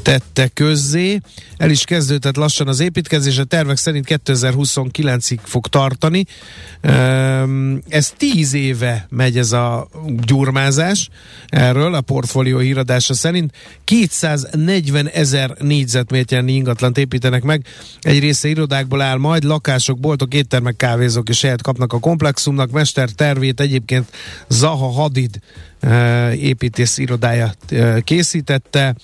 tette 0.02 0.48
közzé. 0.48 1.20
El 1.56 1.70
is 1.70 1.84
kezdődött 1.84 2.36
lassan 2.36 2.68
az 2.68 2.80
építkezés, 2.80 3.38
a 3.38 3.44
tervek 3.44 3.76
szerint 3.76 4.06
2029-ig 4.08 5.38
fog 5.42 5.66
tartani. 5.66 6.24
Ez 7.88 8.12
tíz 8.16 8.54
éve 8.54 9.06
megy 9.10 9.38
ez 9.38 9.52
a 9.52 9.88
gyurmázás 10.26 11.08
erről, 11.48 11.94
a 11.94 12.00
portfólió 12.00 12.58
híradása 12.58 13.14
szerint. 13.14 13.54
240 13.84 15.08
ezer 15.08 15.56
négyzetméternyi 15.58 16.52
ingatlant 16.52 16.98
építenek 16.98 17.42
meg. 17.42 17.66
Egy 18.00 18.18
része 18.18 18.48
irodákból 18.48 19.00
áll 19.00 19.18
majd, 19.18 19.44
lakások, 19.44 20.00
boltok, 20.00 20.34
éttermek, 20.50 20.76
kávézók 20.76 21.28
is 21.28 21.42
helyet 21.42 21.62
kapnak 21.62 21.92
a 21.92 21.98
komplexumnak. 21.98 22.70
Mester 22.70 23.10
tervét 23.10 23.60
egyébként 23.60 24.10
Zaha 24.48 24.90
Hadid 24.90 25.38
ö, 25.80 26.30
építész 26.30 26.98
irodája 26.98 27.52
ö, 27.70 27.98
készítette. 28.04 28.94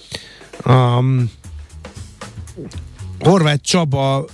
Um, 0.64 1.30
Horváth 3.20 3.62
Csaba 3.62 4.24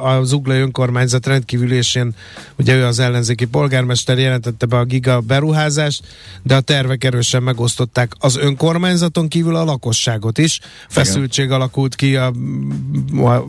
az 0.00 0.32
Uglai 0.32 0.58
önkormányzat 0.58 1.26
rendkívülésén, 1.26 2.14
ugye 2.58 2.74
ő 2.74 2.84
az 2.84 2.98
ellenzéki 2.98 3.44
polgármester 3.44 4.18
jelentette 4.18 4.66
be 4.66 4.78
a 4.78 4.84
giga 4.84 5.20
beruházást, 5.20 6.02
de 6.42 6.54
a 6.54 6.60
tervek 6.60 7.04
erősen 7.04 7.42
megosztották 7.42 8.12
az 8.18 8.36
önkormányzaton 8.36 9.28
kívül 9.28 9.56
a 9.56 9.64
lakosságot 9.64 10.38
is. 10.38 10.60
Feszültség 10.88 11.44
Igen. 11.44 11.56
alakult 11.56 11.94
ki 11.94 12.16
a, 12.16 12.32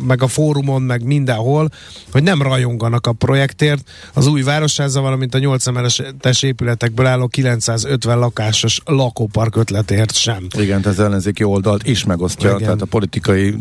meg 0.06 0.22
a 0.22 0.28
fórumon, 0.28 0.82
meg 0.82 1.04
mindenhol, 1.04 1.70
hogy 2.12 2.24
nem 2.24 2.42
rajonganak 2.42 3.08
a 3.08 3.12
projektért. 3.12 3.90
Az 4.14 4.28
új 4.28 4.42
városháza, 4.42 5.02
valamint 5.02 5.36
a 5.36 5.40
8 5.40 5.68
emeletes 5.68 6.42
épületekből 6.42 7.06
álló 7.06 7.28
950 7.28 8.20
lakásos 8.20 8.82
lakópark 8.86 9.56
ötletért 9.56 10.14
sem. 10.14 10.48
Igen, 10.58 10.88
ez 10.88 11.00
ellenzéki 11.00 11.44
oldalt 11.44 11.88
is 11.88 12.04
megosztja, 12.04 12.50
Igen. 12.50 12.62
tehát 12.62 12.82
a 12.82 12.86
politikai 12.86 13.56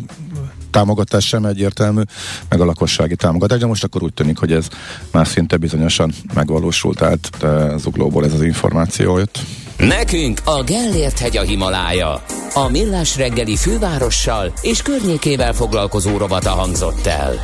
támogatás 0.75 1.27
sem 1.27 1.45
egyértelmű, 1.45 2.01
meg 2.49 2.61
a 2.61 2.65
lakossági 2.65 3.17
támogatás, 3.17 3.59
de 3.59 3.67
most 3.67 3.85
akkor 3.85 4.03
úgy 4.03 4.15
tűnik, 4.15 4.39
hogy 4.39 4.53
ez 4.53 4.67
már 5.11 5.27
szinte 5.27 5.57
bizonyosan 5.57 6.13
megvalósult, 6.35 6.99
tehát 6.99 7.47
zuglóból 7.79 8.25
ez 8.25 8.33
az 8.33 8.43
információ 8.43 9.19
jött. 9.19 9.41
Nekünk 9.77 10.41
a 10.45 10.63
Gellért 10.63 11.19
hegy 11.19 11.37
a 11.37 11.43
Himalája. 11.43 12.23
A 12.55 12.69
Millás 12.69 13.17
reggeli 13.17 13.57
fővárossal 13.57 14.53
és 14.61 14.83
környékével 14.83 15.53
foglalkozó 15.53 16.17
rovata 16.17 16.51
hangzott 16.51 17.07
el. 17.07 17.41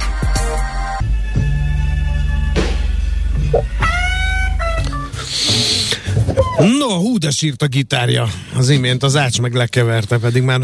No, 6.58 6.88
hú, 6.88 7.18
de 7.18 7.30
sírt 7.30 7.62
a 7.62 7.66
gitárja 7.66 8.28
az 8.54 8.68
imént, 8.68 9.02
az 9.02 9.16
ács 9.16 9.40
meg 9.40 9.54
lekeverte, 9.54 10.18
pedig 10.18 10.42
már 10.42 10.60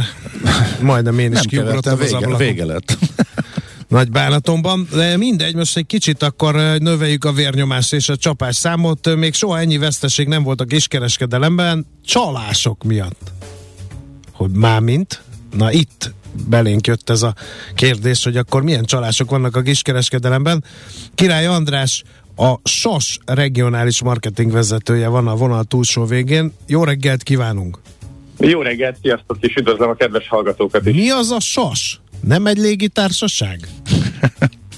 majdnem 0.81 1.19
én 1.19 1.33
is 1.33 1.41
kiugrottam 1.49 2.01
az 2.01 2.11
vége, 2.11 2.37
vége 2.37 2.65
lett. 2.65 2.99
Nagy 3.89 4.11
bánatomban, 4.11 4.89
de 4.93 5.17
mindegy, 5.17 5.55
most 5.55 5.77
egy 5.77 5.87
kicsit 5.87 6.23
akkor 6.23 6.55
növeljük 6.79 7.25
a 7.25 7.33
vérnyomást 7.33 7.93
és 7.93 8.09
a 8.09 8.17
csapás 8.17 8.57
számot. 8.57 9.17
Még 9.17 9.35
soha 9.35 9.59
ennyi 9.59 9.79
veszteség 9.79 10.29
nem 10.29 10.43
volt 10.43 10.61
a 10.61 10.65
kiskereskedelemben, 10.65 11.87
csalások 12.05 12.85
miatt. 12.85 13.33
Hogy 14.33 14.51
már 14.51 14.81
mint? 14.81 15.23
Na 15.57 15.73
itt 15.73 16.15
belénk 16.49 16.87
jött 16.87 17.11
ez 17.11 17.23
a 17.23 17.35
kérdés, 17.75 18.25
hogy 18.25 18.37
akkor 18.37 18.63
milyen 18.63 18.85
csalások 18.85 19.31
vannak 19.31 19.57
a 19.57 19.63
kiskereskedelemben. 19.63 20.65
Király 21.15 21.47
András 21.47 22.03
a 22.37 22.61
SOS 22.63 23.19
regionális 23.25 24.03
marketing 24.03 24.53
vezetője 24.53 25.09
van 25.09 25.27
a 25.27 25.37
vonal 25.37 25.65
túlsó 25.65 26.05
végén. 26.05 26.53
Jó 26.67 26.85
reggelt 26.85 27.23
kívánunk! 27.23 27.79
Jó 28.39 28.63
reggelt, 28.63 28.97
sziasztok, 29.03 29.37
és 29.41 29.55
üdvözlöm 29.55 29.89
a 29.89 29.95
kedves 29.95 30.29
hallgatókat 30.29 30.87
is. 30.87 30.95
Mi 30.95 31.11
az 31.11 31.31
a 31.31 31.41
SOS? 31.41 32.01
Nem 32.21 32.47
egy 32.47 32.57
légitársaság? 32.57 33.69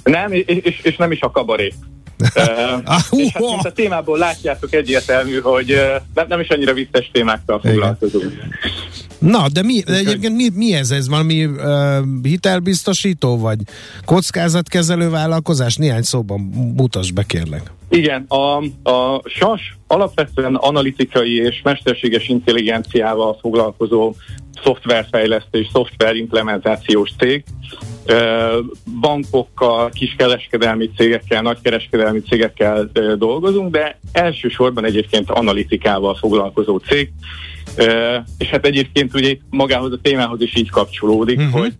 nem, 0.04 0.32
és, 0.32 0.80
és 0.82 0.96
nem 0.96 1.12
is 1.12 1.20
a 1.20 1.30
kabaré. 1.30 1.72
Uh, 2.21 2.31
és 3.21 3.33
hát, 3.33 3.41
mint 3.41 3.64
a 3.64 3.73
témából 3.73 4.19
látjátok 4.19 4.75
egyértelmű, 4.75 5.41
hogy 5.41 5.81
nem, 6.14 6.27
nem 6.29 6.41
is 6.41 6.49
annyira 6.49 6.73
vicces 6.73 7.11
témákkal 7.12 7.61
foglalkozunk. 7.61 8.33
Na, 9.19 9.49
de 9.53 9.62
mi, 9.62 9.83
egyébként 9.87 10.37
mi, 10.37 10.49
mi 10.55 10.75
ez? 10.75 10.91
Ez 10.91 11.09
valami 11.09 11.45
uh, 11.45 11.97
hitelbiztosító, 12.23 13.39
vagy 13.39 13.59
kockázatkezelő 14.05 15.11
vállalkozás? 15.11 15.77
Néhány 15.77 16.03
szóban 16.03 16.41
mutasd 16.77 17.14
be, 17.14 17.23
kérlek. 17.23 17.71
Igen, 17.91 18.25
a, 18.29 18.57
a 18.91 19.23
SAS 19.25 19.77
alapvetően 19.87 20.55
analitikai 20.55 21.37
és 21.37 21.61
mesterséges 21.62 22.29
intelligenciával 22.29 23.39
foglalkozó 23.41 24.14
szoftverfejlesztés, 24.64 25.69
szoftverimplementációs 25.73 27.11
cég. 27.19 27.45
Bankokkal, 29.00 29.88
kiskereskedelmi 29.90 30.90
cégekkel, 30.96 31.42
nagykereskedelmi 31.42 32.20
cégekkel 32.20 32.90
dolgozunk, 33.18 33.70
de 33.70 33.98
elsősorban 34.12 34.84
egyébként 34.84 35.30
analitikával 35.30 36.14
foglalkozó 36.14 36.76
cég. 36.76 37.11
És 38.38 38.46
hát 38.48 38.66
egyébként 38.66 39.14
ugye 39.14 39.28
itt 39.28 39.42
magához 39.50 39.92
a 39.92 39.98
témához 40.02 40.40
is 40.40 40.56
így 40.56 40.70
kapcsolódik, 40.70 41.38
uh-huh. 41.38 41.61
hogy 41.61 41.72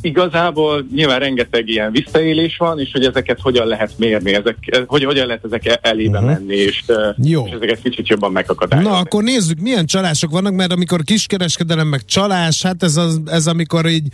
igazából 0.00 0.86
nyilván 0.94 1.18
rengeteg 1.18 1.68
ilyen 1.68 1.92
visszaélés 1.92 2.56
van, 2.56 2.80
és 2.80 2.90
hogy 2.92 3.04
ezeket 3.04 3.40
hogyan 3.40 3.66
lehet 3.66 3.98
mérni, 3.98 4.34
ezek, 4.34 4.84
hogy 4.86 5.04
hogyan 5.04 5.26
lehet 5.26 5.44
ezek 5.44 5.66
e- 5.66 5.78
elébe 5.82 6.18
uh-huh. 6.18 6.32
menni, 6.32 6.54
és, 6.54 6.82
Jó. 7.16 7.46
és 7.46 7.52
ezeket 7.52 7.82
kicsit 7.82 8.08
jobban 8.08 8.32
megakadályozni. 8.32 8.92
Na 8.92 8.98
akkor 8.98 9.22
nézzük, 9.22 9.58
milyen 9.60 9.86
csalások 9.86 10.30
vannak, 10.30 10.52
mert 10.52 10.72
amikor 10.72 11.02
kiskereskedelem 11.02 11.86
meg 11.86 12.04
csalás, 12.04 12.62
hát 12.62 12.82
ez, 12.82 12.96
az, 12.96 13.20
ez 13.26 13.46
amikor 13.46 13.86
így 13.86 14.06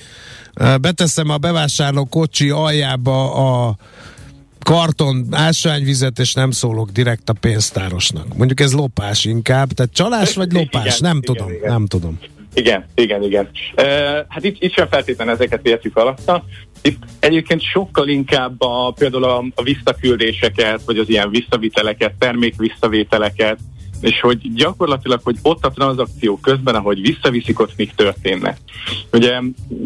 uh, 0.61 0.75
beteszem 1.19 1.31
a 1.31 1.39
bevásárló 1.39 2.05
kocsi 2.05 2.51
aljába 2.51 3.35
a 3.35 3.77
karton 4.63 5.27
ásványvizet, 5.31 6.19
és 6.19 6.35
nem 6.35 6.51
szólok 6.51 6.91
direkt 6.91 7.29
a 7.29 7.33
pénztárosnak. 7.33 8.37
Mondjuk 8.37 8.61
ez 8.61 8.73
lopás 8.73 9.25
inkább, 9.25 9.73
tehát 9.73 9.93
csalás 9.93 10.35
vagy 10.35 10.53
lopás? 10.53 10.85
Igen, 10.85 10.97
nem 11.01 11.17
igen, 11.17 11.35
tudom, 11.35 11.51
igen. 11.51 11.73
nem 11.73 11.87
tudom. 11.87 12.19
Igen, 12.55 12.85
igen, 12.95 13.23
igen. 13.23 13.49
Uh, 13.77 13.85
hát 14.29 14.45
itt, 14.45 14.63
itt 14.63 14.73
sem 14.73 14.89
feltétlenül 14.89 15.35
ezeket 15.35 15.67
értjük 15.67 15.97
alatta. 15.97 16.45
Itt 16.83 17.03
egyébként 17.21 17.63
sokkal 17.63 18.09
inkább 18.09 18.61
a, 18.61 18.93
például 18.93 19.25
a, 19.25 19.45
a 19.55 19.63
visszaküldéseket, 19.63 20.83
vagy 20.85 20.99
az 20.99 21.09
ilyen 21.09 21.31
visszaviteleket, 21.31 22.15
termékvisszavételeket, 22.19 23.59
és 24.01 24.21
hogy 24.21 24.53
gyakorlatilag, 24.55 25.21
hogy 25.23 25.37
ott 25.43 25.65
a 25.65 25.71
tranzakció 25.71 26.37
közben, 26.37 26.75
ahogy 26.75 27.01
visszaviszik, 27.01 27.61
ott 27.61 27.77
mik 27.77 27.95
történnek. 27.95 28.59
Ugye 29.13 29.41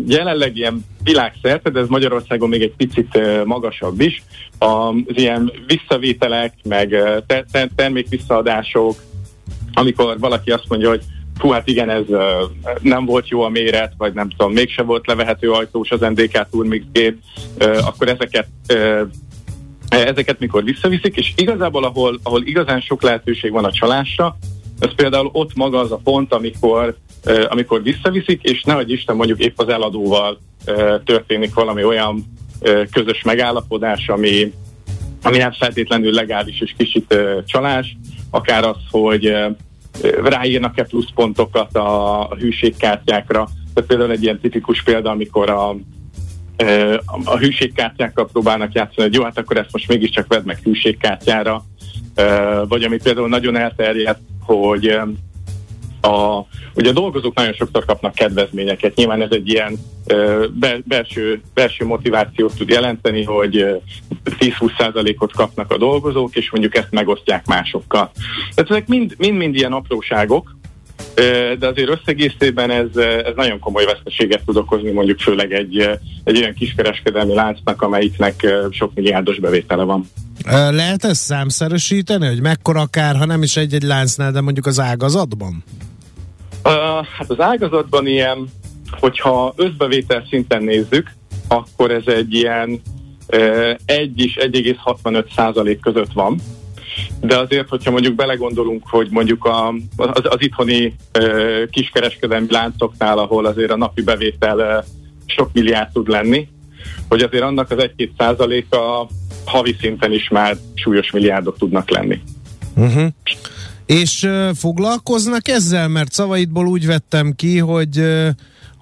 jelenleg 0.06 0.56
ilyen 0.56 0.84
világszerte, 1.02 1.70
de 1.70 1.80
ez 1.80 1.88
Magyarországon 1.88 2.48
még 2.48 2.62
egy 2.62 2.74
picit 2.76 3.18
magasabb 3.44 4.00
is, 4.00 4.22
az 4.58 4.94
ilyen 5.06 5.52
visszavételek, 5.66 6.54
meg 6.64 6.88
ter- 7.26 7.46
ter- 7.52 7.72
termékvisszaadások, 7.76 9.02
amikor 9.72 10.18
valaki 10.18 10.50
azt 10.50 10.68
mondja, 10.68 10.88
hogy 10.88 11.02
fú, 11.38 11.50
hát 11.50 11.68
igen, 11.68 11.90
ez 11.90 12.04
uh, 12.08 12.22
nem 12.80 13.04
volt 13.04 13.28
jó 13.28 13.42
a 13.42 13.48
méret, 13.48 13.92
vagy 13.96 14.12
nem 14.12 14.28
tudom, 14.28 14.52
mégse 14.52 14.82
volt 14.82 15.06
levehető 15.06 15.50
ajtós 15.50 15.90
az 15.90 16.00
NDK 16.00 16.48
Turmix 16.50 16.84
gép, 16.92 17.18
uh, 17.60 17.86
akkor 17.86 18.08
ezeket 18.08 18.48
uh, 18.72 19.00
ezeket 19.92 20.38
mikor 20.38 20.64
visszaviszik, 20.64 21.16
és 21.16 21.32
igazából 21.36 21.84
ahol, 21.84 22.20
ahol 22.22 22.42
igazán 22.44 22.80
sok 22.80 23.02
lehetőség 23.02 23.50
van 23.52 23.64
a 23.64 23.72
csalásra, 23.72 24.36
ez 24.78 24.94
például 24.94 25.30
ott 25.32 25.54
maga 25.54 25.78
az 25.78 25.92
a 25.92 26.00
pont, 26.04 26.32
amikor, 26.32 26.96
uh, 27.26 27.44
amikor 27.48 27.82
visszaviszik, 27.82 28.42
és 28.42 28.62
nehogy 28.62 28.90
Isten 28.90 29.16
mondjuk 29.16 29.40
épp 29.40 29.58
az 29.58 29.68
eladóval 29.68 30.38
uh, 30.66 31.02
történik 31.04 31.54
valami 31.54 31.84
olyan 31.84 32.24
uh, 32.60 32.86
közös 32.90 33.22
megállapodás, 33.22 34.08
ami, 34.08 34.52
ami 35.22 35.36
nem 35.36 35.52
feltétlenül 35.52 36.12
legális 36.12 36.60
és 36.60 36.74
kicsit 36.76 37.14
uh, 37.14 37.44
csalás, 37.44 37.96
akár 38.30 38.64
az, 38.64 38.76
hogy 38.90 39.26
uh, 39.26 39.56
ráírnak-e 40.24 40.84
pluszpontokat 40.84 41.76
a, 41.76 42.20
a 42.30 42.36
hűségkártyákra. 42.36 43.48
Tehát 43.74 43.88
például 43.88 44.10
egy 44.10 44.22
ilyen 44.22 44.40
tipikus 44.40 44.82
példa, 44.82 45.10
amikor 45.10 45.50
a, 45.50 45.76
a 47.24 47.38
hűségkártyákkal 47.38 48.28
próbálnak 48.28 48.72
játszani, 48.72 49.02
hogy 49.02 49.14
jó, 49.14 49.22
hát 49.22 49.38
akkor 49.38 49.56
ezt 49.56 49.72
most 49.72 49.88
mégiscsak 49.88 50.26
vedd 50.26 50.44
meg 50.44 50.58
hűségkártyára, 50.62 51.64
vagy 52.68 52.82
ami 52.82 52.96
például 53.02 53.28
nagyon 53.28 53.56
elterjedt, 53.56 54.20
hogy 54.40 54.86
a, 56.00 56.46
ugye 56.74 56.88
a 56.88 56.92
dolgozók 56.92 57.34
nagyon 57.34 57.52
sokszor 57.52 57.84
kapnak 57.84 58.14
kedvezményeket. 58.14 58.94
Nyilván 58.94 59.22
ez 59.22 59.30
egy 59.30 59.48
ilyen 59.48 59.78
be, 60.52 60.78
belső, 60.84 61.42
belső 61.54 61.84
motivációt 61.84 62.56
tud 62.56 62.68
jelenteni, 62.68 63.24
hogy 63.24 63.66
10-20%-ot 64.24 65.32
kapnak 65.32 65.70
a 65.70 65.78
dolgozók, 65.78 66.36
és 66.36 66.50
mondjuk 66.50 66.76
ezt 66.76 66.90
megosztják 66.90 67.46
másokkal. 67.46 68.10
Tehát 68.54 68.70
ezek 68.70 68.86
mind-mind 68.86 69.54
ilyen 69.54 69.72
apróságok, 69.72 70.56
de 71.58 71.66
azért 71.66 71.88
összegészében 71.88 72.70
ez, 72.70 72.96
ez 72.96 73.32
nagyon 73.36 73.58
komoly 73.58 73.84
veszteséget 73.84 74.44
tud 74.44 74.56
okozni, 74.56 74.90
mondjuk 74.90 75.20
főleg 75.20 75.52
egy, 75.52 75.88
egy 76.24 76.36
olyan 76.36 76.54
kiskereskedelmi 76.54 77.34
láncnak, 77.34 77.82
amelyiknek 77.82 78.46
sok 78.70 78.94
milliárdos 78.94 79.38
bevétele 79.38 79.82
van. 79.82 80.10
Lehet 80.70 81.04
ezt 81.04 81.22
számszerűsíteni, 81.22 82.26
hogy 82.26 82.40
mekkora 82.40 82.80
akár, 82.80 83.16
ha 83.16 83.24
nem 83.24 83.42
is 83.42 83.56
egy-egy 83.56 83.82
láncnál, 83.82 84.32
de 84.32 84.40
mondjuk 84.40 84.66
az 84.66 84.80
ágazatban? 84.80 85.64
Uh, 86.64 86.72
hát 87.18 87.30
az 87.30 87.40
ágazatban 87.40 88.06
ilyen, 88.06 88.48
hogyha 88.90 89.54
összbevétel 89.56 90.26
szinten 90.28 90.62
nézzük, 90.62 91.12
akkor 91.48 91.90
ez 91.90 92.06
egy 92.06 92.34
ilyen 92.34 92.80
uh, 93.28 93.74
1 93.84 94.20
és 94.20 94.38
1,65 94.40 95.34
százalék 95.34 95.80
között 95.80 96.12
van 96.12 96.40
de 97.20 97.38
azért, 97.38 97.68
hogyha 97.68 97.90
mondjuk 97.90 98.14
belegondolunk, 98.14 98.82
hogy 98.88 99.08
mondjuk 99.10 99.44
a, 99.44 99.74
az, 99.96 100.20
az 100.22 100.36
itthoni 100.38 100.94
ö, 101.12 101.62
kiskereskedelmi 101.70 102.46
láncoknál, 102.50 103.18
ahol 103.18 103.46
azért 103.46 103.70
a 103.70 103.76
napi 103.76 104.02
bevétel 104.02 104.58
ö, 104.58 104.78
sok 105.26 105.50
milliárd 105.52 105.92
tud 105.92 106.08
lenni, 106.08 106.48
hogy 107.08 107.20
azért 107.22 107.42
annak 107.42 107.70
az 107.70 107.78
1-2 107.96 108.08
százaléka 108.18 109.08
havi 109.44 109.76
szinten 109.80 110.12
is 110.12 110.28
már 110.28 110.56
súlyos 110.74 111.10
milliárdok 111.10 111.58
tudnak 111.58 111.90
lenni. 111.90 112.20
Uh-huh. 112.76 113.06
És 113.86 114.22
uh, 114.22 114.50
foglalkoznak 114.54 115.48
ezzel? 115.48 115.88
Mert 115.88 116.12
szavaidból 116.12 116.66
úgy 116.66 116.86
vettem 116.86 117.32
ki, 117.32 117.58
hogy 117.58 117.98
uh, 117.98 118.28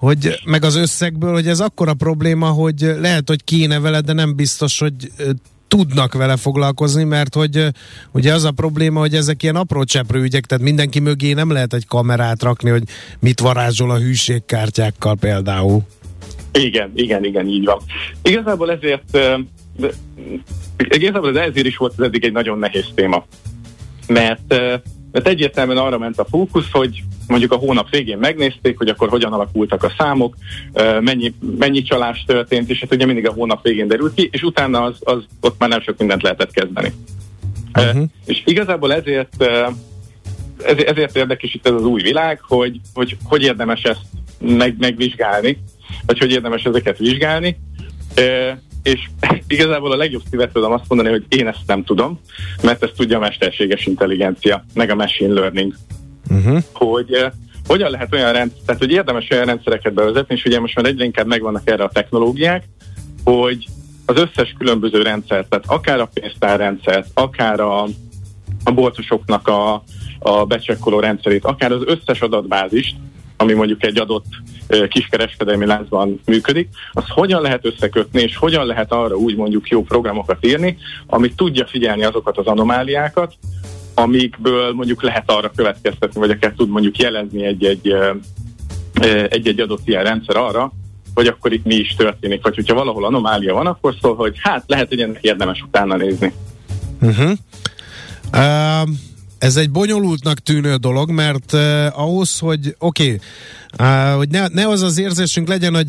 hogy 0.01 0.39
meg 0.45 0.63
az 0.63 0.75
összegből, 0.75 1.33
hogy 1.33 1.47
ez 1.47 1.59
akkora 1.59 1.93
probléma, 1.93 2.47
hogy 2.47 2.95
lehet, 2.99 3.27
hogy 3.27 3.43
kéne 3.43 3.79
vele, 3.79 4.01
de 4.01 4.13
nem 4.13 4.35
biztos, 4.35 4.79
hogy 4.79 5.11
tudnak 5.77 6.13
vele 6.13 6.37
foglalkozni, 6.37 7.03
mert 7.03 7.35
hogy 7.35 7.67
ugye 8.11 8.33
az 8.33 8.43
a 8.43 8.51
probléma, 8.51 8.99
hogy 8.99 9.15
ezek 9.15 9.43
ilyen 9.43 9.55
apró 9.55 9.83
cseprő 9.83 10.21
ügyek, 10.21 10.45
tehát 10.45 10.63
mindenki 10.63 10.99
mögé 10.99 11.33
nem 11.33 11.51
lehet 11.51 11.73
egy 11.73 11.87
kamerát 11.87 12.43
rakni, 12.43 12.69
hogy 12.69 12.83
mit 13.19 13.39
varázsol 13.39 13.91
a 13.91 13.97
hűségkártyákkal 13.97 15.15
például. 15.15 15.81
Igen, 16.53 16.91
igen, 16.95 17.23
igen, 17.23 17.47
így 17.47 17.65
van. 17.65 17.79
Igazából 18.23 18.71
ezért 18.71 19.17
igazából 20.77 21.37
ez 21.37 21.49
ezért 21.49 21.67
is 21.67 21.77
volt 21.77 21.93
ez 21.97 22.05
eddig 22.05 22.23
egy 22.23 22.31
nagyon 22.31 22.59
nehéz 22.59 22.85
téma. 22.95 23.25
Mert, 24.07 24.61
mert 25.11 25.27
egyértelműen 25.27 25.77
arra 25.77 25.97
ment 25.97 26.19
a 26.19 26.25
fókusz, 26.25 26.71
hogy 26.71 27.03
mondjuk 27.27 27.51
a 27.51 27.55
hónap 27.55 27.89
végén 27.89 28.17
megnézték, 28.17 28.77
hogy 28.77 28.89
akkor 28.89 29.09
hogyan 29.09 29.33
alakultak 29.33 29.83
a 29.83 29.93
számok, 29.97 30.35
mennyi, 30.99 31.33
mennyi 31.57 31.81
csalás 31.81 32.23
történt, 32.27 32.69
és 32.69 32.79
hát 32.79 32.93
ugye 32.93 33.05
mindig 33.05 33.27
a 33.27 33.33
hónap 33.33 33.63
végén 33.63 33.87
derült 33.87 34.13
ki, 34.13 34.29
és 34.31 34.43
utána 34.43 34.81
az, 34.81 34.95
az 34.99 35.23
ott 35.41 35.59
már 35.59 35.69
nem 35.69 35.81
sok 35.81 35.97
mindent 35.97 36.21
lehetett 36.21 36.51
kezdeni. 36.51 36.93
Uh-huh. 37.73 38.03
És 38.25 38.41
igazából 38.45 38.93
ezért 38.93 39.43
ezért 40.65 41.15
érdekes 41.15 41.53
itt 41.53 41.67
ez 41.67 41.73
az 41.73 41.85
új 41.85 42.01
világ, 42.01 42.39
hogy 42.41 42.79
hogy, 42.93 43.17
hogy 43.23 43.43
érdemes 43.43 43.83
ezt 43.83 44.01
meg, 44.39 44.75
megvizsgálni, 44.79 45.57
vagy 46.05 46.19
hogy 46.19 46.31
érdemes 46.31 46.63
ezeket 46.63 46.97
vizsgálni, 46.97 47.57
és 48.83 49.09
igazából 49.47 49.91
a 49.91 49.95
legjobb 49.95 50.21
szívet 50.29 50.53
tudom 50.53 50.71
azt 50.71 50.85
mondani, 50.87 51.09
hogy 51.09 51.25
én 51.29 51.47
ezt 51.47 51.59
nem 51.65 51.83
tudom, 51.83 52.19
mert 52.63 52.83
ezt 52.83 52.93
tudja 52.93 53.17
a 53.17 53.19
mesterséges 53.19 53.85
intelligencia, 53.85 54.65
meg 54.73 54.89
a 54.89 54.95
machine 54.95 55.33
learning. 55.33 55.73
Uh-huh. 56.29 56.63
Hogy 56.73 57.11
uh, 57.11 57.31
hogyan 57.67 57.91
lehet 57.91 58.13
olyan 58.13 58.31
rendszer, 58.33 58.61
tehát 58.65 58.81
hogy 58.81 58.91
érdemes 58.91 59.29
olyan 59.29 59.45
rendszereket 59.45 59.93
bevezetni, 59.93 60.35
és 60.35 60.45
ugye 60.45 60.59
most 60.59 60.75
már 60.75 60.85
egyre 60.85 61.03
inkább 61.03 61.27
megvannak 61.27 61.69
erre 61.69 61.83
a 61.83 61.89
technológiák, 61.89 62.63
hogy 63.23 63.67
az 64.05 64.17
összes 64.17 64.55
különböző 64.57 65.01
rendszer, 65.01 65.45
tehát 65.45 65.65
akár 65.67 65.99
a 65.99 66.09
pénztárrendszert, 66.13 67.07
akár 67.13 67.59
a, 67.59 67.83
a 68.63 68.71
boltosoknak 68.71 69.47
a, 69.47 69.83
a 70.19 70.45
becsekkoló 70.45 70.99
rendszerét, 70.99 71.45
akár 71.45 71.71
az 71.71 71.81
összes 71.85 72.21
adatbázist, 72.21 72.95
ami 73.37 73.53
mondjuk 73.53 73.83
egy 73.85 73.99
adott 73.99 74.25
kiskereskedelmi 74.89 75.65
láncban 75.65 76.21
működik, 76.25 76.69
az 76.91 77.03
hogyan 77.07 77.41
lehet 77.41 77.65
összekötni, 77.65 78.21
és 78.21 78.35
hogyan 78.35 78.65
lehet 78.65 78.91
arra 78.91 79.15
úgy 79.15 79.35
mondjuk 79.35 79.67
jó 79.67 79.83
programokat 79.83 80.45
írni, 80.45 80.77
ami 81.05 81.33
tudja 81.33 81.65
figyelni 81.65 82.03
azokat 82.03 82.37
az 82.37 82.45
anomáliákat, 82.45 83.33
amikből 83.93 84.73
mondjuk 84.73 85.03
lehet 85.03 85.31
arra 85.31 85.51
következtetni, 85.55 86.19
vagy 86.19 86.29
akár 86.29 86.53
tud 86.57 86.69
mondjuk 86.69 86.97
jelezni 86.97 87.45
egy-egy, 87.45 87.95
egy-egy 89.29 89.59
adott 89.59 89.87
ilyen 89.87 90.03
rendszer 90.03 90.35
arra, 90.35 90.71
hogy 91.13 91.27
akkor 91.27 91.53
itt 91.53 91.65
mi 91.65 91.75
is 91.75 91.95
történik, 91.95 92.43
vagy 92.43 92.55
hogyha 92.55 92.73
valahol 92.73 93.05
anomália 93.05 93.53
van, 93.53 93.67
akkor 93.67 93.95
szól, 94.01 94.15
hogy 94.15 94.35
hát 94.41 94.63
lehet, 94.67 94.87
hogy 94.87 95.01
ennek 95.01 95.23
érdemes 95.23 95.61
utána 95.61 95.95
nézni. 95.95 96.33
Uh-huh. 97.01 97.31
Uh, 98.33 98.89
ez 99.41 99.55
egy 99.55 99.71
bonyolultnak 99.71 100.39
tűnő 100.39 100.75
dolog, 100.75 101.11
mert 101.11 101.53
uh, 101.53 101.99
ahhoz, 101.99 102.39
hogy 102.39 102.75
oké, 102.79 103.03
okay, 103.03 103.19
uh, 103.79 104.15
hogy 104.15 104.29
ne, 104.29 104.47
ne 104.47 104.67
az 104.67 104.81
az 104.81 104.97
érzésünk 104.97 105.47
legyen, 105.47 105.73
hogy 105.75 105.87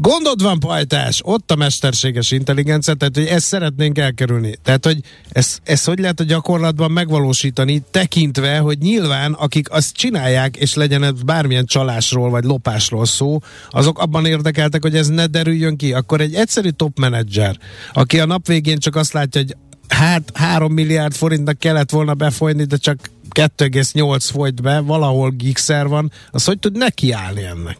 Gondod 0.00 0.42
van, 0.42 0.58
pajtás, 0.58 1.20
ott 1.24 1.50
a 1.50 1.56
mesterséges 1.56 2.30
intelligencia, 2.30 2.94
tehát 2.94 3.16
hogy 3.16 3.26
ezt 3.26 3.46
szeretnénk 3.46 3.98
elkerülni. 3.98 4.58
Tehát, 4.62 4.84
hogy 4.84 5.00
ez, 5.28 5.58
ez 5.62 5.84
hogy 5.84 5.98
lehet 5.98 6.20
a 6.20 6.24
gyakorlatban 6.24 6.90
megvalósítani, 6.90 7.82
tekintve, 7.90 8.58
hogy 8.58 8.78
nyilván, 8.78 9.32
akik 9.32 9.70
azt 9.70 9.94
csinálják, 9.94 10.56
és 10.56 10.74
legyen 10.74 11.02
ez 11.02 11.22
bármilyen 11.22 11.64
csalásról 11.64 12.30
vagy 12.30 12.44
lopásról 12.44 13.06
szó, 13.06 13.38
azok 13.70 13.98
abban 13.98 14.26
érdekeltek, 14.26 14.82
hogy 14.82 14.96
ez 14.96 15.08
ne 15.08 15.26
derüljön 15.26 15.76
ki. 15.76 15.92
Akkor 15.92 16.20
egy 16.20 16.34
egyszerű 16.34 16.68
top 16.68 16.98
menedzser, 16.98 17.58
aki 17.92 18.20
a 18.20 18.26
nap 18.26 18.46
végén 18.46 18.78
csak 18.78 18.96
azt 18.96 19.12
látja, 19.12 19.40
hogy 19.40 19.56
hát 19.88 20.30
3 20.34 20.72
milliárd 20.72 21.14
forintnak 21.14 21.58
kellett 21.58 21.90
volna 21.90 22.14
befolyni, 22.14 22.64
de 22.64 22.76
csak 22.76 22.98
2,8 23.34 24.28
folyt 24.32 24.62
be, 24.62 24.80
valahol 24.80 25.30
gigszer 25.30 25.88
van, 25.88 26.10
az 26.30 26.44
hogy 26.44 26.58
tud 26.58 26.76
nekiállni 26.76 27.42
ennek? 27.42 27.76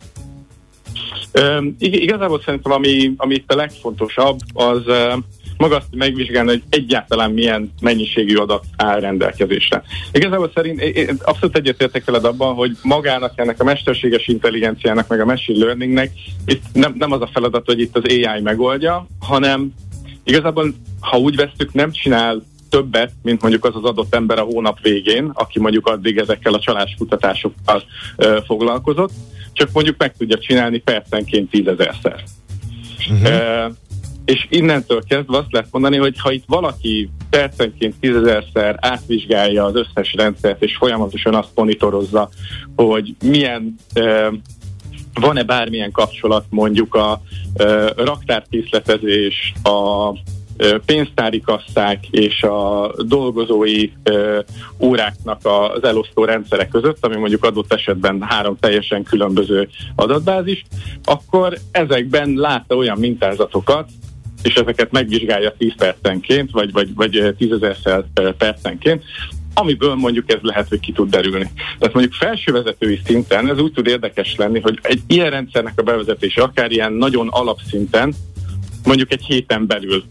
Um, 1.41 1.77
igazából 1.79 2.43
szerintem 2.45 2.73
ami, 2.73 3.13
ami 3.17 3.35
itt 3.35 3.53
a 3.53 3.57
legfontosabb, 3.57 4.39
az 4.53 4.83
uh, 4.87 5.13
maga 5.57 5.77
azt 5.77 5.87
megvizsgálni, 5.91 6.51
hogy 6.51 6.63
egyáltalán 6.69 7.31
milyen 7.31 7.73
mennyiségű 7.81 8.37
adat 8.37 8.65
áll 8.77 9.01
rendelkezésre. 9.01 9.83
Igazából 10.13 10.51
szerint 10.55 10.81
én 10.81 11.19
abszolút 11.25 11.57
egyetértek 11.57 12.05
veled 12.05 12.25
abban, 12.25 12.55
hogy 12.55 12.77
magának 12.83 13.33
ennek 13.37 13.61
a 13.61 13.65
mesterséges 13.65 14.29
intelligenciának, 14.29 15.09
meg 15.09 15.21
a 15.21 15.25
machine 15.25 15.65
learningnek 15.65 16.11
itt 16.47 16.63
nem, 16.73 16.95
nem 16.99 17.13
az 17.13 17.21
a 17.21 17.31
feladat, 17.33 17.67
hogy 17.67 17.81
itt 17.81 17.97
az 17.97 18.03
AI 18.09 18.41
megoldja, 18.43 19.07
hanem 19.21 19.73
igazából, 20.25 20.75
ha 21.05 21.19
úgy 21.19 21.37
vesztük, 21.37 21.73
nem 21.73 21.91
csinál 21.91 22.43
többet, 22.69 23.13
mint 23.23 23.41
mondjuk 23.41 23.65
az 23.65 23.75
az 23.77 23.85
adott 23.85 24.15
ember 24.15 24.39
a 24.39 24.43
hónap 24.43 24.81
végén, 24.81 25.31
aki 25.35 25.61
mondjuk 25.61 25.87
addig 25.87 26.19
ezekkel 26.19 26.55
a 26.55 26.59
csaláskutatásokkal 26.59 27.83
ö, 28.17 28.39
foglalkozott, 28.47 29.13
csak 29.53 29.73
mondjuk 29.73 29.97
meg 29.99 30.17
tudja 30.17 30.39
csinálni 30.39 30.79
percenként 30.79 31.51
tízezerszer. 31.51 32.25
Uh-huh. 33.11 33.29
E, 33.29 33.73
és 34.25 34.47
innentől 34.51 35.03
kezdve 35.09 35.39
azt 35.39 35.53
lehet 35.53 35.69
mondani, 35.71 35.97
hogy 35.97 36.19
ha 36.19 36.33
itt 36.33 36.45
valaki 36.47 37.11
percenként 37.31 37.95
tízezerszer 38.01 38.77
átvizsgálja 38.81 39.65
az 39.65 39.75
összes 39.75 40.15
rendszert, 40.15 40.63
és 40.63 40.77
folyamatosan 40.77 41.35
azt 41.35 41.51
monitorozza, 41.55 42.29
hogy 42.77 43.15
milyen 43.23 43.75
e, 43.93 44.33
van-e 45.15 45.43
bármilyen 45.43 45.93
kapcsolat 45.93 46.45
mondjuk 46.49 46.95
a 46.95 47.23
e, 47.55 47.65
raktárkészletezés, 47.97 49.53
a 49.63 50.11
pénztári 50.87 51.41
kasszák 51.41 52.07
és 52.11 52.43
a 52.43 52.93
dolgozói 52.99 53.91
óráknak 54.81 55.41
az 55.43 55.85
elosztó 55.85 56.25
rendszerek 56.25 56.69
között, 56.69 57.05
ami 57.05 57.17
mondjuk 57.17 57.45
adott 57.45 57.73
esetben 57.73 58.23
három 58.23 58.57
teljesen 58.61 59.03
különböző 59.03 59.69
adatbázis, 59.95 60.65
akkor 61.05 61.59
ezekben 61.71 62.33
látta 62.35 62.77
olyan 62.77 62.99
mintázatokat, 62.99 63.89
és 64.43 64.55
ezeket 64.55 64.93
megvizsgálja 64.93 65.55
10 65.59 65.75
percenként, 65.77 66.51
vagy, 66.51 66.73
vagy, 66.73 66.95
vagy 66.95 67.35
10 67.39 67.53
ezerszer 67.53 68.05
percenként, 68.39 69.05
amiből 69.55 69.95
mondjuk 69.95 70.33
ez 70.33 70.39
lehet, 70.43 70.69
hogy 70.69 70.81
ki 70.81 70.93
tud 70.93 71.11
derülni. 71.11 71.51
Tehát 71.79 71.95
mondjuk 71.95 72.15
felsővezetői 72.15 73.01
szinten 73.05 73.51
ez 73.51 73.59
úgy 73.59 73.73
tud 73.73 73.87
érdekes 73.87 74.35
lenni, 74.37 74.61
hogy 74.61 74.79
egy 74.83 75.01
ilyen 75.07 75.31
rendszernek 75.31 75.73
a 75.77 75.83
bevezetése 75.83 76.43
akár 76.43 76.71
ilyen 76.71 76.93
nagyon 76.93 77.29
alapszinten, 77.29 78.15
mondjuk 78.85 79.13
egy 79.13 79.25
héten 79.25 79.67
belül 79.67 80.05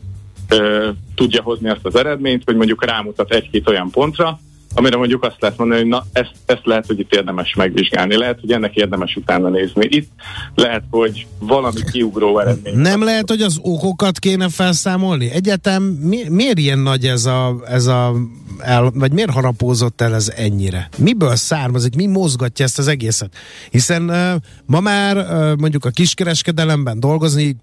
tudja 1.15 1.41
hozni 1.41 1.69
azt 1.69 1.85
az 1.85 1.95
eredményt, 1.95 2.43
hogy 2.45 2.55
mondjuk 2.55 2.85
rámutat 2.85 3.31
egy-két 3.31 3.67
olyan 3.67 3.89
pontra, 3.89 4.39
amire 4.73 4.97
mondjuk 4.97 5.23
azt 5.23 5.35
lehet 5.39 5.57
mondani, 5.57 5.79
hogy 5.79 5.89
na, 5.89 6.05
ezt, 6.11 6.31
ezt 6.45 6.65
lehet, 6.65 6.85
hogy 6.85 6.99
itt 6.99 7.13
érdemes 7.13 7.55
megvizsgálni, 7.55 8.17
lehet, 8.17 8.39
hogy 8.39 8.51
ennek 8.51 8.75
érdemes 8.75 9.15
utána 9.15 9.49
nézni. 9.49 9.87
Itt 9.89 10.11
lehet, 10.55 10.83
hogy 10.89 11.27
valami 11.39 11.79
kiugró 11.91 12.39
eredmény. 12.39 12.77
Nem 12.77 13.03
lehet, 13.03 13.29
hogy 13.29 13.41
az 13.41 13.59
okokat 13.61 14.19
kéne 14.19 14.49
felszámolni? 14.49 15.29
Egyáltalán 15.31 15.81
mi, 15.81 16.29
miért 16.29 16.57
ilyen 16.57 16.79
nagy 16.79 17.05
ez 17.05 17.25
a, 17.25 17.55
ez 17.67 17.85
a 17.85 18.13
el, 18.59 18.91
vagy 18.93 19.11
miért 19.11 19.29
harapózott 19.29 20.01
el 20.01 20.15
ez 20.15 20.31
ennyire? 20.35 20.89
Miből 20.97 21.35
származik, 21.35 21.95
mi 21.95 22.05
mozgatja 22.05 22.65
ezt 22.65 22.79
az 22.79 22.87
egészet? 22.87 23.35
Hiszen 23.69 24.09
uh, 24.09 24.41
ma 24.65 24.79
már 24.79 25.17
uh, 25.17 25.57
mondjuk 25.57 25.85
a 25.85 25.89
kiskereskedelemben 25.89 26.99
dolgozni 26.99 27.55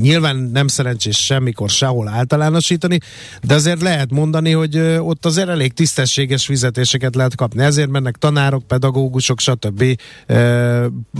nyilván 0.00 0.36
nem 0.36 0.66
szerencsés 0.66 1.16
semmikor 1.16 1.70
sehol 1.70 2.08
általánosítani, 2.08 2.98
de 3.42 3.54
azért 3.54 3.82
lehet 3.82 4.10
mondani, 4.10 4.50
hogy 4.50 4.76
uh, 4.76 5.08
ott 5.08 5.26
azért 5.26 5.48
elég 5.48 5.72
tisztességes 5.72 6.46
fizetéseket 6.52 7.14
lehet 7.14 7.34
kapni. 7.34 7.62
Ezért 7.62 7.90
mennek 7.90 8.16
tanárok, 8.16 8.66
pedagógusok, 8.66 9.40
stb. 9.40 9.84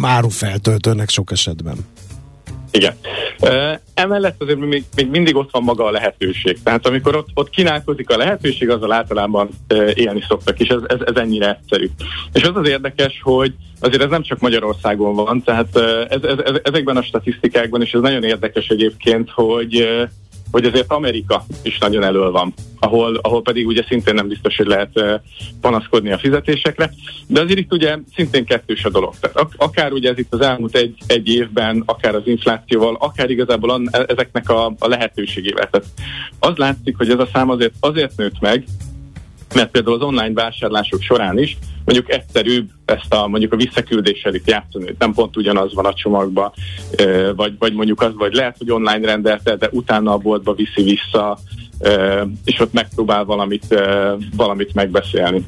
Árufeltöltőnek 0.02 1.08
sok 1.08 1.30
esetben. 1.30 1.76
Igen. 2.70 2.94
Emellett 3.94 4.42
azért 4.42 4.58
még, 4.58 4.84
még 4.96 5.10
mindig 5.10 5.36
ott 5.36 5.50
van 5.50 5.62
maga 5.62 5.84
a 5.84 5.90
lehetőség. 5.90 6.62
Tehát 6.62 6.86
amikor 6.86 7.16
ott, 7.16 7.28
ott 7.34 7.50
kínálkozik 7.50 8.10
a 8.10 8.16
lehetőség, 8.16 8.70
azzal 8.70 8.92
általában 8.92 9.48
élni 9.94 10.24
szoktak, 10.28 10.60
és 10.60 10.68
ez, 10.68 10.80
ez, 10.86 10.98
ez 11.04 11.14
ennyire 11.14 11.58
egyszerű. 11.60 11.90
És 12.32 12.42
az 12.42 12.56
az 12.56 12.68
érdekes, 12.68 13.20
hogy 13.22 13.54
azért 13.80 14.02
ez 14.02 14.10
nem 14.10 14.22
csak 14.22 14.38
Magyarországon 14.40 15.14
van, 15.14 15.42
tehát 15.42 15.76
ez, 16.08 16.22
ez, 16.22 16.38
ez, 16.44 16.54
ezekben 16.62 16.96
a 16.96 17.02
statisztikákban, 17.02 17.82
és 17.82 17.92
ez 17.92 18.00
nagyon 18.00 18.24
érdekes 18.24 18.66
egyébként, 18.66 19.30
hogy 19.30 19.86
hogy 20.52 20.64
azért 20.64 20.92
Amerika 20.92 21.44
is 21.62 21.78
nagyon 21.78 22.04
elől 22.04 22.30
van, 22.30 22.54
ahol, 22.78 23.18
ahol 23.22 23.42
pedig 23.42 23.66
ugye 23.66 23.84
szintén 23.88 24.14
nem 24.14 24.28
biztos, 24.28 24.56
hogy 24.56 24.66
lehet 24.66 25.20
panaszkodni 25.60 26.12
a 26.12 26.18
fizetésekre, 26.18 26.92
de 27.26 27.40
azért 27.40 27.58
itt 27.58 27.72
ugye 27.72 27.98
szintén 28.14 28.44
kettős 28.44 28.84
a 28.84 28.90
dolog. 28.90 29.14
Tehát 29.20 29.36
ak- 29.36 29.54
akár 29.56 29.92
ugye 29.92 30.10
ez 30.10 30.18
itt 30.18 30.32
az 30.32 30.40
elmúlt 30.40 30.76
egy, 30.76 30.94
egy 31.06 31.28
évben, 31.28 31.82
akár 31.86 32.14
az 32.14 32.26
inflációval, 32.26 32.96
akár 33.00 33.30
igazából 33.30 33.70
an, 33.70 33.88
e, 33.90 34.04
ezeknek 34.08 34.50
a, 34.50 34.66
a 34.78 34.88
lehetőségével. 34.88 35.70
Tehát 35.70 35.86
az 36.38 36.56
látszik, 36.56 36.96
hogy 36.96 37.10
ez 37.10 37.18
a 37.18 37.28
szám 37.32 37.50
azért 37.50 37.74
azért 37.80 38.16
nőtt 38.16 38.40
meg, 38.40 38.64
mert 39.54 39.70
például 39.70 39.96
az 39.96 40.02
online 40.02 40.32
vásárlások 40.32 41.02
során 41.02 41.38
is 41.38 41.56
mondjuk 41.84 42.12
egyszerűbb 42.12 42.70
ezt 42.84 43.14
a 43.14 43.26
mondjuk 43.26 43.52
a 43.52 43.56
visszaküldéssel 43.56 44.34
itt 44.34 44.48
játszani, 44.48 44.84
hogy 44.84 44.96
nem 44.98 45.12
pont 45.12 45.36
ugyanaz 45.36 45.74
van 45.74 45.86
a 45.86 45.94
csomagban, 45.94 46.52
vagy, 47.36 47.58
vagy 47.58 47.72
mondjuk 47.72 48.02
az, 48.02 48.14
vagy 48.14 48.34
lehet, 48.34 48.58
hogy 48.58 48.70
online 48.70 49.06
rendelte, 49.06 49.56
de 49.56 49.68
utána 49.72 50.12
a 50.12 50.18
boltba 50.18 50.54
viszi 50.54 50.82
vissza, 50.82 51.38
és 52.44 52.60
ott 52.60 52.72
megpróbál 52.72 53.24
valamit, 53.24 53.80
valamit 54.36 54.74
megbeszélni. 54.74 55.44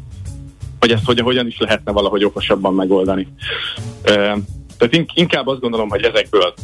Hogy 0.81 0.91
ezt 0.91 1.05
hogyan, 1.05 1.25
hogyan 1.25 1.47
is 1.47 1.59
lehetne 1.59 1.93
valahogy 1.93 2.25
okosabban 2.25 2.75
megoldani. 2.75 3.29
Tehát 4.79 5.07
inkább 5.15 5.47
azt 5.47 5.61
gondolom, 5.61 5.89
hogy 5.89 6.03
ezekből, 6.03 6.55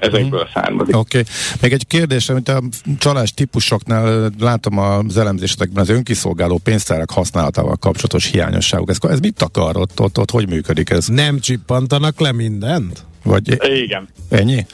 ezekből 0.00 0.44
mm. 0.44 0.52
származik. 0.54 0.96
Oké. 0.96 1.18
Okay. 1.18 1.32
Még 1.60 1.72
egy 1.72 1.86
kérdés, 1.86 2.28
amit 2.28 2.48
a 2.48 2.62
csalás 2.98 3.34
típusoknál 3.34 4.30
látom 4.38 4.78
az 4.78 5.16
elemzésetekben 5.16 5.82
az 5.82 5.88
önkiszolgáló 5.88 6.60
pénztárak 6.64 7.10
használatával 7.10 7.76
kapcsolatos 7.76 8.30
hiányosságok. 8.30 8.90
Ez, 8.90 8.98
ez 9.10 9.20
mit 9.20 9.42
akar 9.42 9.76
ott, 9.76 10.00
ott, 10.00 10.18
ott, 10.18 10.30
hogy 10.30 10.48
működik 10.48 10.90
ez? 10.90 11.06
Nem 11.06 11.40
csippantanak 11.40 12.20
le 12.20 12.32
mindent? 12.32 13.04
Vagy 13.24 13.58
Igen. 13.82 14.08
Ennyi? 14.28 14.66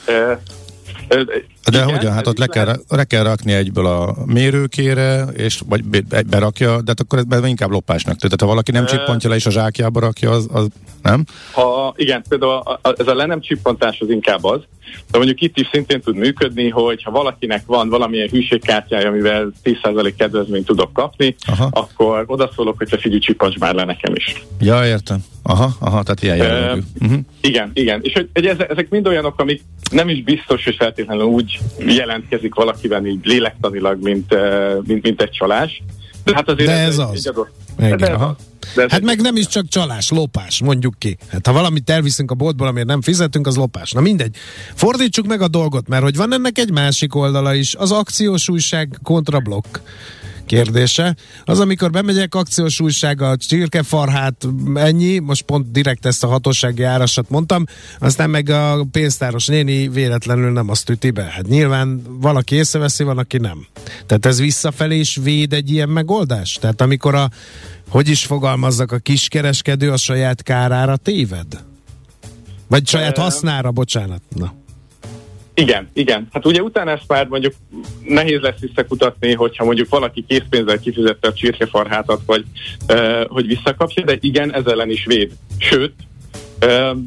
De 1.09 1.43
Igen, 1.71 1.95
hogyan? 1.95 2.13
Hát 2.13 2.27
ott 2.27 2.37
le 2.37 2.47
kell, 2.47 2.75
le 2.87 3.03
kell 3.03 3.23
rakni 3.23 3.53
egyből 3.53 3.85
a 3.85 4.15
mérőkére, 4.25 5.23
és 5.23 5.61
vagy 5.69 5.83
berakja, 6.29 6.81
de 6.81 6.83
hát 6.87 6.99
akkor 6.99 7.23
ez 7.29 7.45
inkább 7.45 7.69
lopásnak. 7.69 8.15
Tehát 8.15 8.41
ha 8.41 8.47
valaki 8.47 8.71
nem 8.71 8.85
csippantja 8.85 9.29
le 9.29 9.35
és 9.35 9.45
a 9.45 9.51
zsákjába 9.51 9.99
rakja, 9.99 10.31
az, 10.31 10.47
az 10.51 10.67
nem? 11.01 11.25
Ha, 11.51 11.93
igen, 11.95 12.23
például 12.29 12.51
a, 12.51 12.79
a, 12.81 12.93
ez 12.97 13.07
a 13.07 13.15
le 13.15 13.25
nem 13.25 13.41
csippantás 13.41 13.99
az 13.99 14.09
inkább 14.09 14.43
az, 14.43 14.61
de 15.11 15.17
mondjuk 15.17 15.41
itt 15.41 15.57
is 15.57 15.69
szintén 15.71 16.01
tud 16.01 16.15
működni, 16.15 16.69
hogy 16.69 17.03
ha 17.03 17.11
valakinek 17.11 17.63
van 17.65 17.89
valamilyen 17.89 18.29
hűségkártyája, 18.29 19.07
amivel 19.07 19.51
10% 19.63 20.13
kedvezményt 20.17 20.65
tudok 20.65 20.93
kapni, 20.93 21.35
aha. 21.45 21.69
akkor 21.71 22.23
odaszólok, 22.27 22.77
hogy 22.77 22.87
te 22.89 22.97
figyelj, 22.97 23.19
csippants 23.19 23.57
már 23.57 23.73
le 23.73 23.83
nekem 23.83 24.15
is. 24.15 24.43
Ja, 24.59 24.85
értem. 24.85 25.23
Aha, 25.43 25.75
aha, 25.79 26.03
tehát 26.03 26.23
ilyen 26.23 26.37
jellegű. 26.37 26.79
Uh, 26.79 26.85
uh-huh. 27.01 27.19
Igen, 27.41 27.71
igen. 27.73 27.99
És 28.03 28.13
hogy, 28.13 28.29
hogy 28.33 28.45
ezek, 28.45 28.69
ezek 28.69 28.89
mind 28.89 29.07
olyanok, 29.07 29.39
amik 29.39 29.61
nem 29.89 30.09
is 30.09 30.23
biztos, 30.23 30.63
hogy 30.63 30.75
feltétlenül 30.75 31.23
úgy 31.23 31.59
jelentkezik 31.77 32.55
valakiben 32.55 33.07
így 33.07 33.25
lélektanilag, 33.25 34.01
mint, 34.01 34.35
mint, 34.85 35.03
mint 35.03 35.21
egy 35.21 35.31
csalás. 35.31 35.83
De 36.23 36.35
hát 36.35 36.49
azért 36.49 36.69
de 36.69 36.75
ez, 36.75 36.87
ez 36.87 36.97
az. 36.97 37.13
Egy 37.13 37.27
adott, 37.27 37.51
igen, 37.79 37.97
de 37.97 38.05
aha. 38.05 38.35
De 38.75 38.85
hát 38.89 39.01
meg 39.01 39.21
nem 39.21 39.35
is 39.35 39.47
csak 39.47 39.67
csalás, 39.67 40.09
lopás, 40.09 40.61
mondjuk 40.61 40.93
ki. 40.97 41.17
Hát 41.31 41.45
ha 41.45 41.53
valamit 41.53 41.89
elviszünk 41.89 42.31
a 42.31 42.35
boltból, 42.35 42.67
amiért 42.67 42.87
nem 42.87 43.01
fizetünk, 43.01 43.47
az 43.47 43.55
lopás. 43.55 43.91
Na 43.91 44.01
mindegy. 44.01 44.35
Fordítsuk 44.73 45.25
meg 45.25 45.41
a 45.41 45.47
dolgot, 45.47 45.87
mert 45.87 46.03
hogy 46.03 46.15
van 46.15 46.33
ennek 46.33 46.57
egy 46.57 46.71
másik 46.71 47.15
oldala 47.15 47.53
is, 47.53 47.75
az 47.75 47.91
akciós 47.91 48.49
újság 48.49 48.99
kontrablokk 49.03 49.77
kérdése. 50.49 51.15
Az, 51.45 51.59
amikor 51.59 51.91
bemegyek 51.91 52.35
akciós 52.35 52.79
újsággal, 52.79 53.37
csirkefarhát, 53.37 54.47
ennyi, 54.75 55.19
most 55.19 55.41
pont 55.41 55.71
direkt 55.71 56.05
ezt 56.05 56.23
a 56.23 56.27
hatósági 56.27 56.83
árasat 56.83 57.29
mondtam, 57.29 57.63
aztán 57.99 58.29
meg 58.29 58.49
a 58.49 58.85
pénztáros 58.91 59.45
néni 59.45 59.87
véletlenül 59.87 60.51
nem 60.51 60.69
azt 60.69 60.89
üti 60.89 61.11
be. 61.11 61.23
Hát 61.23 61.47
nyilván 61.47 62.01
valaki 62.21 62.55
észreveszi, 62.55 63.03
van, 63.03 63.17
aki 63.17 63.37
nem. 63.37 63.65
Tehát 64.05 64.25
ez 64.25 64.39
visszafelé 64.39 64.99
is 64.99 65.19
véd 65.23 65.53
egy 65.53 65.71
ilyen 65.71 65.89
megoldás? 65.89 66.57
Tehát 66.61 66.81
amikor 66.81 67.15
a, 67.15 67.29
hogy 67.89 68.07
is 68.07 68.25
fogalmazzak, 68.25 68.91
a 68.91 68.97
kiskereskedő 68.97 69.91
a 69.91 69.97
saját 69.97 70.43
kárára 70.43 70.97
téved? 70.97 71.63
Vagy 72.67 72.87
saját 72.87 73.17
hasznára, 73.17 73.71
bocsánat. 73.71 74.21
Na. 74.35 74.58
Igen, 75.59 75.89
igen. 75.93 76.27
Hát 76.31 76.45
ugye 76.45 76.61
utána 76.61 76.91
ezt 76.91 77.07
már 77.07 77.27
mondjuk 77.27 77.53
nehéz 78.03 78.39
lesz 78.39 78.59
visszakutatni, 78.59 79.33
hogyha 79.33 79.65
mondjuk 79.65 79.89
valaki 79.89 80.25
készpénzzel 80.27 80.79
kifizette 80.79 81.27
a 81.27 81.33
csirkefarhátat, 81.33 82.21
vagy 82.25 82.43
uh, 82.87 83.25
hogy 83.27 83.47
visszakapja, 83.47 84.03
de 84.03 84.17
igen, 84.19 84.53
ez 84.53 84.65
ellen 84.65 84.89
is 84.89 85.05
véd. 85.05 85.31
Sőt, 85.57 85.93
uh, 86.65 86.97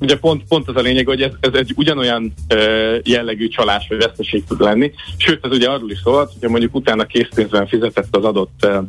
ugye 0.00 0.18
pont, 0.18 0.42
pont 0.48 0.68
az 0.68 0.76
a 0.76 0.80
lényeg, 0.80 1.06
hogy 1.06 1.22
ez, 1.22 1.32
ez 1.40 1.52
egy 1.52 1.72
ugyanolyan 1.76 2.34
uh, 2.54 2.98
jellegű 3.02 3.48
csalás 3.48 3.86
vagy 3.88 3.98
veszteség 3.98 4.44
tud 4.44 4.60
lenni. 4.60 4.92
Sőt, 5.16 5.44
ez 5.44 5.50
ugye 5.50 5.68
arról 5.68 5.90
is 5.90 5.98
szólt, 5.98 6.32
hogyha 6.32 6.48
mondjuk 6.48 6.74
utána 6.74 7.04
készpénzben 7.04 7.66
fizetett 7.66 8.16
az 8.16 8.24
adott 8.24 8.66
uh, 8.66 8.84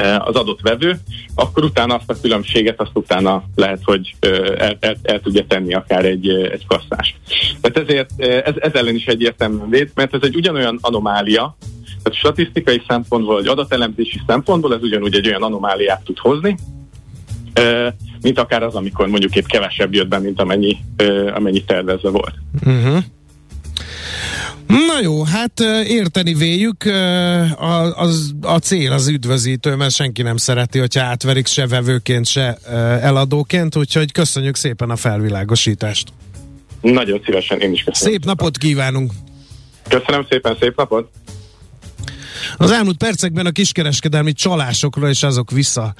az 0.00 0.34
adott 0.34 0.60
vevő, 0.60 0.98
akkor 1.34 1.64
utána 1.64 1.94
azt 1.94 2.10
a 2.10 2.20
különbséget 2.20 2.80
azt 2.80 2.90
utána 2.94 3.44
lehet, 3.54 3.80
hogy 3.84 4.14
eh, 4.20 4.30
el, 4.58 4.76
el, 4.80 4.96
el 5.02 5.20
tudja 5.20 5.44
tenni 5.46 5.74
akár 5.74 6.04
egy, 6.04 6.28
eh, 6.28 6.50
egy 6.50 6.66
kasszás. 6.66 7.16
Tehát 7.60 7.88
ezért 7.88 8.20
ez, 8.20 8.54
ez 8.58 8.74
ellen 8.74 8.94
is 8.94 9.06
egyértelműen 9.06 9.68
véd, 9.68 9.90
mert 9.94 10.14
ez 10.14 10.20
egy 10.22 10.36
ugyanolyan 10.36 10.78
anomália, 10.80 11.56
tehát 12.02 12.18
statisztikai 12.18 12.82
szempontból, 12.88 13.34
vagy 13.34 13.46
adatelemzési 13.46 14.20
szempontból 14.26 14.74
ez 14.74 14.82
ugyanúgy 14.82 15.14
egy 15.14 15.26
olyan 15.26 15.42
anomáliát 15.42 16.04
tud 16.04 16.18
hozni, 16.18 16.56
mint 18.22 18.38
akár 18.38 18.62
az, 18.62 18.74
amikor 18.74 19.08
mondjuk 19.08 19.36
épp 19.36 19.46
kevesebb 19.46 19.94
jött 19.94 20.08
be, 20.08 20.18
mint 20.18 20.40
amennyi, 20.40 20.76
amennyi 21.34 21.64
tervezve 21.64 22.10
volt. 22.10 22.34
Uh-huh. 22.64 23.04
Na 24.72 25.00
jó, 25.02 25.24
hát 25.24 25.60
érteni 25.86 26.34
véljük, 26.34 26.84
a, 26.84 27.96
az, 27.96 28.34
a 28.40 28.58
cél 28.58 28.92
az 28.92 29.08
üdvözítő, 29.08 29.76
mert 29.76 29.94
senki 29.94 30.22
nem 30.22 30.36
szereti, 30.36 30.78
hogyha 30.78 31.02
átverik 31.02 31.46
se 31.46 31.66
vevőként, 31.66 32.26
se 32.26 32.54
eladóként, 33.00 33.76
úgyhogy 33.76 34.12
köszönjük 34.12 34.56
szépen 34.56 34.90
a 34.90 34.96
felvilágosítást. 34.96 36.12
Nagyon 36.80 37.20
szívesen, 37.24 37.60
én 37.60 37.72
is 37.72 37.82
köszönöm. 37.82 38.12
Szép 38.12 38.24
napot 38.24 38.58
kívánunk! 38.58 39.12
Köszönöm 39.88 40.26
szépen, 40.28 40.56
szép 40.60 40.76
napot! 40.76 41.10
Az 42.56 42.70
elmúlt 42.70 42.96
percekben 42.96 43.46
a 43.46 43.50
kiskereskedelmi 43.50 44.32
csalásokról 44.32 45.08
és 45.08 45.22
azok 45.22 45.50
vissza 45.50 45.94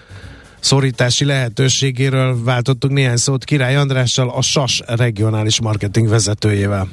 szorítási 0.61 1.25
lehetőségéről 1.25 2.45
váltottunk 2.45 2.93
néhány 2.93 3.17
szót 3.17 3.45
Király 3.45 3.77
Andrással, 3.77 4.31
a 4.31 4.43
SAS 4.43 4.83
regionális 4.87 5.61
marketing 5.61 6.09
vezetőjével. 6.09 6.89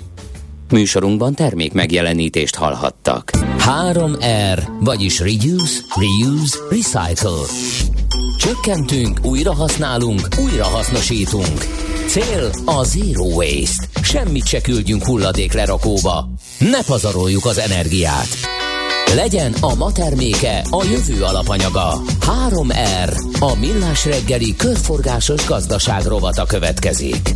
Műsorunkban 0.72 1.34
termék 1.34 1.74
megjelenítést 1.74 2.56
hallhattak. 2.56 3.32
3R, 3.58 4.68
vagyis 4.80 5.20
Reduce, 5.20 5.80
Reuse, 5.96 6.58
Recycle. 6.70 7.46
Csökkentünk, 8.38 9.20
újrahasználunk, 9.24 10.28
újrahasznosítunk. 10.44 11.66
Cél 12.08 12.50
a 12.66 12.84
Zero 12.84 13.24
Waste. 13.24 13.86
Semmit 14.02 14.46
se 14.46 14.62
küldjünk 14.62 15.06
hulladék 15.06 15.54
lerakóba. 15.54 16.30
Ne 16.60 16.84
pazaroljuk 16.84 17.46
az 17.46 17.58
energiát. 17.58 18.28
Legyen 19.16 19.54
a 19.62 19.76
ma 19.76 19.92
terméke 19.92 20.64
a 20.70 20.84
jövő 20.84 21.24
alapanyaga. 21.24 22.02
3R, 22.50 23.40
a 23.40 23.56
millás 23.56 24.06
reggeli 24.06 24.56
körforgásos 24.56 25.48
gazdaság 25.48 26.06
rovata 26.06 26.46
következik. 26.46 27.36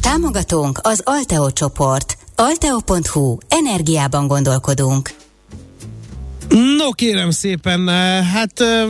Támogatónk 0.00 0.78
az 0.82 1.00
Alteo 1.04 1.50
csoport– 1.50 2.16
Alteo.hu. 2.36 3.36
Energiában 3.48 4.26
gondolkodunk. 4.26 5.10
No 6.48 6.90
kérem 6.90 7.30
szépen, 7.30 7.88
eh, 7.88 8.24
hát 8.26 8.60
eh, 8.60 8.88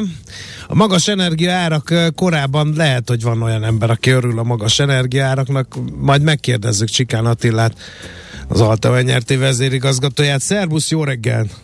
a 0.69 0.75
magas 0.75 1.09
energiaárak 1.09 1.91
eh, 1.91 2.07
korábban 2.15 2.73
lehet, 2.77 3.09
hogy 3.09 3.23
van 3.23 3.43
olyan 3.43 3.65
ember, 3.65 3.91
aki 3.91 4.11
örül 4.11 4.39
a 4.39 4.43
magas 4.43 4.79
energiaáraknak, 4.79 5.77
majd 6.01 6.23
megkérdezzük 6.23 6.89
Csikán 6.89 7.27
Attillát, 7.27 7.79
az 8.49 8.61
Alteo 8.61 9.03
NRT 9.03 9.39
vezérigazgatóját. 9.39 10.41
Szervusz, 10.41 10.91
jó 10.91 11.05
reggelt! 11.05 11.64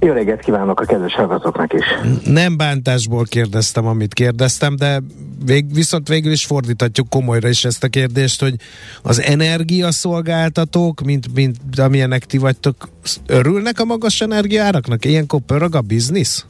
Jó 0.00 0.12
reggelt 0.12 0.40
kívánok 0.40 0.80
a 0.80 0.84
kedves 0.84 1.14
hallgatóknak 1.14 1.72
is. 1.72 1.84
Nem 2.24 2.56
bántásból 2.56 3.24
kérdeztem, 3.24 3.86
amit 3.86 4.14
kérdeztem, 4.14 4.76
de 4.76 5.02
vég, 5.44 5.74
viszont 5.74 6.08
végül 6.08 6.32
is 6.32 6.44
fordíthatjuk 6.46 7.08
komolyra 7.08 7.48
is 7.48 7.64
ezt 7.64 7.84
a 7.84 7.88
kérdést, 7.88 8.40
hogy 8.40 8.54
az 9.02 9.22
energiaszolgáltatók, 9.22 11.00
mint, 11.00 11.34
mint 11.34 11.56
amilyenek 11.76 12.24
ti 12.24 12.38
vagytok, 12.38 12.88
örülnek 13.26 13.80
a 13.80 13.84
magas 13.84 14.20
energiáraknak? 14.20 15.04
Ilyenkor 15.04 15.40
pörög 15.40 15.74
a 15.74 15.80
biznisz? 15.80 16.46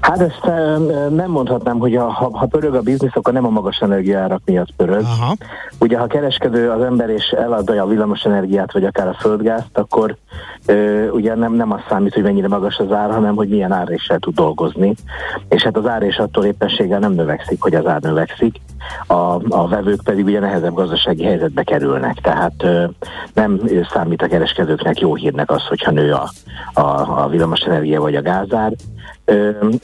Hát 0.00 0.20
ezt 0.20 0.44
nem 1.10 1.30
mondhatnám, 1.30 1.78
hogy 1.78 1.96
ha, 1.96 2.28
ha 2.32 2.46
pörög 2.46 2.74
a 2.74 2.80
biznisz, 2.80 3.14
akkor 3.14 3.32
nem 3.32 3.46
a 3.46 3.50
magas 3.50 3.78
energiárak 3.78 4.40
miatt 4.44 4.74
pörög. 4.76 5.02
Aha. 5.02 5.36
Ugye 5.80 5.98
ha 5.98 6.06
kereskedő 6.06 6.70
az 6.70 6.82
ember 6.82 7.08
és 7.08 7.24
eladja 7.24 7.82
a 7.82 7.86
villamos 7.86 8.22
energiát, 8.24 8.72
vagy 8.72 8.84
akár 8.84 9.08
a 9.08 9.16
földgázt, 9.20 9.78
akkor 9.78 10.16
ö, 10.66 11.08
ugye 11.08 11.34
nem, 11.34 11.52
nem 11.52 11.72
az 11.72 11.80
számít, 11.88 12.14
hogy 12.14 12.22
mennyire 12.22 12.48
magas 12.48 12.78
az 12.78 12.92
ár, 12.92 13.10
hanem 13.10 13.34
hogy 13.34 13.48
milyen 13.48 13.72
áréssel 13.72 14.18
tud 14.18 14.34
dolgozni. 14.34 14.94
És 15.48 15.62
hát 15.62 15.76
az 15.76 15.86
árés 15.86 16.18
attól 16.18 16.44
éppenséggel 16.44 16.98
nem 16.98 17.12
növekszik, 17.12 17.62
hogy 17.62 17.74
az 17.74 17.86
ár 17.86 18.00
növekszik. 18.00 18.60
A, 19.06 19.38
a 19.48 19.68
vevők 19.68 20.00
pedig 20.04 20.24
ugye 20.24 20.40
nehezebb 20.40 20.74
gazdasági 20.74 21.24
helyzetbe 21.24 21.62
kerülnek. 21.62 22.14
Tehát 22.20 22.62
ö, 22.62 22.84
nem 23.34 23.60
számít 23.92 24.22
a 24.22 24.26
kereskedőknek 24.26 25.00
jó 25.00 25.14
hírnek 25.14 25.50
az, 25.50 25.66
hogyha 25.66 25.90
nő 25.90 26.12
a, 26.12 26.30
a, 26.80 27.22
a 27.22 27.28
villamos 27.28 27.60
energia 27.60 28.00
vagy 28.00 28.14
a 28.14 28.22
gázár 28.22 28.72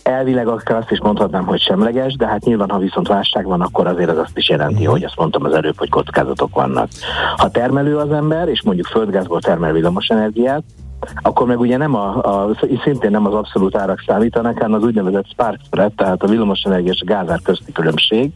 Elvileg 0.03 0.49
akár 0.49 0.79
azt 0.79 0.91
is 0.91 1.01
mondhatnám, 1.01 1.47
hogy 1.47 1.61
semleges, 1.61 2.15
de 2.15 2.27
hát 2.27 2.45
nyilván, 2.45 2.71
ha 2.71 2.79
viszont 2.79 3.09
válság 3.09 3.45
van, 3.45 3.61
akkor 3.61 3.87
azért 3.87 4.11
az 4.11 4.19
azt 4.19 4.37
is 4.39 4.49
jelenti, 4.49 4.85
hogy 4.85 5.05
azt 5.05 5.17
mondtam 5.17 5.45
az 5.45 5.55
előbb, 5.55 5.79
hogy 5.79 5.89
kockázatok 5.89 6.55
vannak. 6.55 6.89
Ha 7.37 7.51
termelő 7.51 7.97
az 7.97 8.13
ember, 8.13 8.49
és 8.49 8.63
mondjuk 8.63 8.87
földgázból 8.87 9.41
termel 9.41 9.73
villamos 9.73 10.09
energiát, 10.09 10.63
akkor 11.23 11.47
meg 11.47 11.61
ugye 11.61 11.77
nem 11.77 11.95
a, 11.95 12.17
a, 12.17 12.51
szintén 12.85 13.11
nem 13.11 13.27
az 13.27 13.35
abszolút 13.35 13.77
árak 13.77 14.03
számítanak, 14.07 14.59
hanem 14.59 14.73
az 14.73 14.85
úgynevezett 14.85 15.29
spark 15.31 15.61
spread, 15.65 15.93
tehát 15.93 16.23
a 16.23 16.27
villamosenergia 16.27 16.93
és 16.93 17.01
a 17.01 17.05
gázár 17.05 17.41
közti 17.43 17.73
különbség. 17.73 18.31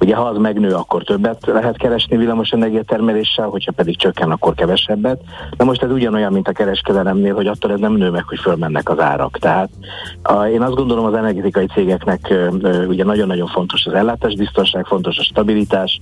Ugye 0.00 0.14
ha 0.14 0.22
az 0.22 0.36
megnő, 0.36 0.74
akkor 0.74 1.02
többet 1.02 1.46
lehet 1.46 1.76
keresni 1.76 2.16
villamosenergia 2.16 2.82
termeléssel, 2.82 3.48
hogyha 3.48 3.72
pedig 3.72 3.96
csökken, 3.96 4.30
akkor 4.30 4.54
kevesebbet. 4.54 5.20
De 5.56 5.64
most 5.64 5.82
ez 5.82 5.90
ugyanolyan, 5.90 6.32
mint 6.32 6.48
a 6.48 6.52
kereskedelemnél, 6.52 7.34
hogy 7.34 7.46
attól 7.46 7.72
ez 7.72 7.78
nem 7.78 7.92
nő 7.92 8.10
meg, 8.10 8.24
hogy 8.26 8.38
fölmennek 8.38 8.88
az 8.88 9.00
árak. 9.00 9.38
Tehát 9.38 9.70
a, 10.22 10.44
én 10.44 10.62
azt 10.62 10.74
gondolom 10.74 11.04
az 11.04 11.14
energetikai 11.14 11.66
cégeknek 11.66 12.34
ugye 12.88 13.04
nagyon-nagyon 13.04 13.46
fontos 13.46 13.86
az 13.86 13.92
ellátásbiztonság, 13.92 14.86
fontos 14.86 15.18
a 15.18 15.22
stabilitás, 15.22 16.00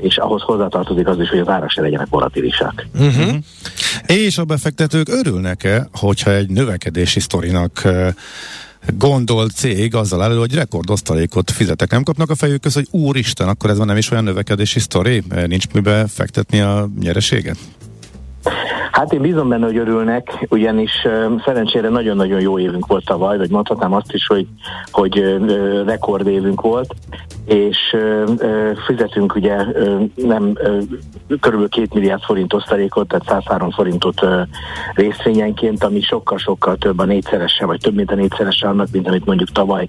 és 0.00 0.16
ahhoz 0.16 0.42
hozzátartozik 0.42 1.06
az 1.06 1.20
is, 1.20 1.28
hogy 1.28 1.38
az 1.38 1.48
árak 1.48 1.70
se 1.70 1.80
legyenek 1.80 2.06
volatilisak. 2.10 2.86
Uh-huh. 2.94 3.34
És 4.06 4.38
a 4.38 4.44
befektetők 4.44 5.08
örülnek-e, 5.08 5.88
hogyha 5.92 6.30
egy 6.32 6.48
növekedési 6.48 7.20
sztorinak 7.20 7.82
gondol 8.86 9.48
cég 9.48 9.94
azzal 9.94 10.22
elő, 10.22 10.36
hogy 10.36 10.54
rekordosztalékot 10.54 11.50
fizetek. 11.50 11.90
Nem 11.90 12.02
kapnak 12.02 12.30
a 12.30 12.34
fejük 12.34 12.60
között, 12.60 12.88
hogy 12.90 13.00
úristen, 13.00 13.48
akkor 13.48 13.70
ez 13.70 13.78
van 13.78 13.86
nem 13.86 13.96
is 13.96 14.10
olyan 14.10 14.24
növekedési 14.24 14.80
sztori? 14.80 15.22
Nincs 15.46 15.64
mibe 15.72 16.06
fektetni 16.06 16.60
a 16.60 16.88
nyereséget? 17.00 17.56
Hát 18.92 19.12
én 19.12 19.20
bízom 19.20 19.48
benne, 19.48 19.66
hogy 19.66 19.76
örülnek, 19.76 20.46
ugyanis 20.48 20.90
szerencsére 21.44 21.88
nagyon-nagyon 21.88 22.40
jó 22.40 22.58
évünk 22.58 22.86
volt 22.86 23.04
tavaly, 23.04 23.36
vagy 23.36 23.50
mondhatnám 23.50 23.92
azt 23.92 24.12
is, 24.12 24.26
hogy, 24.26 24.46
hogy 24.90 25.38
rekordévünk 25.86 26.60
volt, 26.60 26.94
és 27.44 27.96
fizetünk 28.86 29.34
ugye 29.34 29.56
nem 30.14 30.52
körülbelül 31.40 31.68
2 31.68 31.88
milliárd 31.94 32.22
forint 32.22 32.52
osztalékot, 32.52 33.08
tehát 33.08 33.26
103 33.26 33.70
forintot 33.70 34.20
részvényenként, 34.94 35.84
ami 35.84 36.00
sokkal-sokkal 36.00 36.76
több 36.76 36.98
a 36.98 37.04
négyszerese, 37.04 37.66
vagy 37.66 37.80
több 37.80 37.94
mint 37.94 38.10
a 38.10 38.14
négyszerese 38.14 38.68
annak, 38.68 38.88
mint 38.92 39.08
amit 39.08 39.24
mondjuk 39.24 39.50
tavaly 39.50 39.88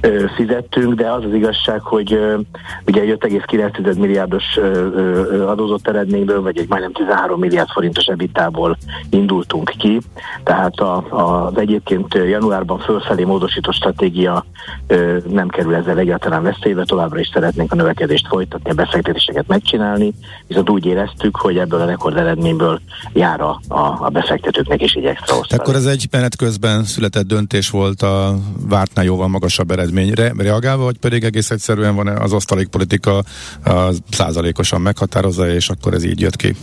ö, 0.00 0.24
fizettünk, 0.36 0.94
de 0.94 1.12
az 1.12 1.24
az 1.24 1.34
igazság, 1.34 1.80
hogy 1.80 2.12
ö, 2.12 2.38
ugye 2.86 3.00
egy 3.00 3.16
5,9 3.20 3.98
milliárdos 3.98 4.44
ö, 4.56 5.46
adózott 5.46 5.88
eredményből, 5.88 6.42
vagy 6.42 6.58
egy 6.58 6.68
majdnem 6.68 6.92
13 6.92 7.40
milliárd 7.40 7.68
forintos 7.68 8.04
ebitából 8.04 8.76
indultunk 9.10 9.72
ki, 9.78 10.00
tehát 10.44 10.74
a, 10.74 10.96
a, 11.08 11.46
az 11.46 11.58
egyébként 11.58 12.14
januárban 12.14 12.78
fölfelé 12.78 13.24
módosított 13.24 13.74
stratégia 13.74 14.44
nem 15.28 15.48
kerül 15.48 15.74
ezzel 15.74 15.98
egyáltalán 15.98 16.42
veszélybe, 16.42 16.84
továbbra 16.84 17.18
is 17.20 17.30
szeretnénk 17.32 17.72
a 17.72 17.74
növekedést 17.74 18.26
folytatni, 18.26 18.70
a 18.70 18.74
befektetéseket 18.74 19.46
megcsinálni, 19.46 20.12
viszont 20.46 20.70
úgy 20.70 20.86
éreztük, 20.86 21.36
hogy 21.36 21.58
ebből 21.58 21.80
a 21.80 21.84
rekord 21.84 22.16
eredményből 22.16 22.80
jár 23.12 23.40
a, 23.40 23.60
a, 23.68 23.96
a 24.00 24.08
befektetőknek 24.08 24.82
is 24.82 24.92
egy 24.92 25.04
extra 25.04 25.36
osztalék. 25.36 25.60
Akkor 25.60 25.74
ez 25.74 25.86
egy 25.86 26.06
menet 26.10 26.36
közben 26.36 26.84
született 26.84 27.26
döntés 27.26 27.70
volt 27.70 28.02
a 28.02 28.34
vártnál 28.68 29.04
jóval 29.04 29.28
magasabb 29.28 29.59
magasabb 29.60 29.70
eredményre 29.70 30.32
reagálva, 30.36 30.84
vagy 30.84 30.98
pedig 30.98 31.24
egész 31.24 31.50
egyszerűen 31.50 31.94
van 31.94 32.06
az 32.06 32.32
osztalékpolitika 32.32 33.24
százalékosan 34.10 34.80
meghatározza, 34.80 35.48
és 35.48 35.68
akkor 35.68 35.94
ez 35.94 36.04
így 36.04 36.20
jött 36.20 36.36
ki? 36.36 36.54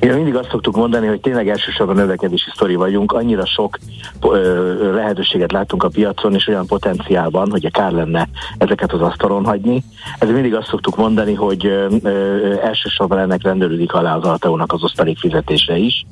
Ugye 0.00 0.14
mindig 0.14 0.34
azt 0.34 0.50
szoktuk 0.50 0.76
mondani, 0.76 1.06
hogy 1.06 1.20
tényleg 1.20 1.48
elsősorban 1.48 1.96
növekedési 1.96 2.50
sztori 2.54 2.74
vagyunk, 2.74 3.12
annyira 3.12 3.46
sok 3.46 3.78
ö, 4.20 4.94
lehetőséget 4.94 5.52
látunk 5.52 5.82
a 5.82 5.88
piacon, 5.88 6.34
és 6.34 6.46
olyan 6.48 6.66
potenciálban, 6.66 7.50
hogy 7.50 7.70
kár 7.70 7.92
lenne 7.92 8.28
ezeket 8.58 8.92
az 8.92 9.00
asztalon 9.00 9.44
hagyni. 9.44 9.82
Ez 10.18 10.28
mindig 10.28 10.54
azt 10.54 10.68
szoktuk 10.68 10.96
mondani, 10.96 11.34
hogy 11.34 11.66
ö, 11.66 11.86
ö, 12.02 12.54
elsősorban 12.60 13.18
ennek 13.18 13.42
rendelődik 13.42 13.92
alá 13.92 14.16
az 14.16 14.24
Alteónak 14.24 14.72
az 14.72 14.82
osztalék 14.82 15.18
fizetése 15.18 15.76
is, 15.76 16.06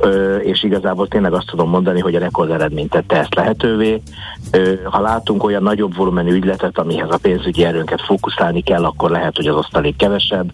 ö, 0.00 0.36
és 0.36 0.62
igazából 0.62 1.08
tényleg 1.08 1.32
azt 1.32 1.46
tudom 1.46 1.68
mondani, 1.68 2.00
hogy 2.00 2.14
a 2.14 2.18
rekord 2.18 2.50
eredmény 2.50 2.88
tette 2.88 3.16
ezt 3.18 3.34
lehetővé. 3.34 4.02
Ö, 4.50 4.72
ha 4.84 5.00
látunk 5.00 5.44
olyan 5.44 5.62
nagyobb 5.62 5.96
volumenű 5.96 6.32
ügyletet, 6.32 6.78
amihez 6.78 7.10
a 7.10 7.18
pénzügyi 7.22 7.64
erőnket 7.64 8.00
fókuszálni 8.00 8.62
kell, 8.62 8.84
akkor 8.84 9.10
lehet, 9.10 9.36
hogy 9.36 9.46
az 9.46 9.56
osztalék 9.56 9.96
kevesebb, 9.96 10.50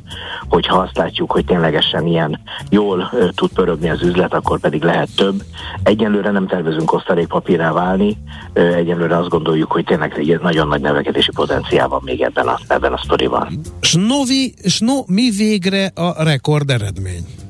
hogyha 0.49 0.79
azt 0.79 0.97
látjuk, 0.97 1.33
hogy 1.33 1.45
ténylegesen 1.45 2.07
ilyen 2.07 2.41
jól 2.71 3.11
tud 3.35 3.51
pörögni 3.53 3.91
az 3.91 4.03
üzlet, 4.03 4.35
akkor 4.35 4.61
pedig 4.61 4.83
lehet 4.83 5.09
több. 5.17 5.43
Egyenlőre 5.83 6.31
nem 6.31 6.47
tervezünk 6.47 6.93
osztalékpapírrá 6.93 7.73
válni, 7.73 8.17
egyenlőre 8.53 9.17
azt 9.17 9.29
gondoljuk, 9.29 9.73
hogy 9.73 9.85
tényleg 9.85 10.39
nagyon 10.43 10.69
nagy 10.69 10.81
növekedési 10.81 11.31
potenciál 11.35 11.89
van 11.89 12.01
még 12.05 12.21
ebben 12.21 12.47
a, 12.47 12.59
ebben 12.69 12.93
a 12.93 13.01
sztoriban. 13.05 13.61
Snovi, 13.81 14.55
sno, 14.65 15.05
mi 15.07 15.31
végre 15.31 15.87
a 15.95 16.23
rekord 16.23 16.71
eredmény? 16.71 17.46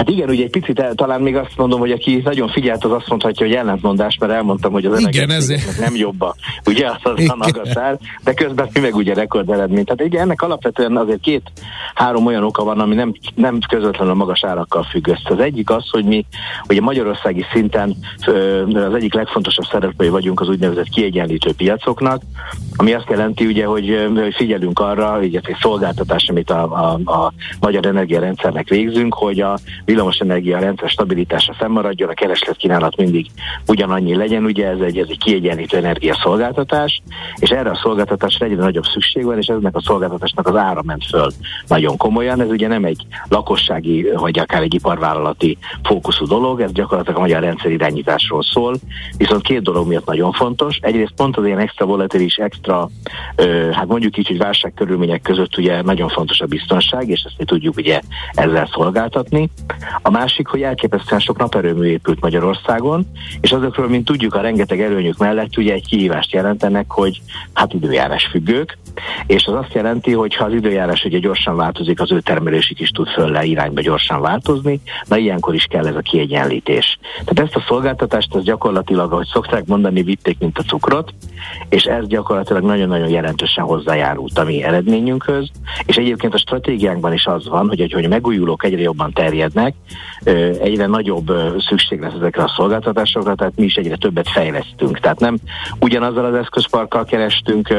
Hát 0.00 0.08
igen, 0.08 0.28
ugye 0.28 0.44
egy 0.44 0.50
picit 0.50 0.80
el, 0.80 0.94
talán 0.94 1.20
még 1.20 1.36
azt 1.36 1.56
mondom, 1.56 1.80
hogy 1.80 1.90
aki 1.90 2.20
nagyon 2.24 2.48
figyelt, 2.48 2.84
az 2.84 2.90
azt 2.90 3.08
mondhatja, 3.08 3.46
hogy 3.46 3.54
ellentmondás, 3.54 4.16
mert 4.20 4.32
elmondtam, 4.32 4.72
hogy 4.72 4.84
az 4.84 5.00
igen, 5.00 5.30
ezért. 5.30 5.78
nem 5.78 5.96
jobb 5.96 6.20
a, 6.20 6.34
ugye 6.66 6.86
az 6.86 6.96
az 7.02 7.28
a 7.28 7.36
nagatár, 7.36 7.98
de 8.24 8.34
közben 8.34 8.68
mi 8.72 8.80
meg 8.80 8.94
ugye 8.94 9.14
rekord 9.14 9.50
eredmény. 9.50 9.84
Tehát 9.84 10.04
igen, 10.04 10.22
ennek 10.22 10.42
alapvetően 10.42 10.96
azért 10.96 11.20
két-három 11.20 12.26
olyan 12.26 12.44
oka 12.44 12.64
van, 12.64 12.80
ami 12.80 12.94
nem, 12.94 13.12
nem 13.34 13.58
közvetlenül 13.68 14.12
a 14.12 14.16
magas 14.16 14.44
árakkal 14.44 14.82
függ 14.82 15.08
össze. 15.08 15.28
Az 15.28 15.38
egyik 15.38 15.70
az, 15.70 15.88
hogy 15.90 16.04
mi 16.04 16.24
ugye 16.68 16.80
magyarországi 16.80 17.44
szinten 17.52 17.96
az 18.74 18.94
egyik 18.94 19.14
legfontosabb 19.14 19.66
szereplői 19.70 20.08
vagyunk 20.08 20.40
az 20.40 20.48
úgynevezett 20.48 20.88
kiegyenlítő 20.88 21.52
piacoknak, 21.52 22.22
ami 22.76 22.92
azt 22.92 23.10
jelenti 23.10 23.46
ugye, 23.46 23.64
hogy, 23.64 24.10
hogy 24.14 24.34
figyelünk 24.34 24.78
arra, 24.78 25.18
ugye 25.18 25.40
egy 25.42 25.56
szolgáltatás, 25.60 26.28
amit 26.28 26.50
a, 26.50 26.62
a, 26.62 27.12
a 27.12 27.32
magyar 27.60 27.86
energiarendszernek 27.86 28.68
végzünk, 28.68 29.14
hogy 29.14 29.40
a 29.40 29.58
villamosenergia 29.90 30.58
rendszer 30.58 30.88
stabilitása 30.88 31.54
fennmaradjon, 31.54 32.08
a 32.08 32.14
kereslet 32.14 32.56
kínálat 32.56 32.96
mindig 32.96 33.26
ugyanannyi 33.66 34.16
legyen, 34.16 34.44
ugye 34.44 34.66
ez 34.66 34.78
egy, 34.80 34.98
ez 34.98 35.06
egy 35.08 35.18
kiegyenlítő 35.18 35.76
energiaszolgáltatás, 35.76 37.02
és 37.36 37.50
erre 37.50 37.70
a 37.70 37.80
szolgáltatásra 37.82 38.46
egyre 38.46 38.62
nagyobb 38.62 38.84
szükség 38.84 39.24
van, 39.24 39.38
és 39.38 39.46
eznek 39.46 39.76
a 39.76 39.80
szolgáltatásnak 39.80 40.46
az 40.46 40.56
ára 40.56 40.82
ment 40.84 41.04
föl 41.04 41.30
nagyon 41.66 41.96
komolyan. 41.96 42.40
Ez 42.40 42.48
ugye 42.48 42.68
nem 42.68 42.84
egy 42.84 43.06
lakossági, 43.28 44.06
vagy 44.14 44.38
akár 44.38 44.62
egy 44.62 44.74
iparvállalati 44.74 45.58
fókuszú 45.82 46.26
dolog, 46.26 46.60
ez 46.60 46.72
gyakorlatilag 46.72 47.18
a 47.18 47.20
magyar 47.20 47.42
rendszer 47.42 47.70
irányításról 47.70 48.42
szól, 48.42 48.74
viszont 49.16 49.42
két 49.42 49.62
dolog 49.62 49.86
miatt 49.86 50.06
nagyon 50.06 50.32
fontos. 50.32 50.78
Egyrészt 50.80 51.12
pont 51.16 51.36
az 51.36 51.44
ilyen 51.44 51.58
extra 51.58 51.86
volatilis, 51.86 52.36
extra, 52.36 52.88
ö, 53.36 53.70
hát 53.72 53.86
mondjuk 53.86 54.16
így, 54.16 54.26
hogy 54.26 54.38
válság 54.38 54.72
körülmények 54.74 55.22
között 55.22 55.56
ugye 55.58 55.82
nagyon 55.82 56.08
fontos 56.08 56.40
a 56.40 56.46
biztonság, 56.46 57.08
és 57.08 57.22
ezt 57.22 57.38
mi 57.38 57.44
tudjuk 57.44 57.76
ugye 57.76 58.00
ezzel 58.32 58.68
szolgáltatni. 58.72 59.48
A 60.02 60.10
másik, 60.10 60.46
hogy 60.46 60.62
elképesztően 60.62 61.20
sok 61.20 61.38
naperőmű 61.38 61.86
épült 61.86 62.20
Magyarországon, 62.20 63.06
és 63.40 63.52
azokról, 63.52 63.88
mint 63.88 64.04
tudjuk, 64.04 64.34
a 64.34 64.40
rengeteg 64.40 64.80
előnyük 64.80 65.18
mellett 65.18 65.56
ugye 65.56 65.72
egy 65.72 65.86
kihívást 65.86 66.32
jelentenek, 66.32 66.90
hogy 66.90 67.20
hát 67.52 67.72
időjárás 67.72 68.26
függők, 68.26 68.78
és 69.26 69.46
az 69.46 69.54
azt 69.54 69.74
jelenti, 69.74 70.12
hogy 70.12 70.34
ha 70.34 70.44
az 70.44 70.52
időjárás 70.52 71.04
ugye 71.04 71.18
gyorsan 71.18 71.56
változik, 71.56 72.00
az 72.00 72.12
ő 72.12 72.20
termelésük 72.20 72.80
is 72.80 72.88
tud 72.88 73.08
föl 73.08 73.30
le 73.30 73.44
irányba 73.44 73.80
gyorsan 73.80 74.20
változni, 74.20 74.80
na 75.08 75.16
ilyenkor 75.16 75.54
is 75.54 75.64
kell 75.64 75.86
ez 75.86 75.96
a 75.96 76.00
kiegyenlítés. 76.00 76.98
Tehát 77.24 77.40
ezt 77.40 77.56
a 77.56 77.64
szolgáltatást 77.68 78.34
az 78.34 78.42
gyakorlatilag, 78.42 79.12
ahogy 79.12 79.26
szokták 79.26 79.66
mondani, 79.66 80.02
vitték, 80.02 80.38
mint 80.38 80.58
a 80.58 80.62
cukrot, 80.62 81.14
és 81.68 81.82
ez 81.82 82.06
gyakorlatilag 82.06 82.62
nagyon-nagyon 82.62 83.08
jelentősen 83.08 83.64
hozzájárult 83.64 84.38
a 84.38 84.44
mi 84.44 84.62
eredményünkhöz, 84.62 85.50
és 85.86 85.96
egyébként 85.96 86.34
a 86.34 86.38
stratégiánkban 86.38 87.12
is 87.12 87.26
az 87.26 87.48
van, 87.48 87.68
hogy, 87.68 87.92
hogy 87.92 88.04
a 88.04 88.08
megújulók 88.08 88.64
egyre 88.64 88.80
jobban 88.80 89.12
terjednek, 89.12 89.59
egyre 90.60 90.86
nagyobb 90.86 91.32
szükség 91.68 92.00
lesz 92.00 92.12
ezekre 92.16 92.42
a 92.42 92.52
szolgáltatásokra, 92.56 93.34
tehát 93.34 93.52
mi 93.56 93.64
is 93.64 93.74
egyre 93.74 93.96
többet 93.96 94.28
fejlesztünk. 94.28 94.98
Tehát 94.98 95.20
nem 95.20 95.38
ugyanazzal 95.78 96.24
az 96.24 96.34
eszközparkkal 96.34 97.04
kerestünk 97.04 97.74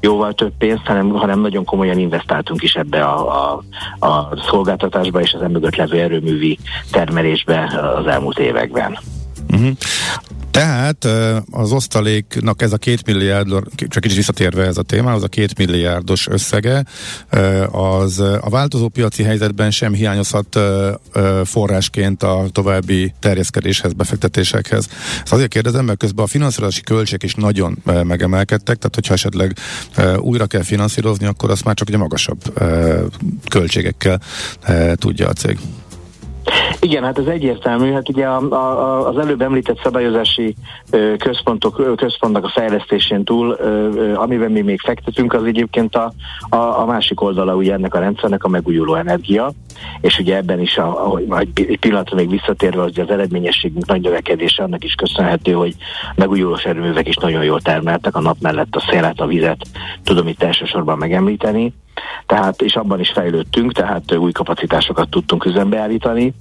jóval 0.00 0.32
több 0.32 0.52
pénzt, 0.58 0.86
hanem, 0.86 1.08
hanem 1.10 1.40
nagyon 1.40 1.64
komolyan 1.64 1.98
investáltunk 1.98 2.62
is 2.62 2.74
ebbe 2.74 3.04
a, 3.04 3.58
a, 3.98 4.06
a 4.06 4.36
szolgáltatásba 4.48 5.20
és 5.20 5.32
az 5.32 5.42
emögött 5.42 5.76
levő 5.76 6.00
erőművi 6.00 6.58
termelésbe 6.90 7.80
az 7.98 8.06
elmúlt 8.06 8.38
években. 8.38 8.98
Uh-huh. 9.50 9.70
Tehát 10.58 11.08
az 11.50 11.72
osztaléknak 11.72 12.62
ez 12.62 12.72
a 12.72 12.76
két 12.76 13.06
milliárd, 13.06 13.48
csak 13.88 14.02
kicsit 14.02 14.16
visszatérve 14.16 14.66
ez 14.66 14.78
a 14.78 14.82
téma, 14.82 15.12
az 15.12 15.22
a 15.22 15.28
két 15.28 15.58
milliárdos 15.58 16.28
összege, 16.28 16.84
az 17.70 18.18
a 18.18 18.48
változó 18.50 18.88
piaci 18.88 19.22
helyzetben 19.22 19.70
sem 19.70 19.92
hiányozhat 19.92 20.58
forrásként 21.44 22.22
a 22.22 22.46
további 22.52 23.14
terjeszkedéshez, 23.18 23.92
befektetésekhez. 23.92 24.88
Ezt 25.22 25.32
azért 25.32 25.50
kérdezem, 25.50 25.84
mert 25.84 25.98
közben 25.98 26.24
a 26.24 26.28
finanszírozási 26.28 26.80
költségek 26.80 27.22
is 27.22 27.34
nagyon 27.34 27.82
megemelkedtek, 27.84 28.76
tehát 28.76 28.94
hogyha 28.94 29.14
esetleg 29.14 29.56
újra 30.16 30.46
kell 30.46 30.62
finanszírozni, 30.62 31.26
akkor 31.26 31.50
azt 31.50 31.64
már 31.64 31.74
csak 31.74 31.88
ugye 31.88 31.98
magasabb 31.98 32.60
költségekkel 33.48 34.20
tudja 34.94 35.28
a 35.28 35.32
cég. 35.32 35.58
Igen, 36.80 37.04
hát 37.04 37.18
ez 37.18 37.26
egyértelmű. 37.26 37.92
Hát 37.92 38.08
ugye 38.08 38.26
a, 38.26 38.50
a, 38.50 39.08
az 39.08 39.18
előbb 39.18 39.42
említett 39.42 39.80
szabályozási 39.82 40.54
központok, 41.18 41.96
központnak 41.96 42.44
a 42.44 42.52
fejlesztésén 42.54 43.24
túl, 43.24 43.52
amiben 44.14 44.50
mi 44.50 44.60
még 44.60 44.80
fektetünk, 44.80 45.32
az 45.32 45.44
egyébként 45.44 45.94
a, 45.94 46.12
a, 46.48 46.56
a 46.56 46.84
másik 46.86 47.20
oldala 47.20 47.54
ugye 47.54 47.72
ennek 47.72 47.94
a 47.94 47.98
rendszernek 47.98 48.44
a 48.44 48.48
megújuló 48.48 48.94
energia, 48.94 49.52
és 50.00 50.18
ugye 50.18 50.36
ebben 50.36 50.60
is, 50.60 50.76
a, 50.76 51.04
ahogy 51.04 51.26
egy 51.54 51.78
pillanatra 51.80 52.16
még 52.16 52.30
visszatérve, 52.30 52.82
az, 52.82 52.98
az 52.98 53.10
eredményességünk 53.10 53.86
nagy 53.86 54.00
növekedése 54.00 54.62
annak 54.62 54.84
is 54.84 54.94
köszönhető, 54.94 55.52
hogy 55.52 55.74
megújulós 56.14 56.64
erőművek 56.64 57.08
is 57.08 57.16
nagyon 57.16 57.44
jól 57.44 57.60
termeltek, 57.60 58.16
a 58.16 58.20
nap 58.20 58.36
mellett 58.40 58.76
a 58.76 58.84
szélet, 58.90 59.20
a 59.20 59.26
vizet, 59.26 59.66
tudom 60.04 60.28
itt 60.28 60.42
elsősorban 60.42 60.98
megemlíteni, 60.98 61.72
tehát, 62.26 62.62
és 62.62 62.76
abban 62.76 63.00
is 63.00 63.10
fejlődtünk, 63.10 63.72
tehát 63.72 64.14
új 64.14 64.32
kapacitásokat 64.32 65.08
tudtunk 65.08 65.44
üzembe 65.44 65.78
állítani, 65.78 66.34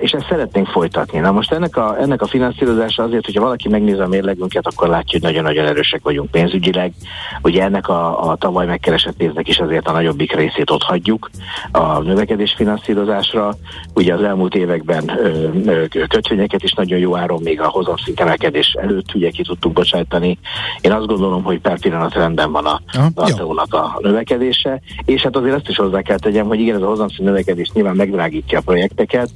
és 0.00 0.10
ezt 0.10 0.26
szeretnénk 0.28 0.66
folytatni. 0.66 1.18
Na 1.18 1.32
most 1.32 1.52
ennek 1.52 1.76
a, 1.76 1.96
ennek 2.00 2.22
a 2.22 2.26
finanszírozása 2.26 3.02
azért, 3.02 3.24
hogyha 3.24 3.42
valaki 3.42 3.68
megnézi 3.68 4.00
a 4.00 4.06
mérlegünket, 4.06 4.66
akkor 4.66 4.88
látja, 4.88 5.18
hogy 5.18 5.22
nagyon-nagyon 5.22 5.66
erősek 5.66 6.02
vagyunk 6.02 6.30
pénzügyileg. 6.30 6.92
Ugye 7.42 7.62
ennek 7.62 7.88
a, 7.88 8.30
a 8.30 8.36
tavaly 8.36 8.66
megkeresett 8.66 9.16
pénznek 9.16 9.48
is 9.48 9.58
azért 9.58 9.88
a 9.88 9.92
nagyobbik 9.92 10.32
részét 10.32 10.70
ott 10.70 10.82
hagyjuk 10.82 11.30
a 11.72 11.98
növekedés 11.98 12.41
finanszírozásra. 12.50 13.54
Ugye 13.94 14.14
az 14.14 14.22
elmúlt 14.22 14.54
években 14.54 15.10
kötvényeket 16.08 16.62
is 16.62 16.72
nagyon 16.72 16.98
jó 16.98 17.16
áron 17.16 17.42
még 17.42 17.60
a 17.60 17.68
hozamszint 17.68 18.20
emelkedés 18.20 18.76
előtt 18.80 19.14
ugye 19.14 19.30
ki 19.30 19.42
tudtuk 19.42 19.72
bocsájtani. 19.72 20.38
Én 20.80 20.92
azt 20.92 21.06
gondolom, 21.06 21.42
hogy 21.42 21.60
per 21.60 21.78
pillanat 21.78 22.14
rendben 22.14 22.52
van 22.52 22.66
a, 22.66 22.80
a, 23.14 23.22
a 23.70 23.98
növekedés 24.00 24.30
növekedése, 24.32 24.80
és 25.04 25.22
hát 25.22 25.36
azért 25.36 25.54
azt 25.54 25.68
is 25.68 25.76
hozzá 25.76 26.02
kell 26.02 26.18
tegyem, 26.18 26.46
hogy 26.46 26.60
igen, 26.60 26.76
ez 26.76 26.82
a 26.82 26.86
hozamszín 26.86 27.24
növekedés 27.24 27.70
nyilván 27.72 27.96
megdrágítja 27.96 28.58
a 28.58 28.62
projekteket, 28.62 29.30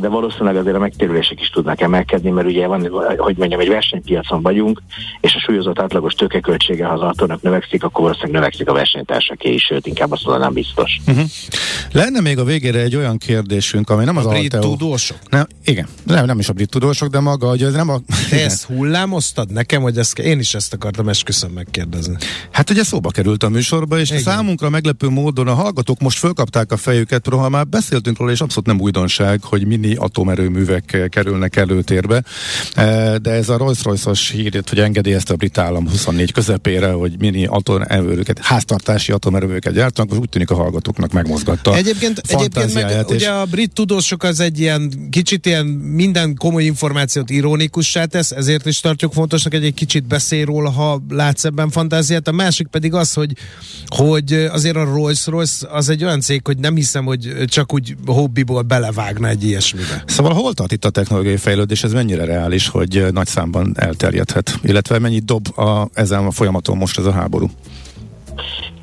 de 0.00 0.08
valószínűleg 0.08 0.56
azért 0.56 0.76
a 0.76 0.78
megtérülések 0.78 1.40
is 1.40 1.50
tudnak 1.50 1.80
emelkedni, 1.80 2.30
mert 2.30 2.46
ugye 2.46 2.66
van, 2.66 2.88
hogy 3.16 3.36
mondjam, 3.36 3.60
egy 3.60 3.68
versenypiacon 3.68 4.42
vagyunk, 4.42 4.82
és 5.20 5.34
a 5.34 5.38
súlyozott 5.38 5.80
átlagos 5.80 6.14
tőkeköltsége, 6.14 6.84
ha 6.84 6.94
az 6.94 7.00
autónak 7.00 7.42
növekszik, 7.42 7.84
akkor 7.84 8.02
valószínűleg 8.02 8.34
növekszik 8.34 8.68
a 8.68 8.72
versenytársaké 8.72 9.52
is, 9.52 9.64
sőt, 9.64 9.86
inkább 9.86 10.12
azt 10.12 10.24
mondanám 10.24 10.52
biztos. 10.52 11.00
Uh-huh. 11.06 11.24
Lenne 11.92 12.19
még 12.20 12.38
a 12.38 12.44
végére 12.44 12.80
egy 12.80 12.96
olyan 12.96 13.18
kérdésünk, 13.18 13.90
ami 13.90 14.04
nem 14.04 14.16
az 14.16 14.26
a 14.26 14.28
brit 14.28 14.54
Alteo... 14.54 14.70
tudósok? 14.70 15.18
Nem, 15.30 15.46
igen, 15.64 15.86
nem, 16.04 16.24
nem 16.24 16.38
is 16.38 16.48
a 16.48 16.52
brit 16.52 16.68
tudósok, 16.68 17.08
de 17.08 17.20
maga, 17.20 17.48
hogy 17.48 17.62
ez 17.62 17.72
nem 17.72 17.88
a... 17.88 18.00
Te 18.30 18.44
ezt 18.50 18.64
hullámoztad 18.64 19.52
nekem, 19.52 19.82
hogy 19.82 19.98
ezt, 19.98 20.18
én 20.18 20.38
is 20.38 20.54
ezt 20.54 20.72
akartam 20.72 21.08
esküszöm 21.08 21.50
megkérdezni. 21.50 22.16
Hát 22.50 22.70
ugye 22.70 22.84
szóba 22.84 23.10
került 23.10 23.42
a 23.42 23.48
műsorba, 23.48 23.98
és 23.98 24.10
igen. 24.10 24.22
számunkra 24.22 24.68
meglepő 24.68 25.08
módon 25.08 25.48
a 25.48 25.54
hallgatók 25.54 26.00
most 26.00 26.18
fölkapták 26.18 26.72
a 26.72 26.76
fejüket, 26.76 27.26
ha 27.26 27.48
már 27.48 27.66
beszéltünk 27.66 28.18
róla, 28.18 28.32
és 28.32 28.40
abszolút 28.40 28.66
nem 28.66 28.80
újdonság, 28.80 29.42
hogy 29.42 29.66
mini 29.66 29.94
atomerőművek 29.94 31.08
kerülnek 31.08 31.56
előtérbe, 31.56 32.22
e, 32.74 33.18
de 33.18 33.30
ez 33.30 33.48
a 33.48 33.56
Rolls-Royce-os 33.56 34.30
hír, 34.30 34.62
hogy 34.68 34.78
engedélyezte 34.78 35.32
a 35.32 35.36
brit 35.36 35.58
állam 35.58 35.88
24 35.88 36.32
közepére, 36.32 36.92
hogy 36.92 37.14
mini 37.18 37.46
atomerőket, 37.46 38.38
háztartási 38.38 39.12
atomerőket 39.12 39.72
gyártanak, 39.72 40.18
úgy 40.20 40.28
tűnik 40.28 40.50
a 40.50 40.54
hallgatóknak 40.54 41.12
megmozgatta. 41.12 41.76
Egyébként, 41.76 42.09
egyébként 42.18 42.74
meg, 42.74 43.04
és... 43.08 43.14
ugye 43.14 43.30
a 43.30 43.44
brit 43.44 43.72
tudósok 43.72 44.22
az 44.22 44.40
egy 44.40 44.60
ilyen 44.60 45.08
kicsit 45.10 45.46
ilyen 45.46 45.66
minden 45.66 46.36
komoly 46.36 46.64
információt 46.64 47.30
ironikussá 47.30 48.04
tesz, 48.04 48.30
ezért 48.30 48.66
is 48.66 48.80
tartjuk 48.80 49.12
fontosnak, 49.12 49.52
hogy 49.52 49.64
egy 49.64 49.74
kicsit 49.74 50.06
beszél 50.06 50.44
róla, 50.44 50.70
ha 50.70 51.02
látsz 51.08 51.44
ebben 51.44 51.70
fantáziát. 51.70 52.28
A 52.28 52.32
másik 52.32 52.66
pedig 52.66 52.94
az, 52.94 53.12
hogy, 53.12 53.32
hogy 53.86 54.32
azért 54.32 54.76
a 54.76 54.84
Rolls-Royce 54.84 55.68
az 55.70 55.88
egy 55.88 56.04
olyan 56.04 56.20
cég, 56.20 56.40
hogy 56.44 56.58
nem 56.58 56.74
hiszem, 56.74 57.04
hogy 57.04 57.34
csak 57.44 57.72
úgy 57.72 57.96
hobbiból 58.06 58.62
belevágna 58.62 59.28
egy 59.28 59.44
ilyesmibe. 59.44 60.04
Szóval 60.06 60.32
hol 60.32 60.54
tart 60.54 60.72
itt 60.72 60.84
a 60.84 60.90
technológiai 60.90 61.36
fejlődés, 61.36 61.84
ez 61.84 61.92
mennyire 61.92 62.24
reális, 62.24 62.68
hogy 62.68 63.06
nagy 63.12 63.26
számban 63.26 63.74
elterjedhet, 63.78 64.58
illetve 64.62 64.98
mennyit 64.98 65.24
dob 65.24 65.58
a, 65.58 65.88
ezen 65.94 66.26
a 66.26 66.30
folyamaton 66.30 66.76
most 66.76 66.98
ez 66.98 67.04
a 67.04 67.12
háború? 67.12 67.50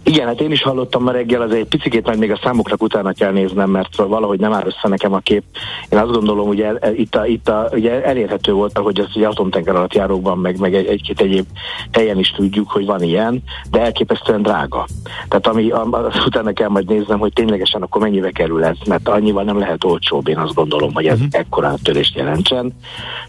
Igen, 0.07 0.27
hát 0.27 0.41
én 0.41 0.51
is 0.51 0.61
hallottam 0.61 1.03
ma 1.03 1.11
reggel, 1.11 1.41
az 1.41 1.51
egy 1.51 1.67
picit 1.67 2.05
majd 2.05 2.19
még 2.19 2.31
a 2.31 2.39
számoknak 2.43 2.83
utána 2.83 3.11
kell 3.11 3.31
néznem, 3.31 3.69
mert 3.69 3.95
valahogy 3.95 4.39
nem 4.39 4.53
áll 4.53 4.65
össze 4.65 4.87
nekem 4.87 5.13
a 5.13 5.19
kép. 5.19 5.43
Én 5.89 5.99
azt 5.99 6.11
gondolom, 6.11 6.47
hogy 6.47 6.61
el, 6.61 6.79
itt, 6.95 7.15
a, 7.15 7.25
itt 7.25 7.49
a, 7.49 7.69
ugye 7.71 8.03
elérhető 8.03 8.51
volt, 8.51 8.77
hogy 8.77 8.99
ezt 8.99 9.15
ugye 9.15 9.27
atomtenger 9.27 9.75
alatt 9.75 9.93
járókban, 9.93 10.37
meg, 10.37 10.59
meg 10.59 10.75
egy, 10.75 10.85
egy-két 10.85 11.21
egyéb 11.21 11.45
helyen 11.91 12.19
is 12.19 12.31
tudjuk, 12.31 12.71
hogy 12.71 12.85
van 12.85 13.03
ilyen, 13.03 13.43
de 13.71 13.81
elképesztően 13.81 14.41
drága. 14.41 14.87
Tehát 15.27 15.47
ami, 15.47 15.69
az 15.69 16.25
utána 16.25 16.51
kell 16.51 16.69
majd 16.69 16.89
néznem, 16.89 17.19
hogy 17.19 17.33
ténylegesen 17.33 17.81
akkor 17.81 18.01
mennyibe 18.01 18.31
kerül 18.31 18.63
ez, 18.63 18.77
mert 18.87 19.07
annyival 19.07 19.43
nem 19.43 19.59
lehet 19.59 19.83
olcsóbb, 19.83 20.27
én 20.27 20.37
azt 20.37 20.53
gondolom, 20.53 20.93
hogy 20.93 21.05
ez 21.05 21.19
uh-huh. 21.19 21.29
ekkora 21.31 21.73
törést 21.83 22.15
jelentsen. 22.15 22.73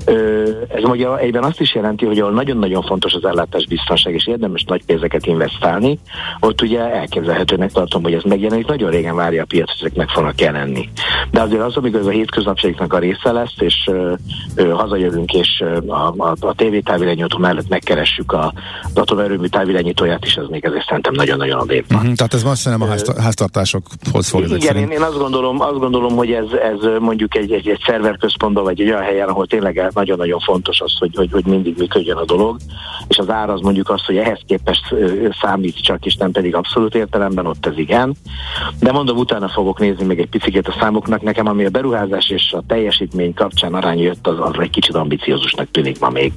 Ö, 0.04 0.42
ez 0.68 0.84
ugye 0.84 1.16
egyben 1.16 1.44
azt 1.44 1.60
is 1.60 1.74
jelenti, 1.74 2.06
hogy 2.06 2.18
ahol 2.18 2.32
nagyon-nagyon 2.32 2.82
fontos 2.82 3.14
az 3.14 3.24
ellátás 3.24 3.66
biztonság, 3.66 4.14
és 4.14 4.26
érdemes 4.26 4.64
nagy 4.64 4.84
pénzeket 4.84 5.26
investálni, 5.26 5.98
ott 6.40 6.66
ugye 6.68 6.80
elképzelhetőnek 6.80 7.72
tartom, 7.72 8.02
hogy 8.02 8.12
ez 8.12 8.22
megjelenik. 8.22 8.66
Nagyon 8.66 8.90
régen 8.90 9.16
várja 9.16 9.42
a 9.42 9.46
piac, 9.46 9.68
hogy 9.68 9.78
ezek 9.80 9.96
meg 9.96 10.08
fognak 10.08 10.40
jelenni. 10.40 10.88
De 11.30 11.40
azért 11.40 11.62
az, 11.62 11.76
amikor 11.76 12.00
ez 12.00 12.06
a 12.06 12.10
hétköznapságoknak 12.10 12.92
a 12.92 12.98
része 12.98 13.32
lesz, 13.32 13.54
és 13.58 13.74
ö, 13.86 14.12
ö, 14.54 14.68
hazajövünk, 14.68 15.34
és 15.34 15.64
a, 15.86 16.14
a, 16.16 16.34
a 16.40 16.54
tévétávirányító 16.54 17.38
mellett 17.38 17.68
megkeressük 17.68 18.32
a 18.32 18.52
atomerőmű 18.94 19.46
távirányítóját 19.46 20.24
is, 20.24 20.36
az 20.36 20.46
még 20.48 20.64
ezért 20.64 20.86
szerintem 20.86 21.12
nagyon-nagyon 21.14 21.58
a 21.58 21.64
van. 21.66 21.82
Uh-huh, 21.90 22.12
tehát 22.12 22.34
ez 22.34 22.44
azt 22.44 22.64
nem 22.64 22.82
a 22.82 22.86
háztartásokhoz 23.20 24.28
fog 24.28 24.42
Igen, 24.42 24.76
én, 24.76 24.88
én 24.88 25.02
azt 25.02 25.18
gondolom, 25.18 25.60
azt 25.60 25.78
gondolom, 25.78 26.16
hogy 26.16 26.32
ez, 26.32 26.46
ez 26.72 27.00
mondjuk 27.00 27.36
egy, 27.36 27.52
egy, 27.52 27.68
egy 27.68 27.82
szerverközpontban, 27.86 28.64
vagy 28.64 28.80
egy 28.80 28.88
olyan 28.88 29.02
helyen, 29.02 29.28
ahol 29.28 29.46
tényleg 29.46 29.90
nagyon-nagyon 29.94 30.38
fontos 30.40 30.80
az, 30.80 30.92
hogy, 30.98 31.14
hogy, 31.14 31.32
hogy 31.32 31.46
mindig 31.46 31.74
működjön 31.78 32.16
a 32.16 32.24
dolog, 32.24 32.56
és 33.08 33.18
az 33.18 33.30
ár 33.30 33.50
az 33.50 33.60
mondjuk 33.60 33.90
az, 33.90 34.04
hogy 34.04 34.16
ehhez 34.16 34.40
képest 34.46 34.94
számít 35.40 35.82
csak, 35.82 36.06
és 36.06 36.16
nem 36.16 36.30
pedig 36.30 36.54
abszolút 36.58 36.94
értelemben, 36.94 37.46
ott 37.46 37.66
ez 37.66 37.78
igen. 37.78 38.14
De 38.80 38.92
mondom, 38.92 39.16
utána 39.16 39.48
fogok 39.48 39.78
nézni 39.78 40.04
még 40.04 40.18
egy 40.18 40.28
picit 40.28 40.68
a 40.68 40.76
számoknak. 40.80 41.22
Nekem, 41.22 41.46
ami 41.46 41.64
a 41.64 41.70
beruházás 41.70 42.30
és 42.30 42.52
a 42.52 42.62
teljesítmény 42.66 43.34
kapcsán 43.34 43.74
arány 43.74 44.00
jött, 44.00 44.26
az, 44.26 44.36
az 44.40 44.58
egy 44.58 44.70
kicsit 44.70 44.94
ambiciózusnak 44.94 45.70
tűnik 45.70 46.00
ma 46.00 46.08
még, 46.08 46.32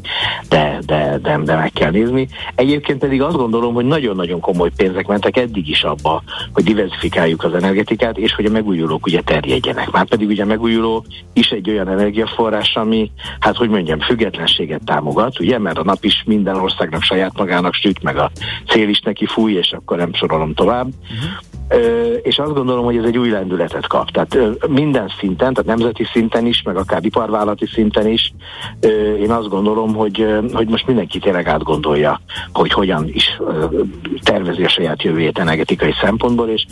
de, 0.49 0.80
de, 0.86 1.19
de, 1.22 1.38
de 1.38 1.55
meg 1.55 1.72
kell 1.72 1.91
nézni. 1.91 2.28
Egyébként 2.55 2.99
pedig 2.99 3.22
azt 3.22 3.36
gondolom, 3.36 3.74
hogy 3.74 3.86
nagyon-nagyon 3.86 4.39
komoly 4.39 4.72
pénzek 4.76 5.07
mentek 5.07 5.38
eddig 5.38 5.69
is 5.69 5.84
abba, 5.84 6.24
hogy 6.53 6.63
diversifikáljuk 6.63 7.43
az 7.43 7.53
energetikát, 7.53 8.17
és 8.17 8.34
hogy 8.34 8.45
a 8.45 8.51
megújulók 8.51 9.05
ugye 9.05 9.22
terjedjenek. 9.22 9.91
Már 9.91 10.07
pedig 10.07 10.28
ugye 10.28 10.43
a 10.43 10.45
megújuló 10.45 11.05
is 11.34 11.49
egy 11.49 11.69
olyan 11.69 11.88
energiaforrás, 11.88 12.76
ami, 12.76 13.11
hát 13.39 13.55
hogy 13.55 13.69
mondjam, 13.69 13.99
függetlenséget 13.99 14.82
támogat, 14.86 15.39
ugye, 15.39 15.59
mert 15.59 15.78
a 15.78 15.84
nap 15.84 16.03
is 16.03 16.24
minden 16.26 16.55
országnak 16.55 17.01
saját 17.01 17.38
magának 17.38 17.74
süt, 17.74 18.03
meg 18.03 18.17
a 18.17 18.32
cél 18.67 18.89
is 18.89 18.99
neki 18.99 19.26
fúj, 19.26 19.53
és 19.53 19.72
akkor 19.72 19.97
nem 19.97 20.11
sorolom 20.16 20.53
tovább. 20.53 20.88
Uh-huh. 20.88 21.49
És 22.22 22.39
azt 22.39 22.53
gondolom, 22.53 22.86
hogy 22.86 22.97
ez 22.97 23.03
egy 23.03 23.18
új 23.18 23.30
lendületet 23.30 23.88
kap. 23.88 24.09
Tehát 24.09 24.68
minden 24.68 25.12
szinten, 25.20 25.53
tehát 25.53 25.78
nemzeti 25.78 26.03
szinten 26.14 26.45
is, 26.45 26.62
meg 26.62 26.78
akár 26.78 27.05
iparvállalati 27.05 27.66
szinten 27.66 28.07
is, 28.07 28.34
én 29.20 29.32
azt 29.32 29.49
gondolom, 29.49 29.95
hogy, 29.95 30.26
hogy 30.53 30.68
most 30.68 30.88
mindenki 30.88 31.20
tényleg 31.20 31.47
átgondolja, 31.47 32.22
hogy 32.53 32.72
hogyan 32.72 33.07
is 33.07 33.41
tervezi 34.22 34.64
a 34.64 34.70
saját 34.70 35.03
jövőjét 35.03 35.39
energetikai 35.39 35.93
szempontból, 36.01 36.49
és 36.49 36.66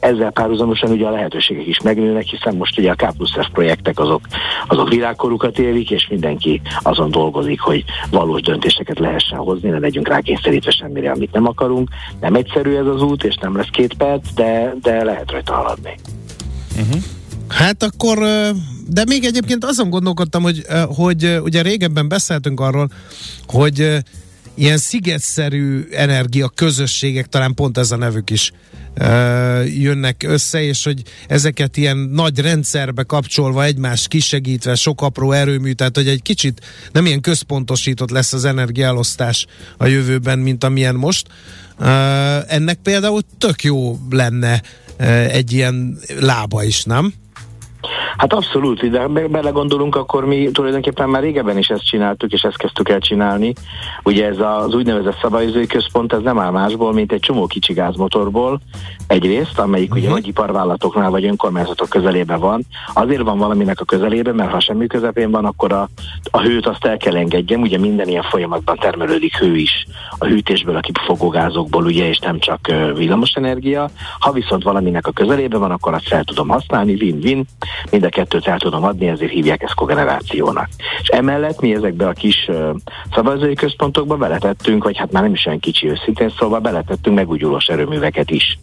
ezzel 0.00 0.30
párhuzamosan 0.30 0.90
ugye 0.90 1.06
a 1.06 1.10
lehetőségek 1.10 1.66
is 1.66 1.80
megnőnek, 1.80 2.24
hiszen 2.24 2.56
most 2.56 2.78
ugye 2.78 2.90
a 2.90 2.94
K 2.94 3.16
plusz 3.16 3.32
F 3.32 3.48
projektek 3.52 3.98
azok, 3.98 4.20
azok 4.66 4.88
világkorukat 4.88 5.58
élik, 5.58 5.90
és 5.90 6.06
mindenki 6.10 6.60
azon 6.82 7.10
dolgozik, 7.10 7.60
hogy 7.60 7.84
valós 8.10 8.40
döntéseket 8.40 8.98
lehessen 8.98 9.38
hozni, 9.38 9.68
ne 9.68 9.78
legyünk 9.78 10.08
rákényszerítve 10.08 10.70
semmire, 10.70 11.10
amit 11.10 11.32
nem 11.32 11.46
akarunk. 11.46 11.88
Nem 12.20 12.34
egyszerű 12.34 12.76
ez 12.76 12.86
az 12.86 13.02
út, 13.02 13.24
és 13.24 13.36
nem 13.40 13.56
lesz 13.56 13.70
két 13.70 13.94
perc, 13.94 14.34
de, 14.34 14.74
de 14.82 15.04
lehet 15.04 15.30
rajta 15.30 15.54
haladni. 15.54 15.94
Uh-huh. 16.78 17.02
Hát 17.48 17.82
akkor, 17.82 18.18
de 18.88 19.04
még 19.08 19.24
egyébként 19.24 19.64
azon 19.64 19.90
gondolkodtam, 19.90 20.42
hogy, 20.42 20.62
hogy 20.86 21.38
ugye 21.42 21.62
régebben 21.62 22.08
beszéltünk 22.08 22.60
arról, 22.60 22.88
hogy 23.46 24.02
ilyen 24.54 24.78
szigetszerű 24.78 25.88
energia 25.90 26.48
közösségek, 26.48 27.26
talán 27.26 27.54
pont 27.54 27.78
ez 27.78 27.90
a 27.90 27.96
nevük 27.96 28.30
is 28.30 28.52
jönnek 29.64 30.22
össze, 30.26 30.62
és 30.62 30.84
hogy 30.84 31.02
ezeket 31.28 31.76
ilyen 31.76 31.96
nagy 31.96 32.38
rendszerbe 32.38 33.02
kapcsolva, 33.02 33.64
egymást 33.64 34.08
kisegítve, 34.08 34.74
sok 34.74 35.02
apró 35.02 35.32
erőmű, 35.32 35.72
tehát 35.72 35.96
hogy 35.96 36.08
egy 36.08 36.22
kicsit 36.22 36.60
nem 36.92 37.06
ilyen 37.06 37.20
központosított 37.20 38.10
lesz 38.10 38.32
az 38.32 38.44
energiaelosztás 38.44 39.46
a 39.76 39.86
jövőben, 39.86 40.38
mint 40.38 40.64
amilyen 40.64 40.94
most. 40.94 41.26
Ennek 42.46 42.78
például 42.82 43.22
tök 43.38 43.62
jó 43.62 43.98
lenne 44.10 44.62
egy 45.28 45.52
ilyen 45.52 45.98
lába 46.20 46.64
is, 46.64 46.84
nem? 46.84 47.14
Hát 48.16 48.32
abszolút, 48.32 48.90
de 48.90 49.06
be- 49.06 49.28
belegondolunk, 49.28 49.96
akkor 49.96 50.24
mi 50.24 50.50
tulajdonképpen 50.50 51.08
már 51.08 51.22
régebben 51.22 51.58
is 51.58 51.68
ezt 51.68 51.86
csináltuk, 51.86 52.32
és 52.32 52.42
ezt 52.42 52.56
kezdtük 52.56 52.88
el 52.88 52.98
csinálni. 52.98 53.52
Ugye 54.02 54.26
ez 54.26 54.38
az 54.38 54.74
úgynevezett 54.74 55.18
szabályozói 55.20 55.66
központ, 55.66 56.12
ez 56.12 56.22
nem 56.22 56.38
áll 56.38 56.50
másból, 56.50 56.92
mint 56.92 57.12
egy 57.12 57.20
csomó 57.20 57.46
kicsi 57.46 57.72
gázmotorból, 57.72 58.60
egyrészt, 59.06 59.58
amelyik 59.58 59.90
uh-huh. 59.90 60.04
ugye 60.04 60.12
vagy 60.12 60.26
iparvállalatoknál, 60.26 61.10
vagy 61.10 61.24
önkormányzatok 61.24 61.88
közelében 61.88 62.40
van. 62.40 62.62
Azért 62.94 63.22
van 63.22 63.38
valaminek 63.38 63.80
a 63.80 63.84
közelében, 63.84 64.34
mert 64.34 64.50
ha 64.50 64.60
semmi 64.60 64.86
közepén 64.86 65.30
van, 65.30 65.44
akkor 65.44 65.72
a, 65.72 65.88
a 66.30 66.40
hőt 66.40 66.66
azt 66.66 66.84
el 66.84 66.96
kell 66.96 67.16
engedjem, 67.16 67.60
ugye 67.60 67.78
minden 67.78 68.08
ilyen 68.08 68.22
folyamatban 68.22 68.76
termelődik 68.76 69.36
hő 69.36 69.56
is 69.56 69.86
a 70.18 70.26
hűtésből, 70.26 70.76
a 70.76 70.80
kipufogógázokból, 70.80 71.84
ugye, 71.84 72.08
és 72.08 72.18
nem 72.18 72.38
csak 72.38 72.72
villamosenergia. 72.94 73.90
Ha 74.18 74.32
viszont 74.32 74.62
valaminek 74.62 75.06
a 75.06 75.10
közelében 75.10 75.60
van, 75.60 75.70
akkor 75.70 75.94
azt 75.94 76.08
fel 76.08 76.24
tudom 76.24 76.48
használni, 76.48 76.94
win-win, 76.94 77.44
mind 77.90 78.04
a 78.04 78.08
kettőt 78.08 78.46
el 78.46 78.58
tudom 78.58 78.84
adni, 78.84 79.08
ezért 79.08 79.32
hívják 79.32 79.62
ezt 79.62 79.74
kogenerációnak. 79.74 80.68
És 81.02 81.08
emellett 81.08 81.60
mi 81.60 81.74
ezekbe 81.74 82.08
a 82.08 82.12
kis 82.12 82.50
szabályozói 83.14 83.54
központokba 83.54 84.16
beletettünk, 84.16 84.84
vagy 84.84 84.96
hát 84.96 85.12
már 85.12 85.22
nem 85.22 85.32
is 85.32 85.46
olyan 85.46 85.58
kicsi 85.58 85.88
őszintén, 85.88 86.32
szóval 86.38 86.60
beletettünk 86.60 87.16
megújulós 87.16 87.66
erőműveket 87.66 88.30
is. 88.30 88.58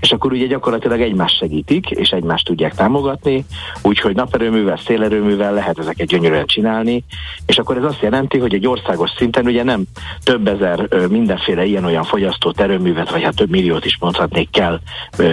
És 0.00 0.12
akkor 0.12 0.32
ugye 0.32 0.46
gyakorlatilag 0.46 1.00
egymást 1.00 1.36
segítik, 1.36 1.90
és 1.90 2.08
egymást 2.08 2.44
tudják 2.44 2.74
támogatni, 2.74 3.44
úgyhogy 3.82 4.14
naperőművel, 4.14 4.76
szélerőművel 4.76 5.52
lehet 5.52 5.78
ezeket 5.78 6.06
gyönyörűen 6.06 6.46
csinálni, 6.46 7.04
és 7.46 7.58
akkor 7.58 7.76
ez 7.76 7.84
azt 7.84 8.02
jelenti, 8.02 8.38
hogy 8.38 8.54
egy 8.54 8.66
országos 8.66 9.10
szinten 9.16 9.46
ugye 9.46 9.62
nem 9.62 9.84
több 10.22 10.48
ezer 10.48 10.88
mindenféle 11.08 11.64
ilyen-olyan 11.64 12.04
fogyasztó 12.04 12.52
erőművet, 12.56 13.10
vagy 13.10 13.22
hát 13.22 13.36
több 13.36 13.50
milliót 13.50 13.84
is 13.84 13.96
mondhatnék 14.00 14.50
kell 14.50 14.80
ö, 15.18 15.24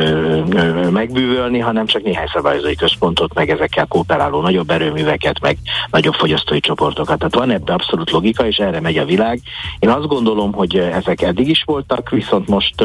ö, 0.49 0.89
megbűvölni, 0.89 1.59
hanem 1.59 1.85
csak 1.85 2.03
néhány 2.03 2.27
szabályozói 2.33 2.75
központot, 3.13 3.33
meg 3.33 3.49
ezekkel 3.49 3.85
kooperáló 3.85 4.41
nagyobb 4.41 4.69
erőműveket, 4.69 5.39
meg 5.39 5.57
nagyobb 5.91 6.13
fogyasztói 6.13 6.59
csoportokat. 6.59 7.17
Tehát 7.17 7.35
van 7.35 7.51
ebbe 7.51 7.73
abszolút 7.73 8.11
logika, 8.11 8.47
és 8.47 8.57
erre 8.57 8.79
megy 8.79 8.97
a 8.97 9.05
világ. 9.05 9.41
Én 9.79 9.89
azt 9.89 10.07
gondolom, 10.07 10.51
hogy 10.51 10.75
ezek 10.77 11.21
eddig 11.21 11.49
is 11.49 11.63
voltak, 11.65 12.09
viszont 12.09 12.47
most, 12.47 12.75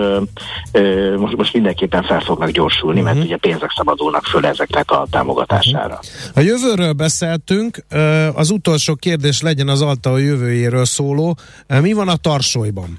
most, 1.17 1.37
most 1.37 1.53
mindenképpen 1.53 2.03
fel 2.03 2.21
fognak 2.21 2.51
gyorsulni, 2.51 3.01
uh-huh. 3.01 3.15
mert 3.15 3.27
ugye 3.27 3.37
pénzek 3.37 3.73
szabadulnak 3.77 4.25
föl 4.25 4.47
ezeknek 4.47 4.91
a 4.91 5.07
támogatására. 5.11 5.99
A 6.35 6.41
jövőről 6.41 6.93
beszéltünk, 6.93 7.85
az 8.35 8.51
utolsó 8.51 8.95
kérdés 8.95 9.41
legyen 9.41 9.69
az 9.69 9.83
Alta 9.83 10.19
jövőjéről 10.19 10.85
szóló. 10.85 11.37
Mi 11.81 11.93
van 11.93 12.09
a 12.09 12.17
tarsolyban? 12.17 12.99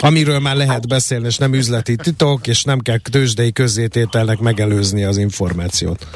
Amiről 0.00 0.38
már 0.38 0.56
lehet 0.56 0.88
beszélni, 0.88 1.26
és 1.26 1.36
nem 1.36 1.54
üzleti 1.54 1.96
titok, 1.96 2.46
és 2.46 2.64
nem 2.64 2.78
kell 2.78 2.98
tőzsdei 2.98 3.52
közzétételnek 3.52 4.38
megelőzni 4.38 5.04
az 5.04 5.16
információt. 5.16 6.06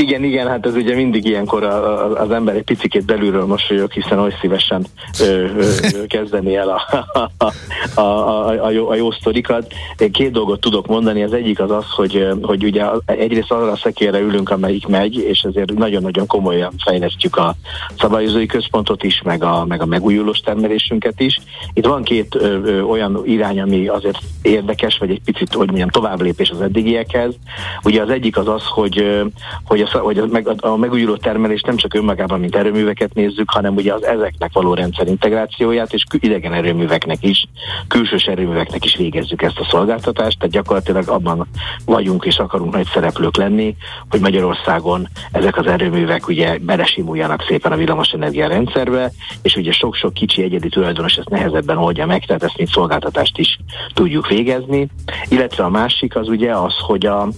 Igen, 0.00 0.24
igen, 0.24 0.48
hát 0.48 0.66
ez 0.66 0.74
ugye 0.74 0.94
mindig 0.94 1.24
ilyenkor 1.24 1.62
a, 1.62 2.04
a, 2.04 2.20
az 2.20 2.30
ember 2.30 2.54
egy 2.54 2.62
picikét 2.62 3.04
belülről 3.04 3.46
mosolyog, 3.46 3.92
hiszen 3.92 4.18
oly 4.18 4.34
szívesen 4.40 4.86
ö, 5.20 5.24
ö, 5.24 6.06
kezdeni 6.06 6.56
el 6.56 6.68
a, 6.68 7.06
a, 7.12 7.44
a, 7.44 8.00
a, 8.00 8.64
a, 8.64 8.70
jó, 8.70 8.88
a 8.88 8.94
jó 8.94 9.10
sztorikat. 9.10 9.72
Két 10.12 10.30
dolgot 10.30 10.60
tudok 10.60 10.86
mondani, 10.86 11.22
az 11.22 11.32
egyik 11.32 11.60
az 11.60 11.70
az, 11.70 11.84
hogy, 11.90 12.28
hogy 12.42 12.64
ugye 12.64 12.84
egyrészt 13.04 13.50
arra 13.50 13.70
a 13.70 13.76
szekérre 13.76 14.18
ülünk, 14.18 14.50
amelyik 14.50 14.86
megy, 14.86 15.16
és 15.16 15.40
ezért 15.40 15.72
nagyon-nagyon 15.72 16.26
komolyan 16.26 16.72
fejlesztjük 16.84 17.36
a 17.36 17.54
szabályozói 17.98 18.46
központot 18.46 19.02
is, 19.02 19.22
meg 19.24 19.44
a, 19.44 19.64
meg 19.68 19.82
a 19.82 19.86
megújulós 19.86 20.38
termelésünket 20.38 21.20
is. 21.20 21.40
Itt 21.72 21.86
van 21.86 22.02
két 22.02 22.34
ö, 22.34 22.58
ö, 22.64 22.80
olyan 22.80 23.20
irány, 23.24 23.60
ami 23.60 23.88
azért 23.88 24.18
érdekes, 24.42 24.98
vagy 24.98 25.10
egy 25.10 25.22
picit, 25.24 25.54
hogy 25.54 25.66
mondjam, 25.66 25.88
tovább 25.88 26.20
lépés 26.20 26.50
az 26.50 26.60
eddigiekhez. 26.60 27.34
Ugye 27.82 28.02
az 28.02 28.10
egyik 28.10 28.36
az 28.36 28.48
az, 28.48 28.64
hogy, 28.66 29.22
hogy 29.64 29.80
a 29.80 29.89
hogy 29.98 30.18
a, 30.18 30.26
meg, 30.26 30.48
a 30.64 30.76
megújuló 30.76 31.16
termelés 31.16 31.60
nem 31.60 31.76
csak 31.76 31.94
önmagában, 31.94 32.40
mint 32.40 32.56
erőműveket 32.56 33.14
nézzük, 33.14 33.50
hanem 33.50 33.74
ugye 33.74 33.94
az 33.94 34.04
ezeknek 34.04 34.52
való 34.52 34.74
rendszer 34.74 35.06
integrációját, 35.06 35.92
és 35.92 36.04
idegen 36.18 36.52
erőműveknek 36.52 37.22
is, 37.22 37.46
külsős 37.88 38.24
erőműveknek 38.24 38.84
is 38.84 38.96
végezzük 38.96 39.42
ezt 39.42 39.58
a 39.58 39.66
szolgáltatást, 39.70 40.38
tehát 40.38 40.54
gyakorlatilag 40.54 41.08
abban 41.08 41.46
vagyunk 41.84 42.24
és 42.24 42.36
akarunk 42.36 42.74
nagy 42.74 42.86
szereplők 42.92 43.36
lenni, 43.36 43.76
hogy 44.10 44.20
Magyarországon 44.20 45.08
ezek 45.32 45.56
az 45.56 45.66
erőművek 45.66 46.28
ugye 46.28 46.58
belesimuljanak 46.58 47.44
szépen 47.48 47.72
a 47.72 47.76
villamosenergia 47.76 48.48
rendszerbe, 48.48 49.10
és 49.42 49.56
ugye 49.56 49.72
sok-sok 49.72 50.14
kicsi 50.14 50.42
egyedi 50.42 50.68
tulajdonos 50.68 51.14
ezt 51.14 51.28
nehezebben 51.28 51.76
oldja 51.76 52.06
meg, 52.06 52.24
tehát 52.24 52.42
ezt 52.42 52.56
mint 52.56 52.70
szolgáltatást 52.70 53.38
is 53.38 53.58
tudjuk 53.94 54.28
végezni. 54.28 54.88
Illetve 55.28 55.64
a 55.64 55.68
másik 55.68 56.16
az 56.16 56.28
ugye 56.28 56.54
az, 56.54 56.74
hogy 56.78 57.06
a, 57.06 57.28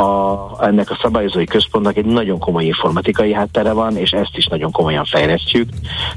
a, 0.00 0.66
ennek 0.66 0.90
a 0.90 0.98
szabályozói 1.02 1.44
központnak 1.44 1.96
egy 2.00 2.12
nagyon 2.12 2.38
komoly 2.38 2.64
informatikai 2.64 3.32
háttere 3.32 3.72
van, 3.72 3.96
és 3.96 4.10
ezt 4.10 4.36
is 4.36 4.46
nagyon 4.46 4.70
komolyan 4.70 5.04
fejlesztjük. 5.04 5.68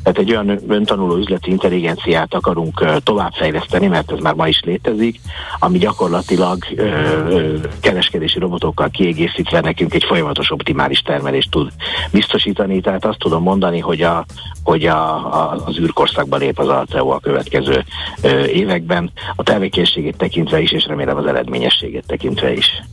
Tehát 0.03 0.19
egy 0.19 0.31
olyan 0.31 0.59
öntanuló 0.67 1.15
üzleti 1.15 1.51
intelligenciát 1.51 2.33
akarunk 2.33 2.85
továbbfejleszteni, 3.03 3.87
mert 3.87 4.11
ez 4.11 4.19
már 4.19 4.33
ma 4.33 4.47
is 4.47 4.61
létezik, 4.65 5.19
ami 5.59 5.77
gyakorlatilag 5.77 6.57
uh, 6.77 6.85
uh, 7.29 7.61
kereskedési 7.79 8.39
robotokkal 8.39 8.89
kiegészítve 8.89 9.59
nekünk 9.59 9.93
egy 9.93 10.03
folyamatos 10.03 10.51
optimális 10.51 10.99
termelést 10.99 11.51
tud 11.51 11.71
biztosítani. 12.11 12.81
Tehát 12.81 13.05
azt 13.05 13.19
tudom 13.19 13.43
mondani, 13.43 13.79
hogy, 13.79 14.01
a, 14.01 14.25
hogy 14.63 14.85
a, 14.85 15.15
a, 15.15 15.63
az 15.65 15.79
űrkorszakban 15.79 16.39
lép 16.39 16.59
az 16.59 16.67
Alteo 16.67 17.09
a 17.09 17.19
következő 17.19 17.83
uh, 18.23 18.31
években, 18.47 19.11
a 19.35 19.43
tevékenységét 19.43 20.17
tekintve 20.17 20.61
is, 20.61 20.71
és 20.71 20.85
remélem 20.85 21.17
az 21.17 21.25
eredményességét 21.25 22.03
tekintve 22.07 22.53
is 22.53 22.83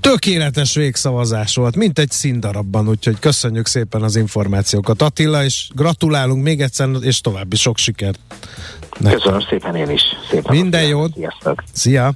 tökéletes 0.00 0.74
végszavazás 0.74 1.54
volt, 1.54 1.76
mint 1.76 1.98
egy 1.98 2.10
színdarabban, 2.10 2.88
úgyhogy 2.88 3.18
köszönjük 3.18 3.66
szépen 3.66 4.02
az 4.02 4.16
információkat 4.16 5.02
Attila, 5.02 5.44
és 5.44 5.68
gratulálunk 5.74 6.42
még 6.42 6.60
egyszer, 6.60 6.88
és 7.00 7.20
további 7.20 7.56
sok 7.56 7.76
sikert. 7.76 8.18
Neked. 8.98 9.18
Köszönöm 9.18 9.40
szépen 9.40 9.74
én 9.74 9.90
is. 9.90 10.02
Szépen 10.30 10.56
Minden 10.56 10.86
jót. 10.86 11.12
Sziasztok. 11.14 11.62
Szia. 11.72 12.14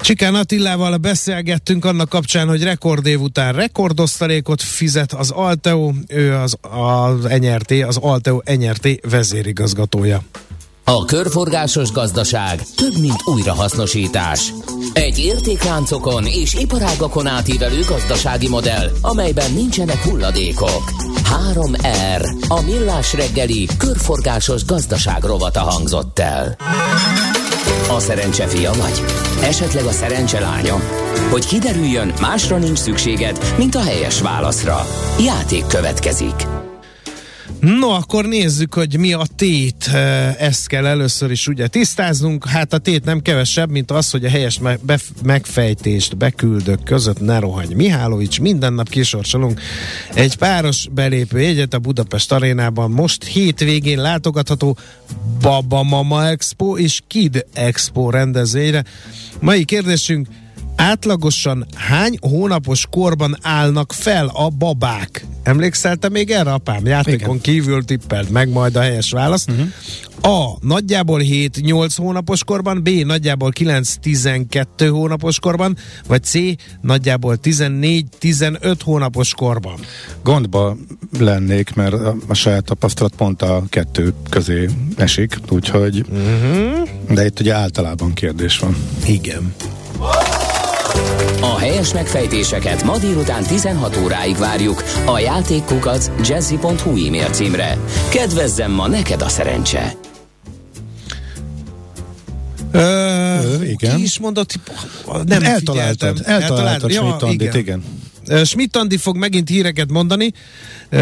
Csikán 0.00 0.34
Attilával 0.34 0.96
beszélgettünk 0.96 1.84
annak 1.84 2.08
kapcsán, 2.08 2.48
hogy 2.48 2.62
rekordév 2.62 3.20
után 3.20 3.52
rekordosztalékot 3.52 4.62
fizet 4.62 5.12
az 5.12 5.30
Alteo, 5.30 5.92
ő 6.08 6.34
az, 6.34 6.56
az 6.60 7.22
NRT, 7.40 7.70
az 7.70 7.96
Alteo 7.96 8.40
NRT 8.44 8.88
vezérigazgatója. 9.10 10.22
A 10.90 11.04
körforgásos 11.04 11.92
gazdaság 11.92 12.62
több, 12.76 12.98
mint 12.98 13.22
újrahasznosítás. 13.24 14.52
Egy 14.92 15.18
értékláncokon 15.18 16.26
és 16.26 16.54
iparágakon 16.54 17.26
átívelő 17.26 17.80
gazdasági 17.88 18.48
modell, 18.48 18.90
amelyben 19.00 19.52
nincsenek 19.52 20.02
hulladékok. 20.02 20.82
3R. 21.52 22.46
A 22.48 22.60
millás 22.60 23.14
reggeli 23.14 23.68
körforgásos 23.78 24.64
gazdaság 24.64 25.24
rovata 25.24 25.60
hangzott 25.60 26.18
el. 26.18 26.56
A 27.88 28.00
szerencse 28.00 28.46
fia 28.46 28.72
vagy? 28.72 29.02
Esetleg 29.42 29.84
a 29.84 29.92
szerencse 29.92 30.40
lánya? 30.40 30.76
Hogy 31.30 31.46
kiderüljön, 31.46 32.12
másra 32.20 32.56
nincs 32.56 32.78
szükséged, 32.78 33.54
mint 33.56 33.74
a 33.74 33.82
helyes 33.82 34.20
válaszra. 34.20 34.86
Játék 35.20 35.66
következik. 35.66 36.57
No, 37.76 37.88
akkor 37.88 38.24
nézzük, 38.24 38.74
hogy 38.74 38.98
mi 38.98 39.12
a 39.12 39.26
tét. 39.36 39.86
Ezt 40.38 40.66
kell 40.66 40.86
először 40.86 41.30
is 41.30 41.46
ugye 41.48 41.66
tisztáznunk. 41.66 42.46
Hát 42.46 42.72
a 42.72 42.78
tét 42.78 43.04
nem 43.04 43.20
kevesebb, 43.20 43.70
mint 43.70 43.90
az, 43.90 44.10
hogy 44.10 44.24
a 44.24 44.28
helyes 44.28 44.58
me- 44.58 45.02
megfejtést 45.22 46.16
beküldök 46.16 46.82
között 46.82 47.20
ne 47.20 47.38
rohanj. 47.38 47.74
Mihálovics, 47.74 48.40
minden 48.40 48.72
nap 48.72 48.88
kisorsolunk 48.88 49.60
egy 50.14 50.36
páros 50.36 50.88
belépő 50.90 51.40
jegyet 51.40 51.74
a 51.74 51.78
Budapest 51.78 52.32
arénában. 52.32 52.90
Most 52.90 53.24
hétvégén 53.24 54.00
látogatható 54.00 54.76
Baba 55.40 55.82
Mama 55.82 56.28
Expo 56.28 56.76
és 56.76 57.00
Kid 57.06 57.46
Expo 57.54 58.10
rendezvényre. 58.10 58.84
Mai 59.40 59.64
kérdésünk, 59.64 60.28
átlagosan 60.78 61.66
hány 61.74 62.18
hónapos 62.20 62.86
korban 62.90 63.36
állnak 63.42 63.92
fel 63.92 64.30
a 64.32 64.48
babák? 64.48 65.26
Emlékszel 65.42 65.96
te 65.96 66.08
még 66.08 66.30
erre, 66.30 66.52
apám? 66.52 66.86
Játékon 66.86 67.28
Igen. 67.28 67.40
kívül 67.40 67.84
tippelt 67.84 68.30
meg 68.30 68.48
majd 68.48 68.76
a 68.76 68.80
helyes 68.80 69.10
válasz. 69.10 69.46
Uh-huh. 69.48 69.66
A. 70.34 70.58
Nagyjából 70.60 71.20
7-8 71.22 71.92
hónapos 71.96 72.44
korban, 72.44 72.82
B. 72.82 72.88
Nagyjából 72.88 73.52
9-12 73.54 74.66
hónapos 74.90 75.40
korban, 75.40 75.76
vagy 76.06 76.22
C. 76.22 76.32
Nagyjából 76.80 77.38
14-15 77.42 78.76
hónapos 78.84 79.34
korban. 79.34 79.78
Gondba 80.22 80.76
lennék, 81.18 81.74
mert 81.74 81.92
a, 81.92 82.16
a 82.26 82.34
saját 82.34 82.64
tapasztalat 82.64 83.14
pont 83.16 83.42
a 83.42 83.62
kettő 83.68 84.12
közé 84.30 84.68
esik, 84.96 85.38
úgyhogy 85.48 86.04
uh-huh. 86.10 86.88
de 87.14 87.24
itt 87.24 87.40
ugye 87.40 87.54
általában 87.54 88.12
kérdés 88.12 88.58
van. 88.58 88.76
Igen. 89.06 89.54
A 91.40 91.58
helyes 91.58 91.92
megfejtéseket 91.92 92.84
ma 92.84 92.98
délután 92.98 93.42
16 93.42 93.96
óráig 93.96 94.36
várjuk 94.36 94.84
a 95.06 95.18
játékkukac 95.18 96.10
jazzy.hu 96.28 97.06
e-mail 97.06 97.30
címre. 97.30 97.78
Kedvezzem 98.10 98.70
ma 98.70 98.88
neked 98.88 99.22
a 99.22 99.28
szerencse! 99.28 99.96
Ö, 102.72 103.62
igen. 103.62 103.96
Ki 103.96 104.02
is 104.02 104.18
mondott? 104.18 104.54
Nem 105.24 105.42
eltaláltad. 105.42 106.20
Eltaláltad 106.24 106.90
ja, 106.90 107.16
Schmidt 107.20 107.42
igen. 107.42 107.56
igen. 107.56 107.82
Schmidt 108.44 108.76
Andi 108.76 108.96
fog 108.96 109.16
megint 109.16 109.48
híreket 109.48 109.90
mondani, 109.90 110.32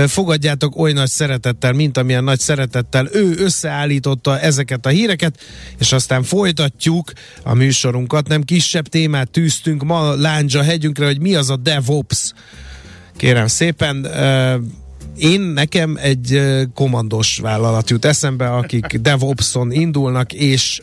fogadjátok 0.06 0.76
oly 0.76 0.92
nagy 0.92 1.08
szeretettel, 1.08 1.72
mint 1.72 1.96
amilyen 1.96 2.24
nagy 2.24 2.40
szeretettel 2.40 3.08
ő 3.12 3.34
összeállította 3.38 4.40
ezeket 4.40 4.86
a 4.86 4.88
híreket, 4.88 5.40
és 5.78 5.92
aztán 5.92 6.22
folytatjuk 6.22 7.12
a 7.42 7.54
műsorunkat. 7.54 8.28
Nem 8.28 8.42
kisebb 8.42 8.86
témát 8.86 9.30
tűztünk 9.30 9.84
ma 9.84 10.14
Lándzsa 10.14 10.62
hegyünkre, 10.62 11.06
hogy 11.06 11.20
mi 11.20 11.34
az 11.34 11.50
a 11.50 11.56
DevOps. 11.56 12.32
Kérem 13.16 13.46
szépen, 13.46 14.06
én 15.16 15.40
nekem 15.40 15.96
egy 16.00 16.42
komandos 16.74 17.38
vállalat 17.42 17.90
jut 17.90 18.04
eszembe, 18.04 18.48
akik 18.48 18.86
DevOps-on 19.06 19.72
indulnak, 19.72 20.32
és 20.32 20.80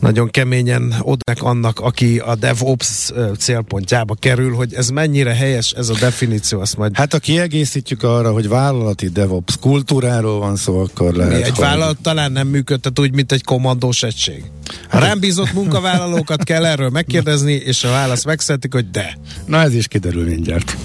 nagyon 0.00 0.30
keményen 0.30 0.94
odnek 1.00 1.42
annak, 1.42 1.80
aki 1.80 2.18
a 2.18 2.34
DevOps 2.34 3.10
célpontjába 3.38 4.14
kerül, 4.14 4.54
hogy 4.54 4.74
ez 4.74 4.88
mennyire 4.88 5.34
helyes 5.34 5.72
ez 5.72 5.88
a 5.88 5.94
definíció, 6.00 6.60
azt 6.60 6.76
majd... 6.76 6.96
Hát 6.96 7.12
ha 7.12 7.18
kiegészítjük 7.18 8.02
arra, 8.02 8.32
hogy 8.32 8.48
vállalati 8.48 9.08
DevOps 9.08 9.56
kultúráról 9.60 10.38
van 10.38 10.56
szó, 10.56 10.78
akkor 10.80 11.14
lehet, 11.14 11.32
Mi 11.32 11.42
egy 11.42 11.50
hogy... 11.50 11.64
vállalat 11.64 11.98
talán 12.02 12.32
nem 12.32 12.48
működtet 12.48 12.98
úgy, 12.98 13.14
mint 13.14 13.32
egy 13.32 13.44
komandós 13.44 14.02
egység. 14.02 14.44
A 14.90 14.98
rám 14.98 15.20
bízott 15.20 15.52
munkavállalókat 15.52 16.44
kell 16.50 16.64
erről 16.64 16.88
megkérdezni, 16.88 17.52
és 17.52 17.84
a 17.84 17.90
válasz 17.90 18.24
megszeretik, 18.24 18.72
hogy 18.72 18.90
de. 18.90 19.18
Na 19.46 19.60
ez 19.60 19.74
is 19.74 19.88
kiderül 19.88 20.24
mindjárt. 20.24 20.76